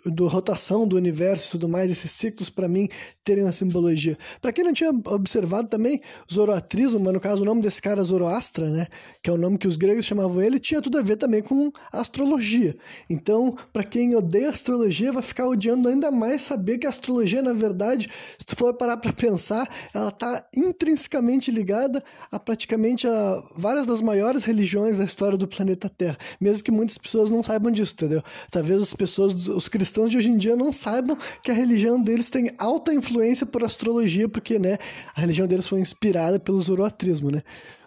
do 0.06 0.28
rotação 0.28 0.88
do 0.88 0.96
universo 0.96 1.48
e 1.48 1.52
tudo 1.52 1.70
mais, 1.70 1.92
esses 1.92 2.12
ciclos 2.12 2.50
para 2.50 2.68
mim 2.68 2.90
terem 3.24 3.44
uma 3.44 3.52
simbologia. 3.52 4.18
Para 4.42 4.52
quem 4.52 4.64
não 4.64 4.74
tinha 4.74 4.90
observado 4.90 5.68
também, 5.68 6.02
zoroatrismo, 6.32 7.12
no 7.12 7.20
caso 7.20 7.44
o 7.44 7.46
nome 7.46 7.62
desse 7.62 7.82
cara 7.82 8.04
Zoroastra, 8.04 8.68
né, 8.70 8.88
que 9.22 9.30
é 9.30 9.34
o 9.34 9.38
nome 9.38 9.58
que 9.58 9.68
os 9.68 9.78
gregos 9.78 10.06
chamavam 10.06 10.42
ele, 10.42 10.60
tinha 10.60 10.82
tudo 10.82 10.98
a 10.98 11.02
ver 11.02 11.18
também 11.18 11.44
com 11.44 11.72
astrologia. 11.94 12.76
Então, 13.10 13.56
para 13.72 13.84
quem 13.84 14.16
odeia 14.16 14.50
astrologia, 14.50 15.12
vai 15.12 15.22
ficar 15.22 15.48
odiando 15.48 15.88
ainda 15.88 16.10
mais 16.10 16.42
saber 16.42 16.80
que 16.80 16.88
a 16.88 16.90
astrologia, 16.90 17.42
na 17.42 17.54
verdade, 17.54 18.10
se 18.40 18.46
tu 18.46 18.56
for 18.56 18.74
parar 18.74 18.98
para 18.98 19.14
pensar, 19.14 19.70
ela 19.94 20.10
tá 20.10 20.48
intrinsecamente 20.56 21.52
ligada 21.52 22.04
a 22.32 22.40
praticamente 22.40 23.08
a 23.08 23.44
várias 23.56 23.86
das 23.86 24.02
maiores 24.02 24.46
religiões 24.46 24.98
da 24.98 25.04
história 25.04 25.38
do 25.38 25.48
planeta 25.48 25.90
Terra, 25.90 26.18
mesmo 26.42 26.64
que 26.64 26.72
muitas 26.72 26.98
pessoas 26.98 27.30
não 27.30 27.44
saibam 27.44 27.72
disso 27.72 27.99
entendeu? 28.06 28.24
Talvez 28.50 28.82
as 28.82 28.94
pessoas, 28.94 29.48
os 29.48 29.68
cristãos 29.68 30.10
de 30.10 30.18
hoje 30.18 30.30
em 30.30 30.38
dia 30.38 30.56
não 30.56 30.72
saibam 30.72 31.18
que 31.44 31.52
a 31.52 31.54
religião 31.54 32.02
deles 32.02 32.30
tem 32.30 32.52
alta 32.58 32.94
influência 32.94 33.46
por 33.46 33.64
astrologia, 33.64 34.30
porque, 34.30 34.58
né, 34.58 34.78
a 35.16 35.22
religião 35.22 35.48
deles 35.48 35.68
foi 35.68 35.80
inspirada 35.80 36.40
pelo 36.40 36.60
zoroatrismo, 36.60 37.30
né? 37.30 37.44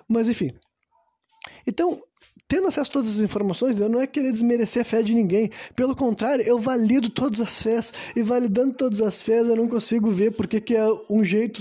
Mas, 0.09 0.29
enfim. 0.29 0.53
Então, 1.67 2.01
tendo 2.47 2.69
acesso 2.69 2.91
a 2.91 2.93
todas 2.93 3.17
as 3.17 3.21
informações, 3.21 3.81
eu 3.81 3.89
não 3.89 4.01
é 4.01 4.07
querer 4.07 4.31
desmerecer 4.31 4.83
a 4.83 4.85
fé 4.85 5.03
de 5.03 5.15
ninguém. 5.15 5.51
Pelo 5.75 5.97
contrário, 5.97 6.45
eu 6.45 6.59
valido 6.59 7.09
todas 7.09 7.41
as 7.41 7.63
fés. 7.63 7.93
E 8.15 8.23
validando 8.23 8.75
todas 8.75 9.01
as 9.01 9.23
fés, 9.23 9.49
eu 9.49 9.57
não 9.57 9.67
consigo 9.67 10.11
ver 10.11 10.33
porque 10.33 10.61
que 10.61 10.77
é 10.77 10.87
um 11.09 11.25
jeito 11.25 11.61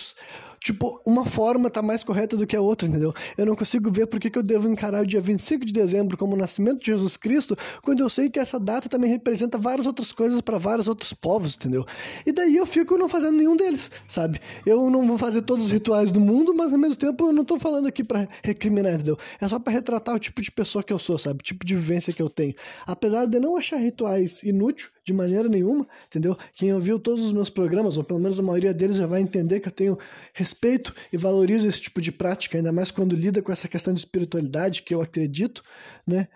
tipo, 0.64 1.02
uma 1.06 1.26
forma 1.26 1.72
tá 1.72 1.82
mais 1.82 2.04
correta 2.04 2.38
do 2.38 2.46
que 2.46 2.56
a 2.56 2.62
outra, 2.62 2.88
entendeu? 2.88 3.12
Eu 3.36 3.48
não 3.48 3.56
consigo 3.56 3.92
ver 3.92 4.06
por 4.06 4.20
que, 4.20 4.30
que 4.30 4.38
eu 4.38 4.44
devo 4.44 4.70
encarar 4.70 5.02
o 5.02 5.08
dia 5.08 5.20
25 5.20 5.66
de 5.66 5.74
dezembro 5.74 6.16
como 6.16 6.36
o 6.36 6.38
nascimento 6.38 6.80
de 6.80 6.86
Jesus 6.86 7.18
Cristo, 7.18 7.58
quando 7.82 8.02
eu 8.02 8.10
sei 8.10 8.30
que 8.30 8.38
essa 8.38 8.60
data 8.60 8.88
também 8.88 9.10
representa 9.10 9.58
várias 9.58 9.88
outras 9.88 10.12
coisas 10.12 10.40
para 10.40 10.60
vários 10.60 10.88
outros 10.88 11.14
povos, 11.14 11.56
entendeu? 11.56 11.84
E 12.26 12.32
daí 12.32 12.56
eu 12.56 12.66
fico 12.68 12.96
não 12.96 13.10
fazendo 13.10 13.38
nenhum 13.38 13.58
deles, 13.58 13.90
sabe? 14.08 14.40
Eu 14.64 14.90
não 14.92 15.08
vou 15.08 15.18
fazer 15.18 15.42
todos 15.42 15.66
os 15.66 15.72
rituais 15.72 16.12
do 16.12 16.20
mundo, 16.20 16.54
mas 16.54 16.72
ao 16.72 16.78
mesmo 16.78 16.98
tempo 16.98 17.26
eu 17.26 17.34
não 17.34 17.44
tô 17.44 17.58
falando 17.58 17.88
aqui 17.88 18.04
para 18.04 18.28
recriminar, 18.44 18.94
entendeu? 18.94 19.18
É 19.40 19.48
só 19.48 19.58
para 19.58 19.74
retratar 19.74 20.16
o 20.16 20.20
tipo 20.20 20.44
de 20.44 20.52
pessoa 20.52 20.84
que 20.84 20.94
eu 20.94 21.00
sou, 21.00 21.18
sabe? 21.18 21.40
O 21.40 21.44
tipo 21.44 21.66
de 21.66 21.74
vivência 21.76 22.14
que 22.14 22.22
eu 22.22 22.30
tenho. 22.30 22.54
Apesar 22.86 23.26
de 23.26 23.40
não 23.40 23.58
achar 23.58 23.78
rituais 23.78 24.44
inútil, 24.44 24.90
de 25.04 25.14
maneira 25.14 25.50
nenhuma, 25.50 25.88
entendeu? 26.06 26.38
Quem 26.54 26.74
ouviu 26.74 27.00
todos 27.00 27.24
os 27.24 27.32
meus 27.32 27.50
programas, 27.50 27.98
ou 27.98 28.04
pelo 28.04 28.20
menos 28.20 28.40
a 28.40 28.44
maioria 28.44 28.74
deles, 28.74 28.98
já 28.98 29.08
vai 29.08 29.22
entender 29.22 29.60
que 29.60 29.68
eu 29.68 29.72
tenho 29.72 29.98
respeito 30.34 30.94
e 31.12 31.18
valorizo 31.18 31.68
esse 31.68 31.82
tipo 31.82 32.00
de 32.02 32.12
prática, 32.12 32.58
ainda 32.58 32.72
mais 32.72 32.92
quando 32.92 33.16
lida 33.16 33.42
com 33.42 33.52
essa 33.52 33.68
questão 33.68 33.94
de 33.94 34.00
espiritualidade, 34.00 34.84
que 34.84 34.94
eu 34.94 35.02
acredito, 35.02 35.62
né? 36.06 36.28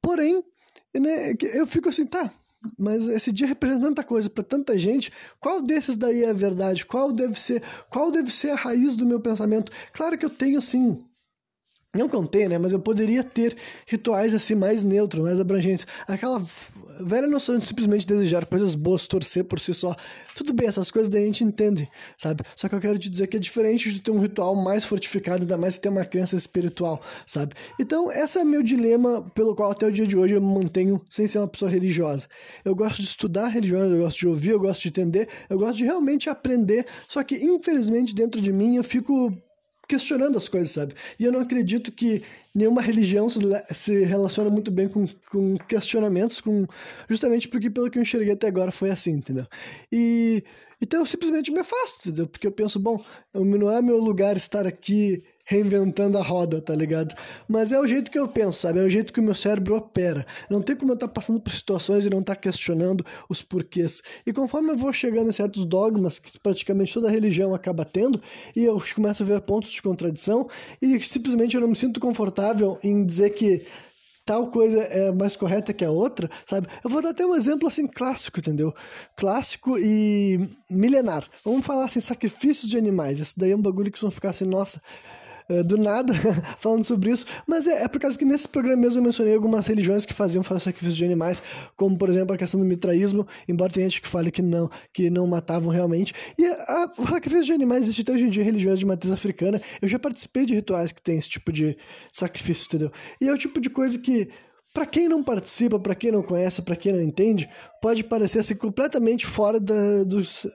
Porém, 0.00 0.42
né, 0.94 1.34
eu 1.54 1.66
fico 1.66 1.88
assim, 1.88 2.06
tá, 2.06 2.32
mas 2.78 3.08
esse 3.08 3.32
dia 3.32 3.46
representa 3.46 3.82
tanta 3.82 4.04
coisa 4.04 4.30
para 4.30 4.44
tanta 4.44 4.78
gente. 4.78 5.12
Qual 5.40 5.62
desses 5.62 5.96
daí 5.96 6.22
é 6.22 6.30
a 6.30 6.34
verdade? 6.34 6.86
Qual 6.86 7.12
deve 7.12 7.40
ser? 7.40 7.62
Qual 7.90 8.10
deve 8.10 8.32
ser 8.32 8.50
a 8.50 8.56
raiz 8.56 8.94
do 8.96 9.04
meu 9.04 9.20
pensamento? 9.20 9.72
Claro 9.92 10.16
que 10.16 10.24
eu 10.24 10.30
tenho 10.30 10.58
assim 10.58 10.98
não 11.94 12.08
contei, 12.08 12.48
né? 12.48 12.56
Mas 12.56 12.72
eu 12.72 12.80
poderia 12.80 13.22
ter 13.22 13.54
rituais 13.86 14.32
assim 14.32 14.54
mais 14.54 14.82
neutros, 14.82 15.22
mais 15.22 15.38
abrangentes. 15.38 15.86
Aquela 16.08 16.42
velha 17.00 17.26
noção 17.26 17.58
de 17.58 17.66
simplesmente 17.66 18.06
desejar 18.06 18.46
coisas 18.46 18.74
boas, 18.74 19.06
torcer 19.06 19.44
por 19.44 19.58
si 19.58 19.72
só. 19.72 19.94
Tudo 20.34 20.52
bem, 20.52 20.68
essas 20.68 20.90
coisas 20.90 21.08
daí 21.08 21.22
a 21.22 21.26
gente 21.26 21.44
entende, 21.44 21.88
sabe? 22.16 22.44
Só 22.56 22.68
que 22.68 22.74
eu 22.74 22.80
quero 22.80 22.98
te 22.98 23.08
dizer 23.08 23.26
que 23.26 23.36
é 23.36 23.40
diferente 23.40 23.92
de 23.92 24.00
ter 24.00 24.10
um 24.10 24.20
ritual 24.20 24.54
mais 24.54 24.84
fortificado, 24.84 25.42
ainda 25.42 25.56
mais 25.56 25.78
ter 25.78 25.88
uma 25.88 26.04
crença 26.04 26.36
espiritual, 26.36 27.00
sabe? 27.26 27.54
Então, 27.78 28.10
esse 28.12 28.38
é 28.38 28.44
meu 28.44 28.62
dilema 28.62 29.30
pelo 29.34 29.54
qual 29.54 29.72
até 29.72 29.86
o 29.86 29.92
dia 29.92 30.06
de 30.06 30.16
hoje 30.16 30.34
eu 30.34 30.40
me 30.40 30.54
mantenho 30.54 31.00
sem 31.10 31.26
ser 31.26 31.38
uma 31.38 31.48
pessoa 31.48 31.70
religiosa. 31.70 32.28
Eu 32.64 32.74
gosto 32.74 33.02
de 33.02 33.08
estudar 33.08 33.48
religiões, 33.48 33.90
eu 33.90 33.98
gosto 33.98 34.18
de 34.18 34.28
ouvir, 34.28 34.50
eu 34.50 34.60
gosto 34.60 34.82
de 34.82 34.88
entender, 34.88 35.28
eu 35.48 35.58
gosto 35.58 35.76
de 35.76 35.84
realmente 35.84 36.28
aprender, 36.28 36.86
só 37.08 37.22
que 37.22 37.36
infelizmente 37.36 38.14
dentro 38.14 38.40
de 38.40 38.52
mim 38.52 38.76
eu 38.76 38.84
fico 38.84 39.32
questionando 39.92 40.38
as 40.38 40.48
coisas, 40.48 40.70
sabe? 40.70 40.94
E 41.18 41.24
eu 41.24 41.30
não 41.30 41.40
acredito 41.40 41.92
que 41.92 42.22
nenhuma 42.54 42.80
religião 42.80 43.28
se 43.28 44.04
relaciona 44.04 44.48
muito 44.48 44.70
bem 44.70 44.88
com, 44.88 45.06
com 45.30 45.58
questionamentos, 45.68 46.40
com 46.40 46.66
justamente 47.10 47.46
porque 47.46 47.68
pelo 47.68 47.90
que 47.90 47.98
eu 47.98 48.02
enxerguei 48.02 48.32
até 48.32 48.46
agora 48.46 48.72
foi 48.72 48.88
assim, 48.88 49.10
entendeu? 49.10 49.46
E 49.92 50.42
então 50.80 51.00
eu 51.00 51.06
simplesmente 51.06 51.52
me 51.52 51.60
afasto, 51.60 52.08
entendeu? 52.08 52.26
Porque 52.26 52.46
eu 52.46 52.52
penso, 52.52 52.80
bom, 52.80 53.04
não 53.34 53.70
é 53.70 53.82
meu 53.82 53.98
lugar 53.98 54.34
estar 54.34 54.66
aqui 54.66 55.22
reinventando 55.44 56.18
a 56.18 56.22
roda, 56.22 56.60
tá 56.60 56.74
ligado? 56.74 57.14
Mas 57.48 57.72
é 57.72 57.80
o 57.80 57.86
jeito 57.86 58.10
que 58.10 58.18
eu 58.18 58.28
penso, 58.28 58.60
sabe? 58.60 58.78
É 58.78 58.82
o 58.82 58.90
jeito 58.90 59.12
que 59.12 59.20
o 59.20 59.22
meu 59.22 59.34
cérebro 59.34 59.76
opera. 59.76 60.24
Não 60.48 60.62
tem 60.62 60.76
como 60.76 60.92
eu 60.92 60.94
estar 60.94 61.08
tá 61.08 61.12
passando 61.12 61.40
por 61.40 61.52
situações 61.52 62.06
e 62.06 62.10
não 62.10 62.20
estar 62.20 62.34
tá 62.34 62.40
questionando 62.40 63.04
os 63.28 63.42
porquês. 63.42 64.02
E 64.26 64.32
conforme 64.32 64.70
eu 64.70 64.76
vou 64.76 64.92
chegando 64.92 65.28
em 65.28 65.32
certos 65.32 65.64
dogmas 65.64 66.18
que 66.18 66.38
praticamente 66.38 66.94
toda 66.94 67.10
religião 67.10 67.54
acaba 67.54 67.84
tendo, 67.84 68.20
e 68.54 68.64
eu 68.64 68.82
começo 68.94 69.22
a 69.22 69.26
ver 69.26 69.40
pontos 69.40 69.70
de 69.70 69.82
contradição, 69.82 70.48
e 70.80 71.00
simplesmente 71.00 71.54
eu 71.54 71.60
não 71.60 71.68
me 71.68 71.76
sinto 71.76 71.98
confortável 72.00 72.78
em 72.82 73.04
dizer 73.04 73.30
que 73.30 73.66
tal 74.24 74.48
coisa 74.48 74.78
é 74.78 75.12
mais 75.12 75.34
correta 75.34 75.72
que 75.72 75.84
a 75.84 75.90
outra, 75.90 76.30
sabe? 76.46 76.68
Eu 76.82 76.90
vou 76.90 77.02
dar 77.02 77.10
até 77.10 77.26
um 77.26 77.34
exemplo 77.34 77.66
assim 77.66 77.86
clássico, 77.86 78.38
entendeu? 78.38 78.72
Clássico 79.16 79.76
e 79.78 80.48
milenar. 80.70 81.28
Vamos 81.44 81.66
falar 81.66 81.86
assim, 81.86 82.00
sacrifícios 82.00 82.70
de 82.70 82.78
animais. 82.78 83.20
Esse 83.20 83.38
daí 83.38 83.50
é 83.50 83.56
um 83.56 83.62
bagulho 83.62 83.90
que 83.90 83.98
vocês 83.98 84.08
vão 84.08 84.12
ficar 84.12 84.30
assim, 84.30 84.44
nossa, 84.44 84.80
do 85.62 85.76
nada 85.76 86.14
falando 86.58 86.84
sobre 86.84 87.10
isso, 87.10 87.26
mas 87.46 87.66
é, 87.66 87.82
é 87.82 87.88
por 87.88 88.00
causa 88.00 88.16
que 88.16 88.24
nesse 88.24 88.48
programa 88.48 88.80
mesmo 88.80 89.00
eu 89.00 89.04
mencionei 89.04 89.34
algumas 89.34 89.66
religiões 89.66 90.06
que 90.06 90.14
faziam 90.14 90.42
sacrifício 90.62 90.94
de 90.94 91.04
animais, 91.04 91.42
como 91.76 91.98
por 91.98 92.08
exemplo 92.08 92.34
a 92.34 92.38
questão 92.38 92.60
do 92.60 92.66
mitraísmo, 92.66 93.26
embora 93.48 93.72
tenha 93.72 93.88
gente 93.88 94.00
que 94.00 94.08
fale 94.08 94.30
que 94.30 94.42
não, 94.42 94.70
que 94.92 95.10
não 95.10 95.26
matavam 95.26 95.70
realmente. 95.70 96.14
E 96.38 96.46
a, 96.46 96.90
o 96.96 97.06
sacrifício 97.08 97.46
de 97.46 97.52
animais 97.52 97.82
existe 97.82 98.02
até 98.02 98.12
hoje 98.12 98.24
em 98.24 98.30
dia 98.30 98.44
religiões 98.44 98.78
de 98.78 98.86
matriz 98.86 99.12
africana. 99.12 99.60
Eu 99.80 99.88
já 99.88 99.98
participei 99.98 100.46
de 100.46 100.54
rituais 100.54 100.92
que 100.92 101.02
tem 101.02 101.18
esse 101.18 101.28
tipo 101.28 101.52
de 101.52 101.76
sacrifício, 102.12 102.66
entendeu? 102.66 102.92
E 103.20 103.28
é 103.28 103.32
o 103.32 103.38
tipo 103.38 103.60
de 103.60 103.70
coisa 103.70 103.98
que 103.98 104.28
para 104.72 104.86
quem 104.86 105.06
não 105.06 105.22
participa, 105.22 105.78
para 105.78 105.94
quem 105.94 106.10
não 106.10 106.22
conhece, 106.22 106.62
para 106.62 106.74
quem 106.74 106.92
não 106.92 107.00
entende, 107.00 107.48
pode 107.80 108.02
parecer 108.02 108.38
assim, 108.38 108.54
completamente 108.54 109.26
fora 109.26 109.60
da, 109.60 110.02
dos, 110.04 110.46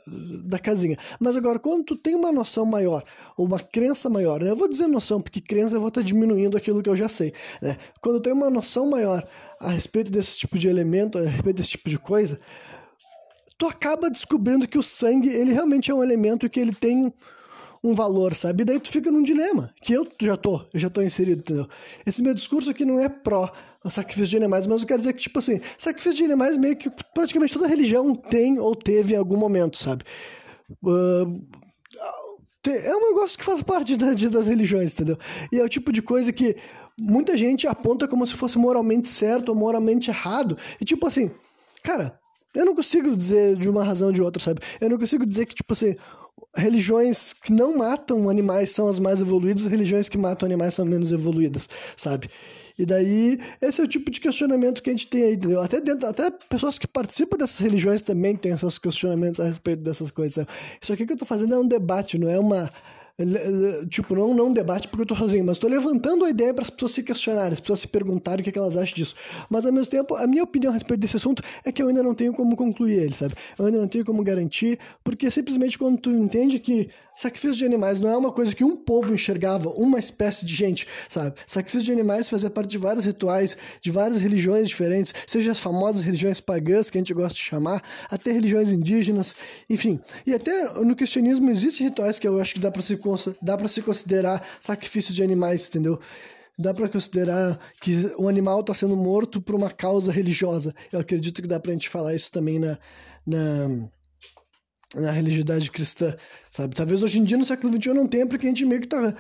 da 0.44 0.58
casinha. 0.58 0.98
Mas 1.20 1.38
agora, 1.38 1.60
quando 1.60 1.84
tu 1.84 1.96
tem 1.96 2.16
uma 2.16 2.32
noção 2.32 2.66
maior, 2.66 3.04
uma 3.38 3.60
crença 3.60 4.10
maior, 4.10 4.42
né? 4.42 4.50
eu 4.50 4.56
vou 4.56 4.68
dizer 4.68 4.88
noção, 4.88 5.22
porque 5.22 5.40
crença 5.40 5.76
eu 5.76 5.80
vou 5.80 5.90
estar 5.90 6.02
diminuindo 6.02 6.58
aquilo 6.58 6.82
que 6.82 6.90
eu 6.90 6.96
já 6.96 7.08
sei. 7.08 7.32
Né? 7.62 7.78
Quando 8.02 8.20
tem 8.20 8.34
uma 8.34 8.50
noção 8.50 8.90
maior 8.90 9.28
a 9.60 9.70
respeito 9.70 10.12
desse 10.12 10.40
tipo 10.40 10.58
de 10.58 10.68
elemento, 10.68 11.20
a 11.20 11.22
respeito 11.22 11.58
desse 11.58 11.70
tipo 11.70 11.90
de 11.90 12.00
coisa, 12.00 12.40
tu 13.56 13.68
acaba 13.68 14.10
descobrindo 14.10 14.68
que 14.68 14.80
o 14.80 14.84
sangue, 14.84 15.30
ele 15.30 15.54
realmente 15.54 15.92
é 15.92 15.94
um 15.94 16.04
elemento 16.04 16.50
que 16.50 16.60
ele 16.60 16.74
tem 16.74 17.14
um 17.84 17.94
valor, 17.94 18.34
sabe? 18.34 18.64
E 18.64 18.66
daí 18.66 18.80
tu 18.80 18.90
fica 18.90 19.12
num 19.12 19.24
dilema, 19.24 19.72
que 19.82 19.94
eu 19.94 20.08
já 20.20 20.36
tô, 20.36 20.66
eu 20.74 20.80
já 20.80 20.90
tô 20.90 21.02
inserido, 21.02 21.40
entendeu? 21.40 21.68
Esse 22.06 22.22
meu 22.22 22.34
discurso 22.34 22.70
aqui 22.72 22.84
não 22.84 23.00
é 23.00 23.08
pró 23.08 23.52
sacrifício 23.90 24.30
de 24.30 24.38
animais, 24.38 24.68
mas 24.68 24.82
eu 24.82 24.88
quero 24.88 25.00
dizer 25.00 25.14
que, 25.14 25.22
tipo 25.22 25.40
assim, 25.40 25.62
sacrifício 25.78 26.18
de 26.18 26.26
animais 26.26 26.58
meio 26.58 26.76
que 26.76 26.90
praticamente 27.14 27.54
toda 27.54 27.68
religião 27.68 28.14
tem 28.16 28.60
ou 28.60 28.76
teve 28.76 29.14
em 29.14 29.18
algum 29.18 29.38
momento, 29.38 29.78
sabe? 29.78 30.04
Uh, 30.84 31.42
é 32.70 32.96
um 32.96 33.10
negócio 33.14 33.38
que 33.38 33.46
faz 33.46 33.62
parte 33.62 33.96
da, 33.96 34.14
das 34.14 34.48
religiões, 34.48 34.94
entendeu? 34.94 35.18
E 35.52 35.60
é 35.60 35.64
o 35.64 35.70
tipo 35.70 35.92
de 35.92 36.02
coisa 36.02 36.34
que 36.34 36.58
muita 36.98 37.38
gente 37.38 37.68
aponta 37.68 38.08
como 38.08 38.26
se 38.28 38.34
fosse 38.34 38.58
moralmente 38.58 39.08
certo 39.08 39.50
ou 39.50 39.56
moralmente 39.56 40.10
errado. 40.10 40.58
E 40.82 40.84
tipo 40.84 41.08
assim, 41.08 41.32
cara, 41.84 42.20
eu 42.54 42.66
não 42.66 42.76
consigo 42.76 43.16
dizer 43.16 43.56
de 43.56 43.70
uma 43.70 43.84
razão 43.84 44.08
ou 44.08 44.14
de 44.14 44.22
outra, 44.22 44.42
sabe? 44.42 44.62
Eu 44.82 44.90
não 44.90 44.98
consigo 44.98 45.26
dizer 45.26 45.46
que, 45.46 45.56
tipo 45.56 45.74
assim, 45.74 45.96
religiões 46.56 47.34
que 47.34 47.54
não 47.54 47.78
matam 47.78 48.30
animais 48.30 48.72
são 48.72 48.90
as 48.90 49.00
mais 49.00 49.22
evoluídas, 49.22 49.68
religiões 49.68 50.10
que 50.10 50.18
matam 50.18 50.46
animais 50.46 50.74
são 50.74 50.86
menos 50.86 51.12
evoluídas, 51.12 51.70
sabe? 51.96 52.30
E 52.78 52.86
daí, 52.86 53.40
esse 53.62 53.82
é 53.82 53.84
o 53.84 53.88
tipo 53.88 54.12
de 54.12 54.20
questionamento 54.20 54.84
que 54.84 54.90
a 54.90 54.94
gente 54.94 55.08
tem 55.08 55.24
aí, 55.24 55.34
entendeu? 55.34 55.62
Até, 55.62 55.82
dentro, 55.82 56.08
até 56.08 56.30
pessoas 56.30 56.78
que 56.78 56.88
participam 56.88 57.38
dessas 57.38 57.60
religiões 57.60 58.02
também 58.02 58.36
têm 58.36 58.58
seus 58.58 58.78
questionamentos 58.78 59.40
a 59.40 59.46
respeito 59.46 59.82
dessas 59.82 60.12
coisas. 60.12 60.46
Isso 60.80 60.94
aqui 60.94 61.06
que 61.06 61.14
eu 61.14 61.18
tô 61.18 61.26
fazendo 61.26 61.56
é 61.56 61.58
um 61.58 61.68
debate, 61.68 62.18
não 62.18 62.30
é 62.30 62.38
uma 62.38 62.70
Tipo, 63.90 64.16
não, 64.16 64.32
não 64.36 64.48
um 64.50 64.54
debate 64.54 64.88
porque 64.88 65.02
eu 65.02 65.06
tô 65.08 65.16
sozinho, 65.16 65.44
mas 65.44 65.58
tô 65.58 65.68
levantando 65.68 66.24
a 66.24 66.30
ideia 66.30 66.54
para 66.54 66.62
as 66.62 66.70
pessoas 66.70 66.92
se 66.92 67.02
questionarem, 67.02 67.54
as 67.54 67.60
pessoas 67.60 67.80
se 67.80 67.88
perguntarem 67.88 68.42
o 68.42 68.44
que, 68.44 68.50
é 68.50 68.54
que 68.54 68.60
elas 68.60 68.78
acham 68.78 68.94
disso. 68.94 69.16
Mas 69.50 69.66
ao 69.66 69.74
mesmo 69.74 69.90
tempo, 69.90 70.16
a 70.16 70.28
minha 70.28 70.44
opinião 70.44 70.70
a 70.70 70.74
respeito 70.74 71.00
desse 71.00 71.18
assunto 71.18 71.42
é 71.66 71.72
que 71.72 71.82
eu 71.82 71.88
ainda 71.88 72.04
não 72.04 72.14
tenho 72.14 72.32
como 72.32 72.56
concluir 72.56 73.00
ele, 73.02 73.14
sabe? 73.14 73.34
Eu 73.58 73.66
ainda 73.66 73.80
não 73.80 73.88
tenho 73.88 74.06
como 74.06 74.24
garantir, 74.24 74.78
porque 75.04 75.32
simplesmente 75.32 75.80
quando 75.80 75.98
tu 75.98 76.12
entende 76.12 76.60
que 76.60 76.92
sacrifício 77.18 77.58
de 77.58 77.66
animais 77.66 78.00
não 78.00 78.10
é 78.10 78.16
uma 78.16 78.32
coisa 78.32 78.54
que 78.54 78.64
um 78.64 78.76
povo 78.76 79.14
enxergava, 79.14 79.70
uma 79.72 80.00
espécie 80.00 80.46
de 80.46 80.54
gente, 80.54 80.88
sabe? 81.10 81.36
Sacrifício 81.46 81.86
de 81.86 81.92
animais 81.92 82.30
fazia 82.30 82.50
parte 82.50 82.70
de 82.70 82.78
vários 82.78 83.06
rituais, 83.06 83.58
de 83.82 83.90
várias 83.92 84.22
religiões 84.22 84.70
diferentes, 84.70 85.14
seja 85.26 85.52
as 85.52 85.60
famosas 85.60 86.04
religiões 86.04 86.40
pagãs, 86.40 86.90
que 86.90 86.98
a 86.98 87.02
gente 87.02 87.14
gosta 87.14 87.34
de 87.34 87.44
chamar, 87.44 87.82
até 88.10 88.32
religiões 88.32 88.72
indígenas, 88.72 89.36
enfim. 89.70 90.00
E 90.26 90.34
até 90.34 90.74
no 90.76 90.96
cristianismo 90.96 91.50
existem 91.50 91.88
rituais 91.88 92.20
que 92.20 92.28
eu 92.28 92.40
acho 92.40 92.54
que 92.54 92.60
dá 92.60 92.72
para 92.72 92.82
se 92.82 93.00
dá 93.42 93.58
para 93.58 93.68
se 93.68 93.82
considerar 93.82 94.46
sacrifícios 94.60 95.16
de 95.16 95.24
animais, 95.24 95.68
entendeu? 95.70 96.00
Dá 96.60 96.74
para 96.74 96.90
considerar 96.90 97.60
que 97.82 98.12
o 98.18 98.28
animal 98.28 98.62
está 98.62 98.74
sendo 98.74 98.96
morto 98.96 99.40
por 99.40 99.54
uma 99.54 99.70
causa 99.70 100.12
religiosa. 100.12 100.74
Eu 100.92 101.00
acredito 101.00 101.42
que 101.42 101.48
dá 101.48 101.60
para 101.60 101.70
a 101.72 101.74
gente 101.74 101.88
falar 101.88 102.16
isso 102.16 102.32
também 102.32 102.58
na, 102.58 102.80
na, 103.26 103.88
na 104.96 105.12
religiosidade 105.12 105.70
cristã, 105.70 106.16
sabe? 106.50 106.76
Talvez 106.76 107.04
hoje 107.04 107.20
em 107.20 107.24
dia, 107.24 107.38
no 107.38 107.46
século 107.46 107.74
XXI, 107.74 107.94
não 107.94 108.08
tenha, 108.08 108.26
porque 108.26 108.46
a 108.46 108.50
gente 108.50 108.66
meio 108.66 108.82
que 108.82 108.88
Uh, 109.10 109.16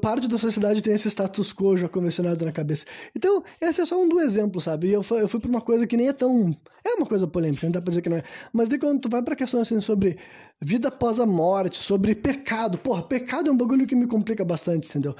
parte 0.00 0.28
da 0.28 0.38
sociedade 0.38 0.82
tem 0.82 0.94
esse 0.94 1.08
status 1.10 1.52
quo 1.52 1.76
já 1.76 1.88
convencionado 1.88 2.44
na 2.44 2.52
cabeça. 2.52 2.86
Então, 3.14 3.42
esse 3.60 3.80
é 3.80 3.86
só 3.86 4.00
um 4.00 4.08
do 4.08 4.20
exemplo, 4.20 4.60
sabe? 4.60 4.90
Eu, 4.90 5.04
eu 5.12 5.28
fui 5.28 5.40
pra 5.40 5.50
uma 5.50 5.60
coisa 5.60 5.86
que 5.86 5.96
nem 5.96 6.08
é 6.08 6.12
tão. 6.12 6.54
É 6.84 6.94
uma 6.94 7.06
coisa 7.06 7.26
polêmica, 7.26 7.66
não 7.66 7.72
dá 7.72 7.80
pra 7.80 7.90
dizer 7.90 8.02
que 8.02 8.08
não 8.08 8.18
é. 8.18 8.22
Mas 8.52 8.68
daí 8.68 8.78
quando 8.78 9.00
tu 9.00 9.08
vai 9.08 9.22
pra 9.22 9.34
questão 9.34 9.60
assim 9.60 9.80
sobre 9.80 10.16
vida 10.60 10.88
após 10.88 11.18
a 11.18 11.26
morte, 11.26 11.76
sobre 11.76 12.14
pecado. 12.14 12.78
Porra, 12.78 13.02
pecado 13.02 13.48
é 13.48 13.52
um 13.52 13.56
bagulho 13.56 13.86
que 13.86 13.94
me 13.94 14.06
complica 14.06 14.44
bastante, 14.44 14.88
entendeu? 14.88 15.14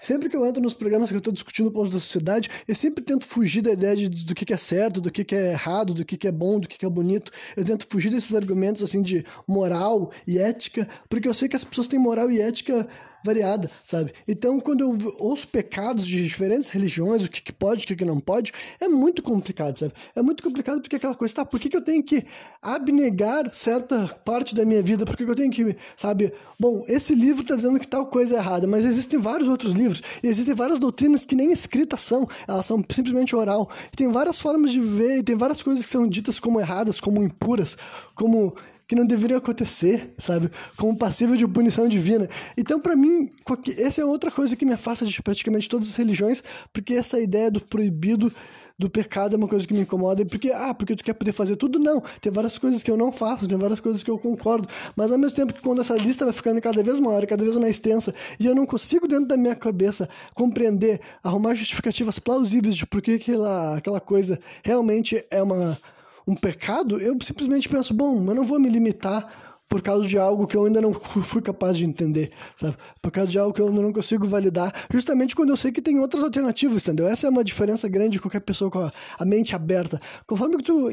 Sempre 0.00 0.28
que 0.28 0.36
eu 0.36 0.46
entro 0.46 0.62
nos 0.62 0.74
programas 0.74 1.08
que 1.08 1.14
eu 1.14 1.18
estou 1.18 1.32
discutindo 1.32 1.68
o 1.68 1.72
ponto 1.72 1.90
da 1.90 1.98
sociedade, 1.98 2.50
eu 2.68 2.76
sempre 2.76 3.02
tento 3.02 3.26
fugir 3.26 3.62
da 3.62 3.72
ideia 3.72 3.96
de, 3.96 4.08
do 4.08 4.34
que, 4.34 4.44
que 4.44 4.52
é 4.52 4.56
certo, 4.56 5.00
do 5.00 5.10
que, 5.10 5.24
que 5.24 5.34
é 5.34 5.52
errado, 5.52 5.94
do 5.94 6.04
que, 6.04 6.16
que 6.16 6.28
é 6.28 6.32
bom, 6.32 6.60
do 6.60 6.68
que, 6.68 6.78
que 6.78 6.86
é 6.86 6.90
bonito. 6.90 7.32
Eu 7.56 7.64
tento 7.64 7.86
fugir 7.88 8.10
desses 8.10 8.34
argumentos 8.34 8.82
assim 8.82 9.02
de 9.02 9.24
moral 9.48 10.12
e 10.26 10.38
ética, 10.38 10.86
porque 11.08 11.26
eu 11.26 11.34
sei 11.34 11.48
que 11.48 11.56
as 11.56 11.64
pessoas 11.64 11.86
têm 11.86 11.98
moral 11.98 12.30
e 12.30 12.40
ética 12.40 12.86
variada, 13.26 13.70
sabe? 13.82 14.12
Então, 14.26 14.60
quando 14.60 14.80
eu 14.80 14.96
ouço 15.18 15.48
pecados 15.48 16.06
de 16.06 16.22
diferentes 16.22 16.68
religiões, 16.68 17.24
o 17.24 17.30
que, 17.30 17.42
que 17.42 17.52
pode, 17.52 17.84
o 17.84 17.86
que, 17.86 17.96
que 17.96 18.04
não 18.04 18.20
pode, 18.20 18.52
é 18.80 18.88
muito 18.88 19.22
complicado, 19.22 19.78
sabe? 19.78 19.92
É 20.14 20.22
muito 20.22 20.42
complicado 20.42 20.80
porque 20.80 20.96
aquela 20.96 21.14
coisa, 21.14 21.34
tá, 21.34 21.44
por 21.44 21.58
que, 21.58 21.68
que 21.68 21.76
eu 21.76 21.82
tenho 21.82 22.02
que 22.02 22.24
abnegar 22.62 23.50
certa 23.52 24.06
parte 24.24 24.54
da 24.54 24.64
minha 24.64 24.82
vida? 24.82 25.04
Por 25.04 25.16
que, 25.16 25.24
que 25.24 25.30
eu 25.30 25.34
tenho 25.34 25.50
que, 25.50 25.76
sabe? 25.96 26.32
Bom, 26.58 26.84
esse 26.88 27.14
livro 27.14 27.42
está 27.42 27.56
dizendo 27.56 27.78
que 27.78 27.88
tal 27.88 28.06
coisa 28.06 28.36
é 28.36 28.38
errada, 28.38 28.66
mas 28.66 28.86
existem 28.86 29.18
vários 29.18 29.48
outros 29.48 29.74
livros, 29.74 30.00
e 30.22 30.28
existem 30.28 30.54
várias 30.54 30.78
doutrinas 30.78 31.24
que 31.24 31.34
nem 31.34 31.52
escritas 31.52 32.00
são, 32.00 32.28
elas 32.46 32.64
são 32.64 32.82
simplesmente 32.90 33.34
oral. 33.34 33.68
E 33.92 33.96
tem 33.96 34.10
várias 34.10 34.38
formas 34.38 34.70
de 34.70 34.80
viver, 34.80 35.18
e 35.18 35.22
tem 35.22 35.34
várias 35.34 35.62
coisas 35.62 35.84
que 35.84 35.90
são 35.90 36.06
ditas 36.06 36.38
como 36.38 36.60
erradas, 36.60 37.00
como 37.00 37.22
impuras, 37.22 37.76
como 38.14 38.54
que 38.86 38.94
não 38.94 39.06
deveria 39.06 39.38
acontecer, 39.38 40.14
sabe? 40.18 40.50
Como 40.76 40.96
passível 40.96 41.36
de 41.36 41.46
punição 41.46 41.88
divina. 41.88 42.28
Então, 42.56 42.80
para 42.80 42.94
mim, 42.94 43.30
essa 43.78 44.00
é 44.00 44.04
outra 44.04 44.30
coisa 44.30 44.54
que 44.54 44.64
me 44.64 44.72
afasta 44.72 45.04
de 45.04 45.22
praticamente 45.22 45.68
todas 45.68 45.88
as 45.88 45.96
religiões, 45.96 46.42
porque 46.72 46.94
essa 46.94 47.18
ideia 47.18 47.50
do 47.50 47.60
proibido 47.60 48.32
do 48.78 48.90
pecado 48.90 49.34
é 49.34 49.38
uma 49.38 49.48
coisa 49.48 49.66
que 49.66 49.72
me 49.72 49.80
incomoda, 49.80 50.24
porque, 50.26 50.50
ah, 50.50 50.74
porque 50.74 50.94
tu 50.94 51.02
quer 51.02 51.14
poder 51.14 51.32
fazer 51.32 51.56
tudo? 51.56 51.78
Não. 51.78 52.02
Tem 52.20 52.30
várias 52.30 52.58
coisas 52.58 52.82
que 52.82 52.90
eu 52.90 52.96
não 52.96 53.10
faço, 53.10 53.48
tem 53.48 53.56
várias 53.56 53.80
coisas 53.80 54.02
que 54.02 54.10
eu 54.10 54.18
concordo, 54.18 54.68
mas 54.94 55.10
ao 55.10 55.18
mesmo 55.18 55.34
tempo 55.34 55.54
que 55.54 55.60
quando 55.60 55.80
essa 55.80 55.96
lista 55.96 56.24
vai 56.24 56.34
ficando 56.34 56.60
cada 56.60 56.82
vez 56.82 57.00
maior, 57.00 57.24
cada 57.26 57.42
vez 57.42 57.56
mais 57.56 57.70
extensa, 57.76 58.14
e 58.38 58.46
eu 58.46 58.54
não 58.54 58.66
consigo 58.66 59.08
dentro 59.08 59.26
da 59.26 59.36
minha 59.36 59.56
cabeça 59.56 60.08
compreender, 60.34 61.00
arrumar 61.24 61.54
justificativas 61.54 62.18
plausíveis 62.18 62.76
de 62.76 62.86
por 62.86 63.00
que 63.00 63.12
aquela, 63.12 63.78
aquela 63.78 64.00
coisa 64.00 64.38
realmente 64.62 65.24
é 65.30 65.42
uma 65.42 65.78
um 66.26 66.34
pecado, 66.34 67.00
eu 67.00 67.16
simplesmente 67.22 67.68
penso, 67.68 67.94
bom, 67.94 68.16
eu 68.16 68.34
não 68.34 68.44
vou 68.44 68.58
me 68.58 68.68
limitar 68.68 69.54
por 69.68 69.82
causa 69.82 70.06
de 70.06 70.16
algo 70.16 70.46
que 70.46 70.56
eu 70.56 70.64
ainda 70.64 70.80
não 70.80 70.92
fui 70.92 71.42
capaz 71.42 71.76
de 71.76 71.84
entender, 71.84 72.30
sabe? 72.54 72.76
Por 73.02 73.10
causa 73.10 73.30
de 73.30 73.38
algo 73.38 73.52
que 73.52 73.60
eu 73.60 73.68
ainda 73.68 73.82
não 73.82 73.92
consigo 73.92 74.26
validar, 74.26 74.72
justamente 74.92 75.34
quando 75.34 75.50
eu 75.50 75.56
sei 75.56 75.72
que 75.72 75.82
tem 75.82 75.98
outras 75.98 76.22
alternativas, 76.22 76.82
entendeu? 76.82 77.06
Essa 77.06 77.26
é 77.26 77.30
uma 77.30 77.42
diferença 77.42 77.88
grande 77.88 78.10
de 78.10 78.20
qualquer 78.20 78.40
pessoa 78.40 78.70
com 78.70 78.78
a, 78.80 79.24
mente 79.24 79.54
aberta. 79.54 80.00
Conforme 80.26 80.56
que 80.58 80.64
tu. 80.64 80.88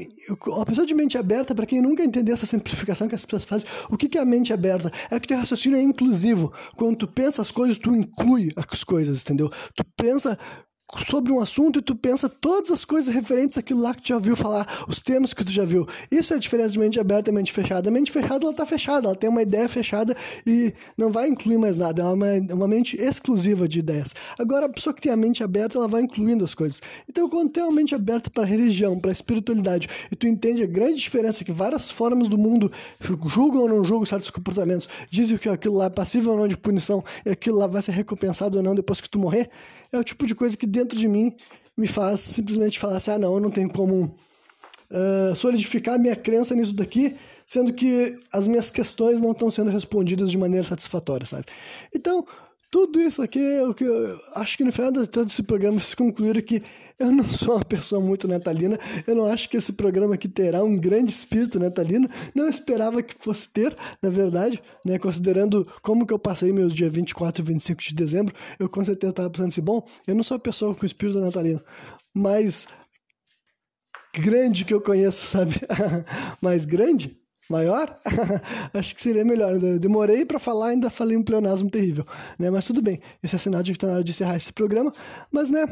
Uma 0.47 0.65
pessoa 0.65 0.85
de 0.87 0.93
mente 0.95 1.17
aberta, 1.17 1.53
para 1.53 1.65
quem 1.65 1.81
nunca 1.81 2.03
entendeu 2.03 2.33
essa 2.33 2.45
simplificação 2.45 3.07
que 3.07 3.15
as 3.15 3.25
pessoas 3.25 3.45
fazem, 3.45 3.67
o 3.89 3.97
que, 3.97 4.09
que 4.09 4.17
é 4.17 4.21
a 4.21 4.25
mente 4.25 4.51
aberta? 4.51 4.91
É 5.11 5.19
que 5.19 5.27
teu 5.27 5.37
raciocínio 5.37 5.77
é 5.77 5.81
inclusivo. 5.81 6.51
Quando 6.75 6.97
tu 6.97 7.07
pensa 7.07 7.41
as 7.41 7.51
coisas, 7.51 7.77
tu 7.77 7.95
inclui 7.95 8.49
as 8.55 8.83
coisas, 8.83 9.21
entendeu? 9.21 9.49
Tu 9.75 9.83
pensa 9.95 10.37
sobre 11.07 11.31
um 11.31 11.41
assunto 11.41 11.79
e 11.79 11.81
tu 11.81 11.95
pensa 11.95 12.29
todas 12.29 12.71
as 12.71 12.85
coisas 12.85 13.13
referentes 13.13 13.57
àquilo 13.57 13.81
lá 13.81 13.93
que 13.93 14.01
tu 14.01 14.09
já 14.09 14.19
viu 14.19 14.35
falar, 14.35 14.67
os 14.87 14.99
temas 14.99 15.33
que 15.33 15.43
tu 15.43 15.51
já 15.51 15.65
viu. 15.65 15.87
Isso 16.11 16.33
é 16.33 16.37
a 16.37 16.39
diferença 16.39 16.69
de 16.69 16.79
mente 16.79 16.99
aberta 16.99 17.29
e 17.29 17.33
mente 17.33 17.51
fechada. 17.51 17.89
A 17.89 17.91
mente 17.91 18.11
fechada, 18.11 18.45
ela 18.45 18.53
tá 18.53 18.65
fechada, 18.65 19.07
ela 19.07 19.15
tem 19.15 19.29
uma 19.29 19.41
ideia 19.41 19.67
fechada 19.67 20.15
e 20.45 20.73
não 20.97 21.11
vai 21.11 21.27
incluir 21.27 21.57
mais 21.57 21.77
nada. 21.77 22.01
É 22.01 22.05
uma, 22.05 22.53
uma 22.53 22.67
mente 22.67 22.99
exclusiva 22.99 23.67
de 23.67 23.79
ideias. 23.79 24.13
Agora, 24.37 24.65
a 24.65 24.69
pessoa 24.69 24.93
que 24.93 25.01
tem 25.01 25.11
a 25.11 25.17
mente 25.17 25.43
aberta, 25.43 25.77
ela 25.77 25.87
vai 25.87 26.01
incluindo 26.01 26.43
as 26.43 26.53
coisas. 26.53 26.81
Então, 27.07 27.29
quando 27.29 27.49
tem 27.49 27.63
uma 27.63 27.71
mente 27.71 27.95
aberta 27.95 28.29
para 28.29 28.45
religião, 28.45 28.99
para 28.99 29.11
espiritualidade, 29.11 29.87
e 30.11 30.15
tu 30.15 30.27
entende 30.27 30.63
a 30.63 30.67
grande 30.67 30.99
diferença 30.99 31.43
que 31.43 31.51
várias 31.51 31.89
formas 31.89 32.27
do 32.27 32.37
mundo 32.37 32.71
julgam 33.27 33.61
ou 33.61 33.69
não 33.69 33.83
julgam 33.83 34.05
certos 34.05 34.29
comportamentos, 34.29 34.87
dizem 35.09 35.37
que 35.37 35.49
aquilo 35.49 35.75
lá 35.75 35.85
é 35.85 35.89
passível 35.89 36.33
ou 36.33 36.37
não 36.37 36.47
de 36.47 36.57
punição, 36.57 37.03
e 37.25 37.29
aquilo 37.29 37.57
lá 37.57 37.67
vai 37.67 37.81
ser 37.81 37.91
recompensado 37.91 38.57
ou 38.57 38.63
não 38.63 38.75
depois 38.75 39.01
que 39.01 39.09
tu 39.09 39.19
morrer, 39.19 39.49
é 39.93 39.99
o 39.99 40.03
tipo 40.03 40.25
de 40.25 40.35
coisa 40.35 40.57
que 40.57 40.65
dentro 40.65 40.97
de 40.97 41.07
mim 41.07 41.35
me 41.77 41.87
faz 41.87 42.19
simplesmente 42.19 42.79
falar 42.79 42.97
assim: 42.97 43.11
ah, 43.11 43.19
não, 43.19 43.35
eu 43.35 43.39
não 43.39 43.51
tenho 43.51 43.69
como 43.69 44.15
uh, 44.91 45.35
solidificar 45.35 45.99
minha 45.99 46.15
crença 46.15 46.55
nisso 46.55 46.75
daqui, 46.75 47.15
sendo 47.45 47.73
que 47.73 48.17
as 48.31 48.47
minhas 48.47 48.69
questões 48.69 49.21
não 49.21 49.31
estão 49.31 49.49
sendo 49.49 49.69
respondidas 49.69 50.31
de 50.31 50.37
maneira 50.37 50.63
satisfatória, 50.63 51.25
sabe? 51.25 51.45
Então, 51.93 52.25
tudo 52.73 52.99
isso 52.99 53.21
aqui 53.21 53.37
é 53.37 53.61
o 53.61 53.71
que 53.71 53.83
eu 53.83 54.19
acho 54.33 54.57
que 54.57 54.63
no 54.63 54.71
final 54.71 54.91
de 54.91 55.07
todo 55.07 55.27
esse 55.27 55.43
programa 55.43 55.79
se 55.79 55.95
concluíram 55.95 56.41
que 56.41 56.63
eu 56.97 57.11
não 57.11 57.23
sou 57.23 57.53
uma 57.53 57.63
pessoa 57.63 58.01
muito 58.01 58.27
natalina, 58.27 58.79
eu 59.05 59.13
não 59.13 59.27
acho 59.27 59.47
que 59.47 59.57
esse 59.57 59.73
programa 59.73 60.15
aqui 60.15 60.27
terá 60.27 60.63
um 60.63 60.75
grande 60.75 61.11
espírito 61.11 61.59
natalino, 61.59 62.09
não 62.33 62.49
esperava 62.49 63.03
que 63.03 63.13
fosse 63.19 63.47
ter, 63.47 63.77
na 64.01 64.09
verdade, 64.09 64.59
né, 64.83 64.97
considerando 64.97 65.71
como 65.83 66.03
que 66.03 66.11
eu 66.11 66.17
passei 66.17 66.51
meus 66.51 66.73
dias 66.73 66.91
24 66.91 67.43
e 67.43 67.45
25 67.45 67.79
de 67.79 67.93
dezembro, 67.93 68.33
eu 68.57 68.67
com 68.67 68.83
certeza 68.83 69.11
estava 69.11 69.29
pensando 69.29 69.49
assim, 69.49 69.61
bom, 69.61 69.87
eu 70.07 70.15
não 70.15 70.23
sou 70.23 70.37
uma 70.37 70.41
pessoa 70.41 70.73
com 70.73 70.83
espírito 70.83 71.19
natalino, 71.19 71.61
mas 72.11 72.67
grande 74.15 74.65
que 74.65 74.73
eu 74.73 74.81
conheço, 74.81 75.27
sabe? 75.27 75.53
mais 76.41 76.65
grande, 76.65 77.15
maior, 77.49 77.99
acho 78.73 78.95
que 78.95 79.01
seria 79.01 79.25
melhor. 79.25 79.61
Eu 79.61 79.79
demorei 79.79 80.25
para 80.25 80.39
falar, 80.39 80.67
ainda 80.69 80.89
falei 80.89 81.17
um 81.17 81.23
pleonasmo 81.23 81.69
terrível, 81.69 82.05
né? 82.39 82.49
Mas 82.49 82.65
tudo 82.65 82.81
bem, 82.81 83.01
esse 83.21 83.35
é 83.35 83.39
sinal 83.39 83.63
de 83.63 83.71
que 83.71 83.77
está 83.77 83.87
na 83.87 83.93
hora 83.93 84.03
de 84.03 84.11
encerrar 84.11 84.35
esse 84.35 84.53
programa. 84.53 84.91
Mas, 85.31 85.49
né, 85.49 85.65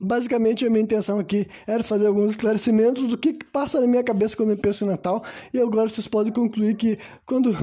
basicamente 0.00 0.66
a 0.66 0.70
minha 0.70 0.82
intenção 0.82 1.18
aqui 1.18 1.46
era 1.66 1.82
fazer 1.82 2.06
alguns 2.06 2.32
esclarecimentos 2.32 3.06
do 3.06 3.16
que 3.16 3.32
passa 3.52 3.80
na 3.80 3.86
minha 3.86 4.02
cabeça 4.02 4.36
quando 4.36 4.50
eu 4.50 4.58
penso 4.58 4.84
em 4.84 4.88
Natal, 4.88 5.22
e 5.52 5.60
agora 5.60 5.88
vocês 5.88 6.06
podem 6.06 6.32
concluir 6.32 6.76
que 6.76 6.98
quando 7.26 7.56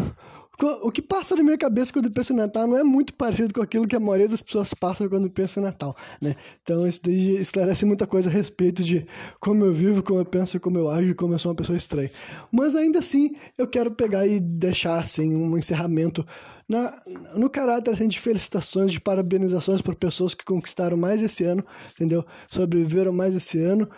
o 0.84 0.92
que 0.92 1.02
passa 1.02 1.36
na 1.36 1.44
minha 1.44 1.58
cabeça 1.58 1.92
quando 1.92 2.10
penso 2.10 2.34
em 2.34 2.36
Natal 2.36 2.68
não 2.68 2.78
é 2.78 2.84
muito 2.84 3.14
parecido 3.14 3.54
com 3.54 3.62
aquilo 3.62 3.88
que 3.88 3.96
a 3.96 4.00
maioria 4.00 4.28
das 4.28 4.42
pessoas 4.42 4.74
passa 4.74 5.08
quando 5.10 5.30
pensa 5.30 5.60
em 5.60 5.64
Natal, 5.64 5.96
né? 6.22 6.36
Então 6.64 6.88
isso 6.88 7.02
daí 7.04 7.38
esclarece 7.38 7.86
muita 7.86 8.08
coisa 8.08 8.30
a 8.30 8.34
respeito 8.34 8.84
de 8.84 9.06
como 9.40 9.66
eu 9.66 9.74
vivo, 9.74 10.02
como 10.02 10.20
eu 10.20 10.26
penso, 10.26 10.60
como 10.60 10.78
eu 10.78 10.90
ajo, 10.90 11.16
como 11.16 11.34
eu 11.34 11.40
sou 11.40 11.52
uma 11.52 11.56
pessoa 11.56 11.76
estranha. 11.76 12.10
Mas 12.52 12.76
ainda 12.76 13.00
assim, 13.00 13.36
eu 13.58 13.68
quero 13.68 13.92
pegar 13.92 14.26
e 14.26 14.40
deixar 14.40 15.00
assim 15.00 15.36
um 15.36 15.58
encerramento 15.58 16.26
na, 16.68 17.02
no 17.36 17.50
caráter 17.50 17.94
assim, 17.94 18.08
de 18.08 18.20
felicitações, 18.20 18.92
de 18.92 19.00
parabenizações 19.00 19.82
por 19.82 19.96
pessoas 19.96 20.34
que 20.34 20.44
conquistaram 20.44 20.98
mais 20.98 21.22
esse 21.22 21.44
ano, 21.44 21.64
entendeu? 21.94 22.26
Sobreviveram 22.48 23.14
mais 23.14 23.36
esse 23.36 23.60
ano 23.60 23.90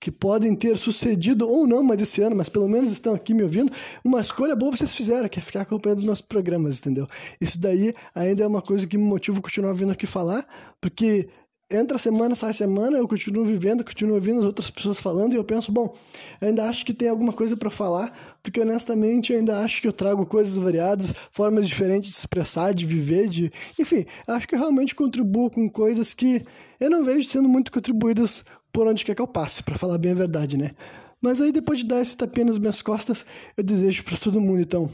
que 0.00 0.10
podem 0.10 0.54
ter 0.54 0.76
sucedido 0.76 1.48
ou 1.48 1.66
não 1.66 1.82
mais 1.82 2.00
esse 2.00 2.20
ano, 2.22 2.36
mas 2.36 2.48
pelo 2.48 2.68
menos 2.68 2.90
estão 2.90 3.14
aqui 3.14 3.32
me 3.32 3.42
ouvindo, 3.42 3.72
uma 4.04 4.20
escolha 4.20 4.54
boa 4.54 4.76
vocês 4.76 4.94
fizeram, 4.94 5.28
que 5.28 5.38
é 5.38 5.42
ficar 5.42 5.62
acompanhando 5.62 5.98
os 5.98 6.04
meus 6.04 6.20
programas, 6.20 6.78
entendeu? 6.78 7.06
Isso 7.40 7.60
daí 7.60 7.94
ainda 8.14 8.44
é 8.44 8.46
uma 8.46 8.62
coisa 8.62 8.86
que 8.86 8.98
me 8.98 9.04
motiva 9.04 9.38
a 9.38 9.42
continuar 9.42 9.72
vindo 9.72 9.92
aqui 9.92 10.06
falar, 10.06 10.46
porque 10.80 11.28
entra 11.70 11.98
semana, 11.98 12.36
sai 12.36 12.54
semana, 12.54 12.96
eu 12.96 13.08
continuo 13.08 13.44
vivendo, 13.44 13.84
continuo 13.84 14.14
ouvindo 14.14 14.38
as 14.38 14.46
outras 14.46 14.70
pessoas 14.70 15.00
falando 15.00 15.32
e 15.32 15.36
eu 15.36 15.42
penso, 15.42 15.72
bom, 15.72 15.92
ainda 16.40 16.68
acho 16.68 16.86
que 16.86 16.94
tem 16.94 17.08
alguma 17.08 17.32
coisa 17.32 17.56
para 17.56 17.70
falar, 17.70 18.38
porque 18.40 18.60
honestamente 18.60 19.32
eu 19.32 19.38
ainda 19.38 19.58
acho 19.58 19.82
que 19.82 19.88
eu 19.88 19.92
trago 19.92 20.24
coisas 20.24 20.56
variadas, 20.56 21.12
formas 21.32 21.66
diferentes 21.66 22.10
de 22.10 22.14
se 22.14 22.20
expressar, 22.20 22.72
de 22.72 22.86
viver, 22.86 23.28
de, 23.28 23.50
enfim, 23.78 24.06
acho 24.28 24.46
que 24.46 24.54
eu 24.54 24.60
realmente 24.60 24.94
contribuo 24.94 25.50
com 25.50 25.68
coisas 25.68 26.14
que 26.14 26.42
eu 26.78 26.88
não 26.88 27.04
vejo 27.04 27.28
sendo 27.28 27.48
muito 27.48 27.72
contribuídas 27.72 28.44
por 28.76 28.86
onde 28.86 29.06
quer 29.06 29.14
que 29.14 29.22
eu 29.22 29.26
passe, 29.26 29.62
para 29.62 29.78
falar 29.78 29.96
bem 29.96 30.12
a 30.12 30.14
verdade, 30.14 30.58
né? 30.58 30.72
Mas 31.18 31.40
aí 31.40 31.50
depois 31.50 31.80
de 31.80 31.86
dar 31.86 32.02
esse 32.02 32.14
tapinha 32.14 32.44
nas 32.44 32.58
minhas 32.58 32.82
costas, 32.82 33.24
eu 33.56 33.64
desejo 33.64 34.04
para 34.04 34.18
todo 34.18 34.38
mundo, 34.38 34.60
então, 34.60 34.90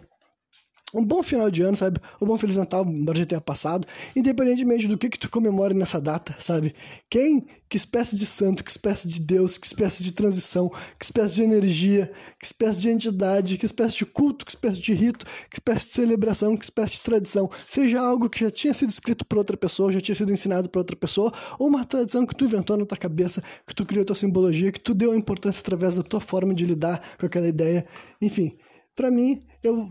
um 0.95 1.05
bom 1.05 1.23
final 1.23 1.51
de 1.51 1.63
ano, 1.63 1.77
sabe? 1.77 2.01
Um 2.21 2.27
bom 2.27 2.37
Feliz 2.37 2.57
Natal, 2.57 2.85
embora 2.87 3.19
já 3.19 3.27
tenha 3.27 3.41
passado. 3.41 3.87
Independentemente 4.15 4.87
do 4.87 4.99
que, 4.99 5.09
que 5.09 5.19
tu 5.19 5.31
comemore 5.31 5.75
nessa 5.75 6.01
data, 6.01 6.35
sabe? 6.39 6.75
Quem, 7.09 7.47
que 7.69 7.77
espécie 7.77 8.17
de 8.17 8.27
santo, 8.27 8.63
que 8.63 8.71
espécie 8.71 9.09
de 9.09 9.21
Deus, 9.21 9.57
que 9.57 9.67
espécie 9.67 10.03
de 10.03 10.13
transição, 10.13 10.69
que 10.99 11.05
espécie 11.05 11.37
de 11.37 11.43
energia, 11.43 12.13
que 12.39 12.45
espécie 12.45 12.81
de 12.81 12.91
entidade, 12.91 13.57
que 13.57 13.65
espécie 13.65 13.97
de 13.97 14.05
culto, 14.05 14.45
que 14.45 14.53
espécie 14.53 14.81
de 14.81 14.93
rito, 14.93 15.25
que 15.25 15.57
espécie 15.57 15.87
de 15.87 15.93
celebração, 15.93 16.57
que 16.57 16.65
espécie 16.65 16.97
de 16.97 17.03
tradição, 17.03 17.51
seja 17.67 17.99
algo 17.99 18.29
que 18.29 18.41
já 18.41 18.51
tinha 18.51 18.75
sido 18.75 18.91
escrito 18.91 19.25
por 19.25 19.39
outra 19.39 19.57
pessoa, 19.57 19.91
já 19.91 20.01
tinha 20.01 20.15
sido 20.15 20.33
ensinado 20.33 20.69
por 20.69 20.81
outra 20.81 20.97
pessoa, 20.97 21.33
ou 21.59 21.69
uma 21.69 21.85
tradição 21.85 22.27
que 22.27 22.35
tu 22.35 22.45
inventou 22.45 22.77
na 22.77 22.85
tua 22.85 22.99
cabeça, 22.99 23.43
que 23.67 23.75
tu 23.75 23.87
criou 23.87 24.05
tua 24.05 24.15
simbologia, 24.15 24.71
que 24.71 24.81
tu 24.81 24.93
deu 24.93 25.15
importância 25.15 25.61
através 25.61 25.97
da 25.97 26.03
tua 26.03 26.21
forma 26.21 26.53
de 26.53 26.67
lidar 26.67 27.01
com 27.19 27.25
aquela 27.25 27.49
ideia, 27.49 27.87
enfim. 28.21 28.57
Para 28.95 29.11
mim, 29.11 29.41
eu 29.63 29.91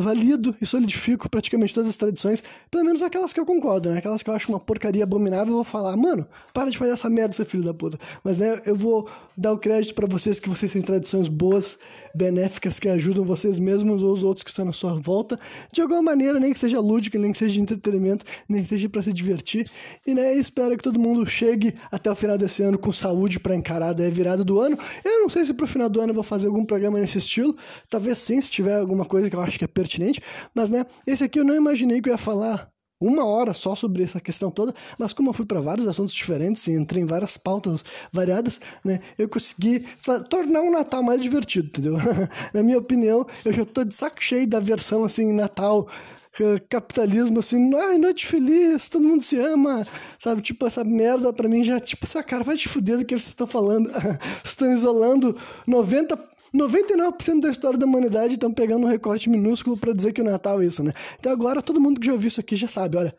valido 0.00 0.56
e 0.60 0.66
solidifico 0.66 1.28
praticamente 1.28 1.74
todas 1.74 1.90
as 1.90 1.96
tradições, 1.96 2.42
pelo 2.70 2.84
menos 2.84 3.02
aquelas 3.02 3.32
que 3.32 3.40
eu 3.40 3.44
concordo, 3.44 3.90
né? 3.90 3.98
Aquelas 3.98 4.22
que 4.22 4.30
eu 4.30 4.34
acho 4.34 4.50
uma 4.50 4.58
porcaria 4.58 5.02
abominável, 5.02 5.48
eu 5.48 5.56
vou 5.56 5.64
falar, 5.64 5.96
mano, 5.96 6.26
para 6.54 6.70
de 6.70 6.78
fazer 6.78 6.92
essa 6.92 7.10
merda, 7.10 7.34
seu 7.34 7.44
filho 7.44 7.62
da 7.62 7.74
puta. 7.74 7.98
Mas, 8.24 8.38
né, 8.38 8.60
eu 8.64 8.74
vou 8.74 9.08
dar 9.36 9.52
o 9.52 9.58
crédito 9.58 9.94
para 9.94 10.06
vocês 10.06 10.40
que 10.40 10.48
vocês 10.48 10.72
têm 10.72 10.80
tradições 10.80 11.28
boas, 11.28 11.78
benéficas, 12.14 12.78
que 12.78 12.88
ajudam 12.88 13.24
vocês 13.24 13.58
mesmos 13.58 14.02
ou 14.02 14.12
os 14.12 14.24
outros 14.24 14.42
que 14.42 14.50
estão 14.50 14.64
na 14.64 14.72
sua 14.72 14.94
volta, 14.94 15.38
de 15.70 15.82
alguma 15.82 16.00
maneira, 16.00 16.40
nem 16.40 16.52
que 16.52 16.58
seja 16.58 16.80
lúdica, 16.80 17.18
nem 17.18 17.32
que 17.32 17.38
seja 17.38 17.54
de 17.54 17.60
entretenimento, 17.60 18.24
nem 18.48 18.62
que 18.62 18.68
seja 18.68 18.88
para 18.88 19.02
se 19.02 19.12
divertir. 19.12 19.70
E, 20.06 20.14
né, 20.14 20.34
espero 20.34 20.76
que 20.76 20.82
todo 20.82 20.98
mundo 20.98 21.26
chegue 21.26 21.74
até 21.92 22.10
o 22.10 22.14
final 22.14 22.38
desse 22.38 22.62
ano 22.62 22.78
com 22.78 22.92
saúde 22.92 23.38
para 23.38 23.54
encarar 23.54 23.90
a 23.90 24.10
virada 24.10 24.42
do 24.42 24.58
ano. 24.60 24.78
Eu 25.04 25.20
não 25.20 25.28
sei 25.28 25.44
se 25.44 25.52
pro 25.52 25.66
final 25.66 25.90
do 25.90 26.00
ano 26.00 26.10
eu 26.10 26.14
vou 26.14 26.24
fazer 26.24 26.46
algum 26.46 26.64
programa 26.64 26.98
nesse 26.98 27.18
estilo, 27.18 27.54
talvez 27.90 28.18
sim, 28.18 28.40
se 28.40 28.50
tiver 28.50 28.77
alguma 28.78 29.04
coisa 29.04 29.28
que 29.28 29.36
eu 29.36 29.40
acho 29.40 29.58
que 29.58 29.64
é 29.64 29.68
pertinente, 29.68 30.20
mas 30.54 30.70
né, 30.70 30.84
esse 31.06 31.24
aqui 31.24 31.38
eu 31.40 31.44
não 31.44 31.54
imaginei 31.54 32.00
que 32.00 32.08
eu 32.08 32.12
ia 32.12 32.18
falar 32.18 32.70
uma 33.00 33.24
hora 33.24 33.54
só 33.54 33.76
sobre 33.76 34.02
essa 34.02 34.20
questão 34.20 34.50
toda, 34.50 34.74
mas 34.98 35.12
como 35.12 35.30
eu 35.30 35.32
fui 35.32 35.46
para 35.46 35.60
vários 35.60 35.86
assuntos 35.86 36.14
diferentes 36.14 36.66
e 36.66 36.72
entrei 36.72 37.02
em 37.02 37.06
várias 37.06 37.36
pautas 37.36 37.84
variadas, 38.12 38.60
né, 38.84 39.00
eu 39.16 39.28
consegui 39.28 39.86
tornar 40.28 40.62
o 40.62 40.72
Natal 40.72 41.02
mais 41.02 41.20
divertido, 41.20 41.68
entendeu? 41.68 41.94
Na 42.52 42.62
minha 42.62 42.78
opinião, 42.78 43.24
eu 43.44 43.52
já 43.52 43.64
tô 43.64 43.84
de 43.84 43.94
saco 43.94 44.22
cheio 44.22 44.48
da 44.48 44.58
versão 44.58 45.04
assim 45.04 45.32
Natal 45.32 45.88
capitalismo 46.68 47.40
assim, 47.40 47.74
ai, 47.74 47.98
noite 47.98 48.26
feliz, 48.26 48.88
todo 48.88 49.06
mundo 49.06 49.22
se 49.22 49.36
ama, 49.38 49.86
sabe? 50.18 50.42
Tipo, 50.42 50.66
essa 50.66 50.84
merda 50.84 51.32
pra 51.32 51.48
mim 51.48 51.64
já, 51.64 51.80
tipo, 51.80 52.04
essa 52.04 52.22
cara, 52.22 52.44
vai 52.44 52.56
te 52.56 52.68
fuder 52.68 52.98
do 52.98 53.04
que 53.04 53.14
vocês 53.14 53.28
estão 53.28 53.46
falando. 53.46 53.90
vocês 53.90 54.44
estão 54.44 54.72
isolando 54.72 55.36
90 55.66 56.16
99% 56.54 57.40
da 57.40 57.50
história 57.50 57.78
da 57.78 57.86
humanidade 57.86 58.34
estão 58.34 58.52
pegando 58.52 58.86
um 58.86 58.88
recorte 58.88 59.28
minúsculo 59.28 59.76
para 59.76 59.92
dizer 59.92 60.12
que 60.12 60.20
o 60.20 60.24
Natal 60.24 60.62
é 60.62 60.66
isso, 60.66 60.82
né? 60.82 60.92
Então 61.18 61.32
agora 61.32 61.62
todo 61.62 61.80
mundo 61.80 62.00
que 62.00 62.06
já 62.06 62.12
ouviu 62.12 62.28
isso 62.28 62.40
aqui 62.40 62.56
já 62.56 62.68
sabe, 62.68 62.96
olha, 62.96 63.14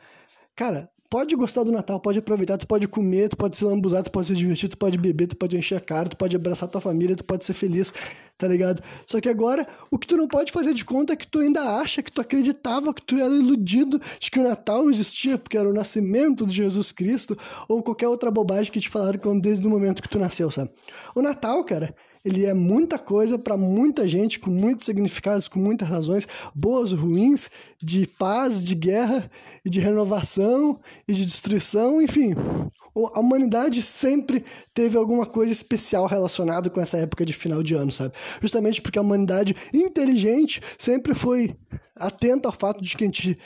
cara, 0.56 0.90
pode 1.10 1.36
gostar 1.36 1.64
do 1.64 1.72
Natal, 1.72 2.00
pode 2.00 2.20
aproveitar, 2.20 2.58
tu 2.58 2.68
pode 2.68 2.88
comer, 2.88 3.30
tu 3.30 3.36
pode 3.36 3.58
se 3.58 3.66
lambuzar, 3.66 4.04
tu 4.04 4.12
pode 4.12 4.28
se 4.28 4.36
divertir, 4.36 4.70
tu 4.70 4.78
pode 4.78 4.98
beber, 4.98 5.28
tu 5.28 5.36
pode 5.36 5.58
encher 5.58 5.76
a 5.76 5.80
cara, 5.80 6.08
tu 6.08 6.16
pode 6.16 6.36
abraçar 6.36 6.70
tua 6.70 6.80
família, 6.80 7.16
tu 7.16 7.24
pode 7.24 7.44
ser 7.44 7.54
feliz, 7.54 7.92
tá 8.38 8.48
ligado? 8.48 8.82
Só 9.08 9.20
que 9.20 9.28
agora, 9.28 9.66
o 9.90 9.98
que 9.98 10.06
tu 10.06 10.16
não 10.16 10.28
pode 10.28 10.52
fazer 10.52 10.74
de 10.74 10.86
conta 10.86 11.14
é 11.14 11.16
que 11.16 11.26
tu 11.26 11.40
ainda 11.40 11.62
acha, 11.80 12.04
que 12.04 12.12
tu 12.12 12.22
acreditava, 12.22 12.94
que 12.94 13.02
tu 13.02 13.16
era 13.16 13.34
iludido 13.34 14.00
de 14.20 14.30
que 14.30 14.40
o 14.40 14.44
Natal 14.44 14.88
existia 14.90 15.38
porque 15.38 15.58
era 15.58 15.68
o 15.68 15.74
nascimento 15.74 16.46
de 16.46 16.56
Jesus 16.56 16.92
Cristo, 16.92 17.36
ou 17.68 17.82
qualquer 17.82 18.08
outra 18.08 18.30
bobagem 18.30 18.72
que 18.72 18.80
te 18.80 18.90
falaram 18.90 19.40
desde 19.40 19.66
o 19.66 19.70
momento 19.70 20.04
que 20.04 20.10
tu 20.10 20.20
nasceu, 20.20 20.52
sabe? 20.52 20.70
O 21.16 21.24
Natal, 21.24 21.64
cara, 21.64 21.96
ele 22.24 22.46
é 22.46 22.54
muita 22.54 23.00
coisa 23.00 23.40
para 23.40 23.56
muita 23.56 24.08
gente, 24.08 24.40
com 24.40 24.52
muitos 24.52 24.86
significados, 24.86 25.48
com 25.48 25.60
muitas 25.60 25.88
razões, 25.88 26.28
boas, 26.54 26.92
ruins, 26.92 27.50
de 27.82 28.06
paz, 28.06 28.64
de 28.64 28.76
guerra, 28.76 29.30
e 29.64 29.70
de 29.70 29.80
renovação 29.80 30.80
e 31.08 31.14
de 31.14 31.26
destruição, 31.26 32.02
enfim. 32.02 32.34
A 33.14 33.20
humanidade 33.20 33.82
sempre 33.82 34.44
teve 34.74 34.98
alguma 34.98 35.26
coisa 35.26 35.52
especial 35.52 36.06
relacionada 36.06 36.70
com 36.70 36.82
essa 36.82 36.98
época 36.98 37.26
de 37.26 37.34
final 37.34 37.64
de 37.64 37.76
ano, 37.76 37.92
sabe? 37.92 38.14
Justamente 38.42 38.82
porque 38.82 39.00
a 39.00 39.02
humanidade 39.02 39.56
inteligente 39.74 40.62
sempre 40.78 41.14
foi 41.14 41.56
atenta 41.96 42.50
ao 42.50 42.54
fato 42.54 42.82
de 42.82 42.96
que 42.98 43.04
a 43.04 43.08
gente 43.08 43.38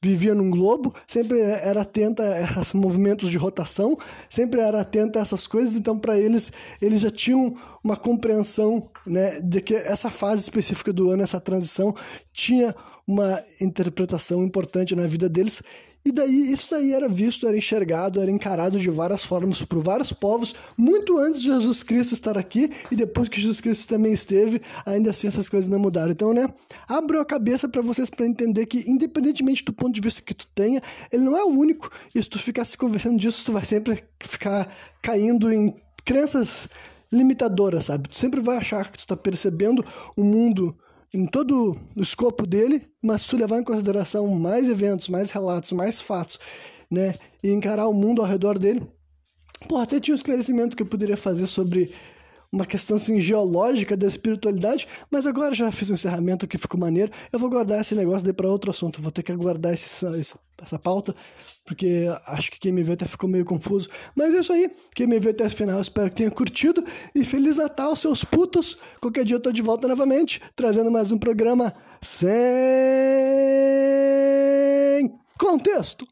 vivia 0.00 0.34
num 0.34 0.50
globo, 0.50 0.94
sempre 1.06 1.40
era 1.40 1.82
atenta 1.82 2.22
a 2.22 2.60
esses 2.60 2.72
movimentos 2.72 3.30
de 3.30 3.38
rotação, 3.38 3.98
sempre 4.28 4.60
era 4.60 4.80
atenta 4.80 5.18
a 5.18 5.22
essas 5.22 5.46
coisas, 5.46 5.74
então 5.76 5.98
para 5.98 6.16
eles, 6.16 6.52
eles 6.80 7.00
já 7.00 7.10
tinham 7.10 7.56
uma 7.82 7.96
compreensão 7.96 8.88
né, 9.04 9.40
de 9.40 9.60
que 9.60 9.74
essa 9.74 10.10
fase 10.10 10.42
específica 10.42 10.92
do 10.92 11.10
ano, 11.10 11.22
essa 11.22 11.40
transição, 11.40 11.94
tinha 12.32 12.74
uma 13.06 13.42
interpretação 13.60 14.44
importante 14.44 14.94
na 14.94 15.06
vida 15.06 15.28
deles 15.28 15.62
e 16.04 16.12
daí, 16.12 16.52
isso 16.52 16.70
daí 16.70 16.92
era 16.92 17.08
visto, 17.08 17.46
era 17.46 17.56
enxergado, 17.56 18.20
era 18.20 18.30
encarado 18.30 18.78
de 18.78 18.88
várias 18.88 19.24
formas 19.24 19.60
por 19.62 19.82
vários 19.82 20.12
povos, 20.12 20.54
muito 20.76 21.18
antes 21.18 21.42
de 21.42 21.48
Jesus 21.48 21.82
Cristo 21.82 22.14
estar 22.14 22.38
aqui 22.38 22.70
e 22.90 22.96
depois 22.96 23.28
que 23.28 23.40
Jesus 23.40 23.60
Cristo 23.60 23.88
também 23.88 24.12
esteve, 24.12 24.62
ainda 24.86 25.10
assim 25.10 25.26
essas 25.26 25.48
coisas 25.48 25.68
não 25.68 25.78
mudaram. 25.78 26.12
Então, 26.12 26.32
né, 26.32 26.48
abro 26.88 27.20
a 27.20 27.24
cabeça 27.24 27.68
para 27.68 27.82
vocês 27.82 28.08
para 28.08 28.26
entender 28.26 28.66
que, 28.66 28.84
independentemente 28.90 29.64
do 29.64 29.72
ponto 29.72 29.92
de 29.92 30.00
vista 30.00 30.22
que 30.22 30.34
tu 30.34 30.46
tenha, 30.54 30.80
ele 31.12 31.24
não 31.24 31.36
é 31.36 31.44
o 31.44 31.48
único. 31.48 31.90
E 32.14 32.22
se 32.22 32.28
tu 32.28 32.38
ficar 32.38 32.64
se 32.64 32.78
conversando 32.78 33.18
disso, 33.18 33.44
tu 33.44 33.52
vai 33.52 33.64
sempre 33.64 34.02
ficar 34.20 34.72
caindo 35.02 35.52
em 35.52 35.74
crenças 36.04 36.68
limitadoras, 37.12 37.86
sabe? 37.86 38.08
Tu 38.08 38.16
sempre 38.16 38.40
vai 38.40 38.56
achar 38.56 38.90
que 38.90 38.98
tu 38.98 39.06
tá 39.06 39.16
percebendo 39.16 39.84
o 40.16 40.22
mundo 40.22 40.76
em 41.12 41.26
todo 41.26 41.76
o 41.96 42.00
escopo 42.00 42.46
dele, 42.46 42.86
mas 43.02 43.22
se 43.22 43.28
tu 43.28 43.36
levar 43.36 43.58
em 43.58 43.64
consideração 43.64 44.28
mais 44.28 44.68
eventos, 44.68 45.08
mais 45.08 45.30
relatos, 45.30 45.72
mais 45.72 46.00
fatos, 46.00 46.38
né, 46.90 47.14
e 47.42 47.50
encarar 47.50 47.88
o 47.88 47.94
mundo 47.94 48.20
ao 48.20 48.28
redor 48.28 48.58
dele, 48.58 48.86
pô, 49.68 49.76
até 49.76 49.98
tinha 49.98 50.14
um 50.14 50.16
esclarecimento 50.16 50.76
que 50.76 50.82
eu 50.82 50.86
poderia 50.86 51.16
fazer 51.16 51.46
sobre 51.46 51.92
uma 52.50 52.64
questão 52.64 52.96
assim, 52.96 53.20
geológica 53.20 53.96
da 53.96 54.06
espiritualidade, 54.06 54.86
mas 55.10 55.26
agora 55.26 55.54
já 55.54 55.70
fiz 55.70 55.90
um 55.90 55.94
encerramento 55.94 56.46
que 56.46 56.56
ficou 56.56 56.80
maneiro. 56.80 57.12
Eu 57.30 57.38
vou 57.38 57.50
guardar 57.50 57.80
esse 57.80 57.94
negócio 57.94 58.24
daí 58.24 58.32
para 58.32 58.48
outro 58.48 58.70
assunto. 58.70 59.02
vou 59.02 59.12
ter 59.12 59.22
que 59.22 59.32
aguardar 59.32 59.74
esse, 59.74 60.06
essa 60.60 60.78
pauta, 60.78 61.14
porque 61.68 62.06
acho 62.26 62.50
que 62.50 62.58
quem 62.58 62.72
me 62.72 62.82
vê 62.82 62.94
até 62.94 63.04
ficou 63.04 63.28
meio 63.28 63.44
confuso. 63.44 63.90
Mas 64.16 64.32
é 64.32 64.38
isso 64.38 64.54
aí. 64.54 64.70
Quem 64.94 65.06
me 65.06 65.20
vê 65.20 65.28
até 65.30 65.46
o 65.46 65.50
final, 65.50 65.78
espero 65.78 66.08
que 66.08 66.16
tenha 66.16 66.30
curtido. 66.30 66.82
E 67.14 67.26
Feliz 67.26 67.58
Natal, 67.58 67.94
seus 67.94 68.24
putos! 68.24 68.78
Qualquer 69.02 69.22
dia 69.22 69.36
eu 69.36 69.40
tô 69.40 69.52
de 69.52 69.60
volta 69.60 69.86
novamente, 69.86 70.40
trazendo 70.56 70.90
mais 70.90 71.12
um 71.12 71.18
programa 71.18 71.74
sem 72.00 72.24
contexto. 75.38 76.08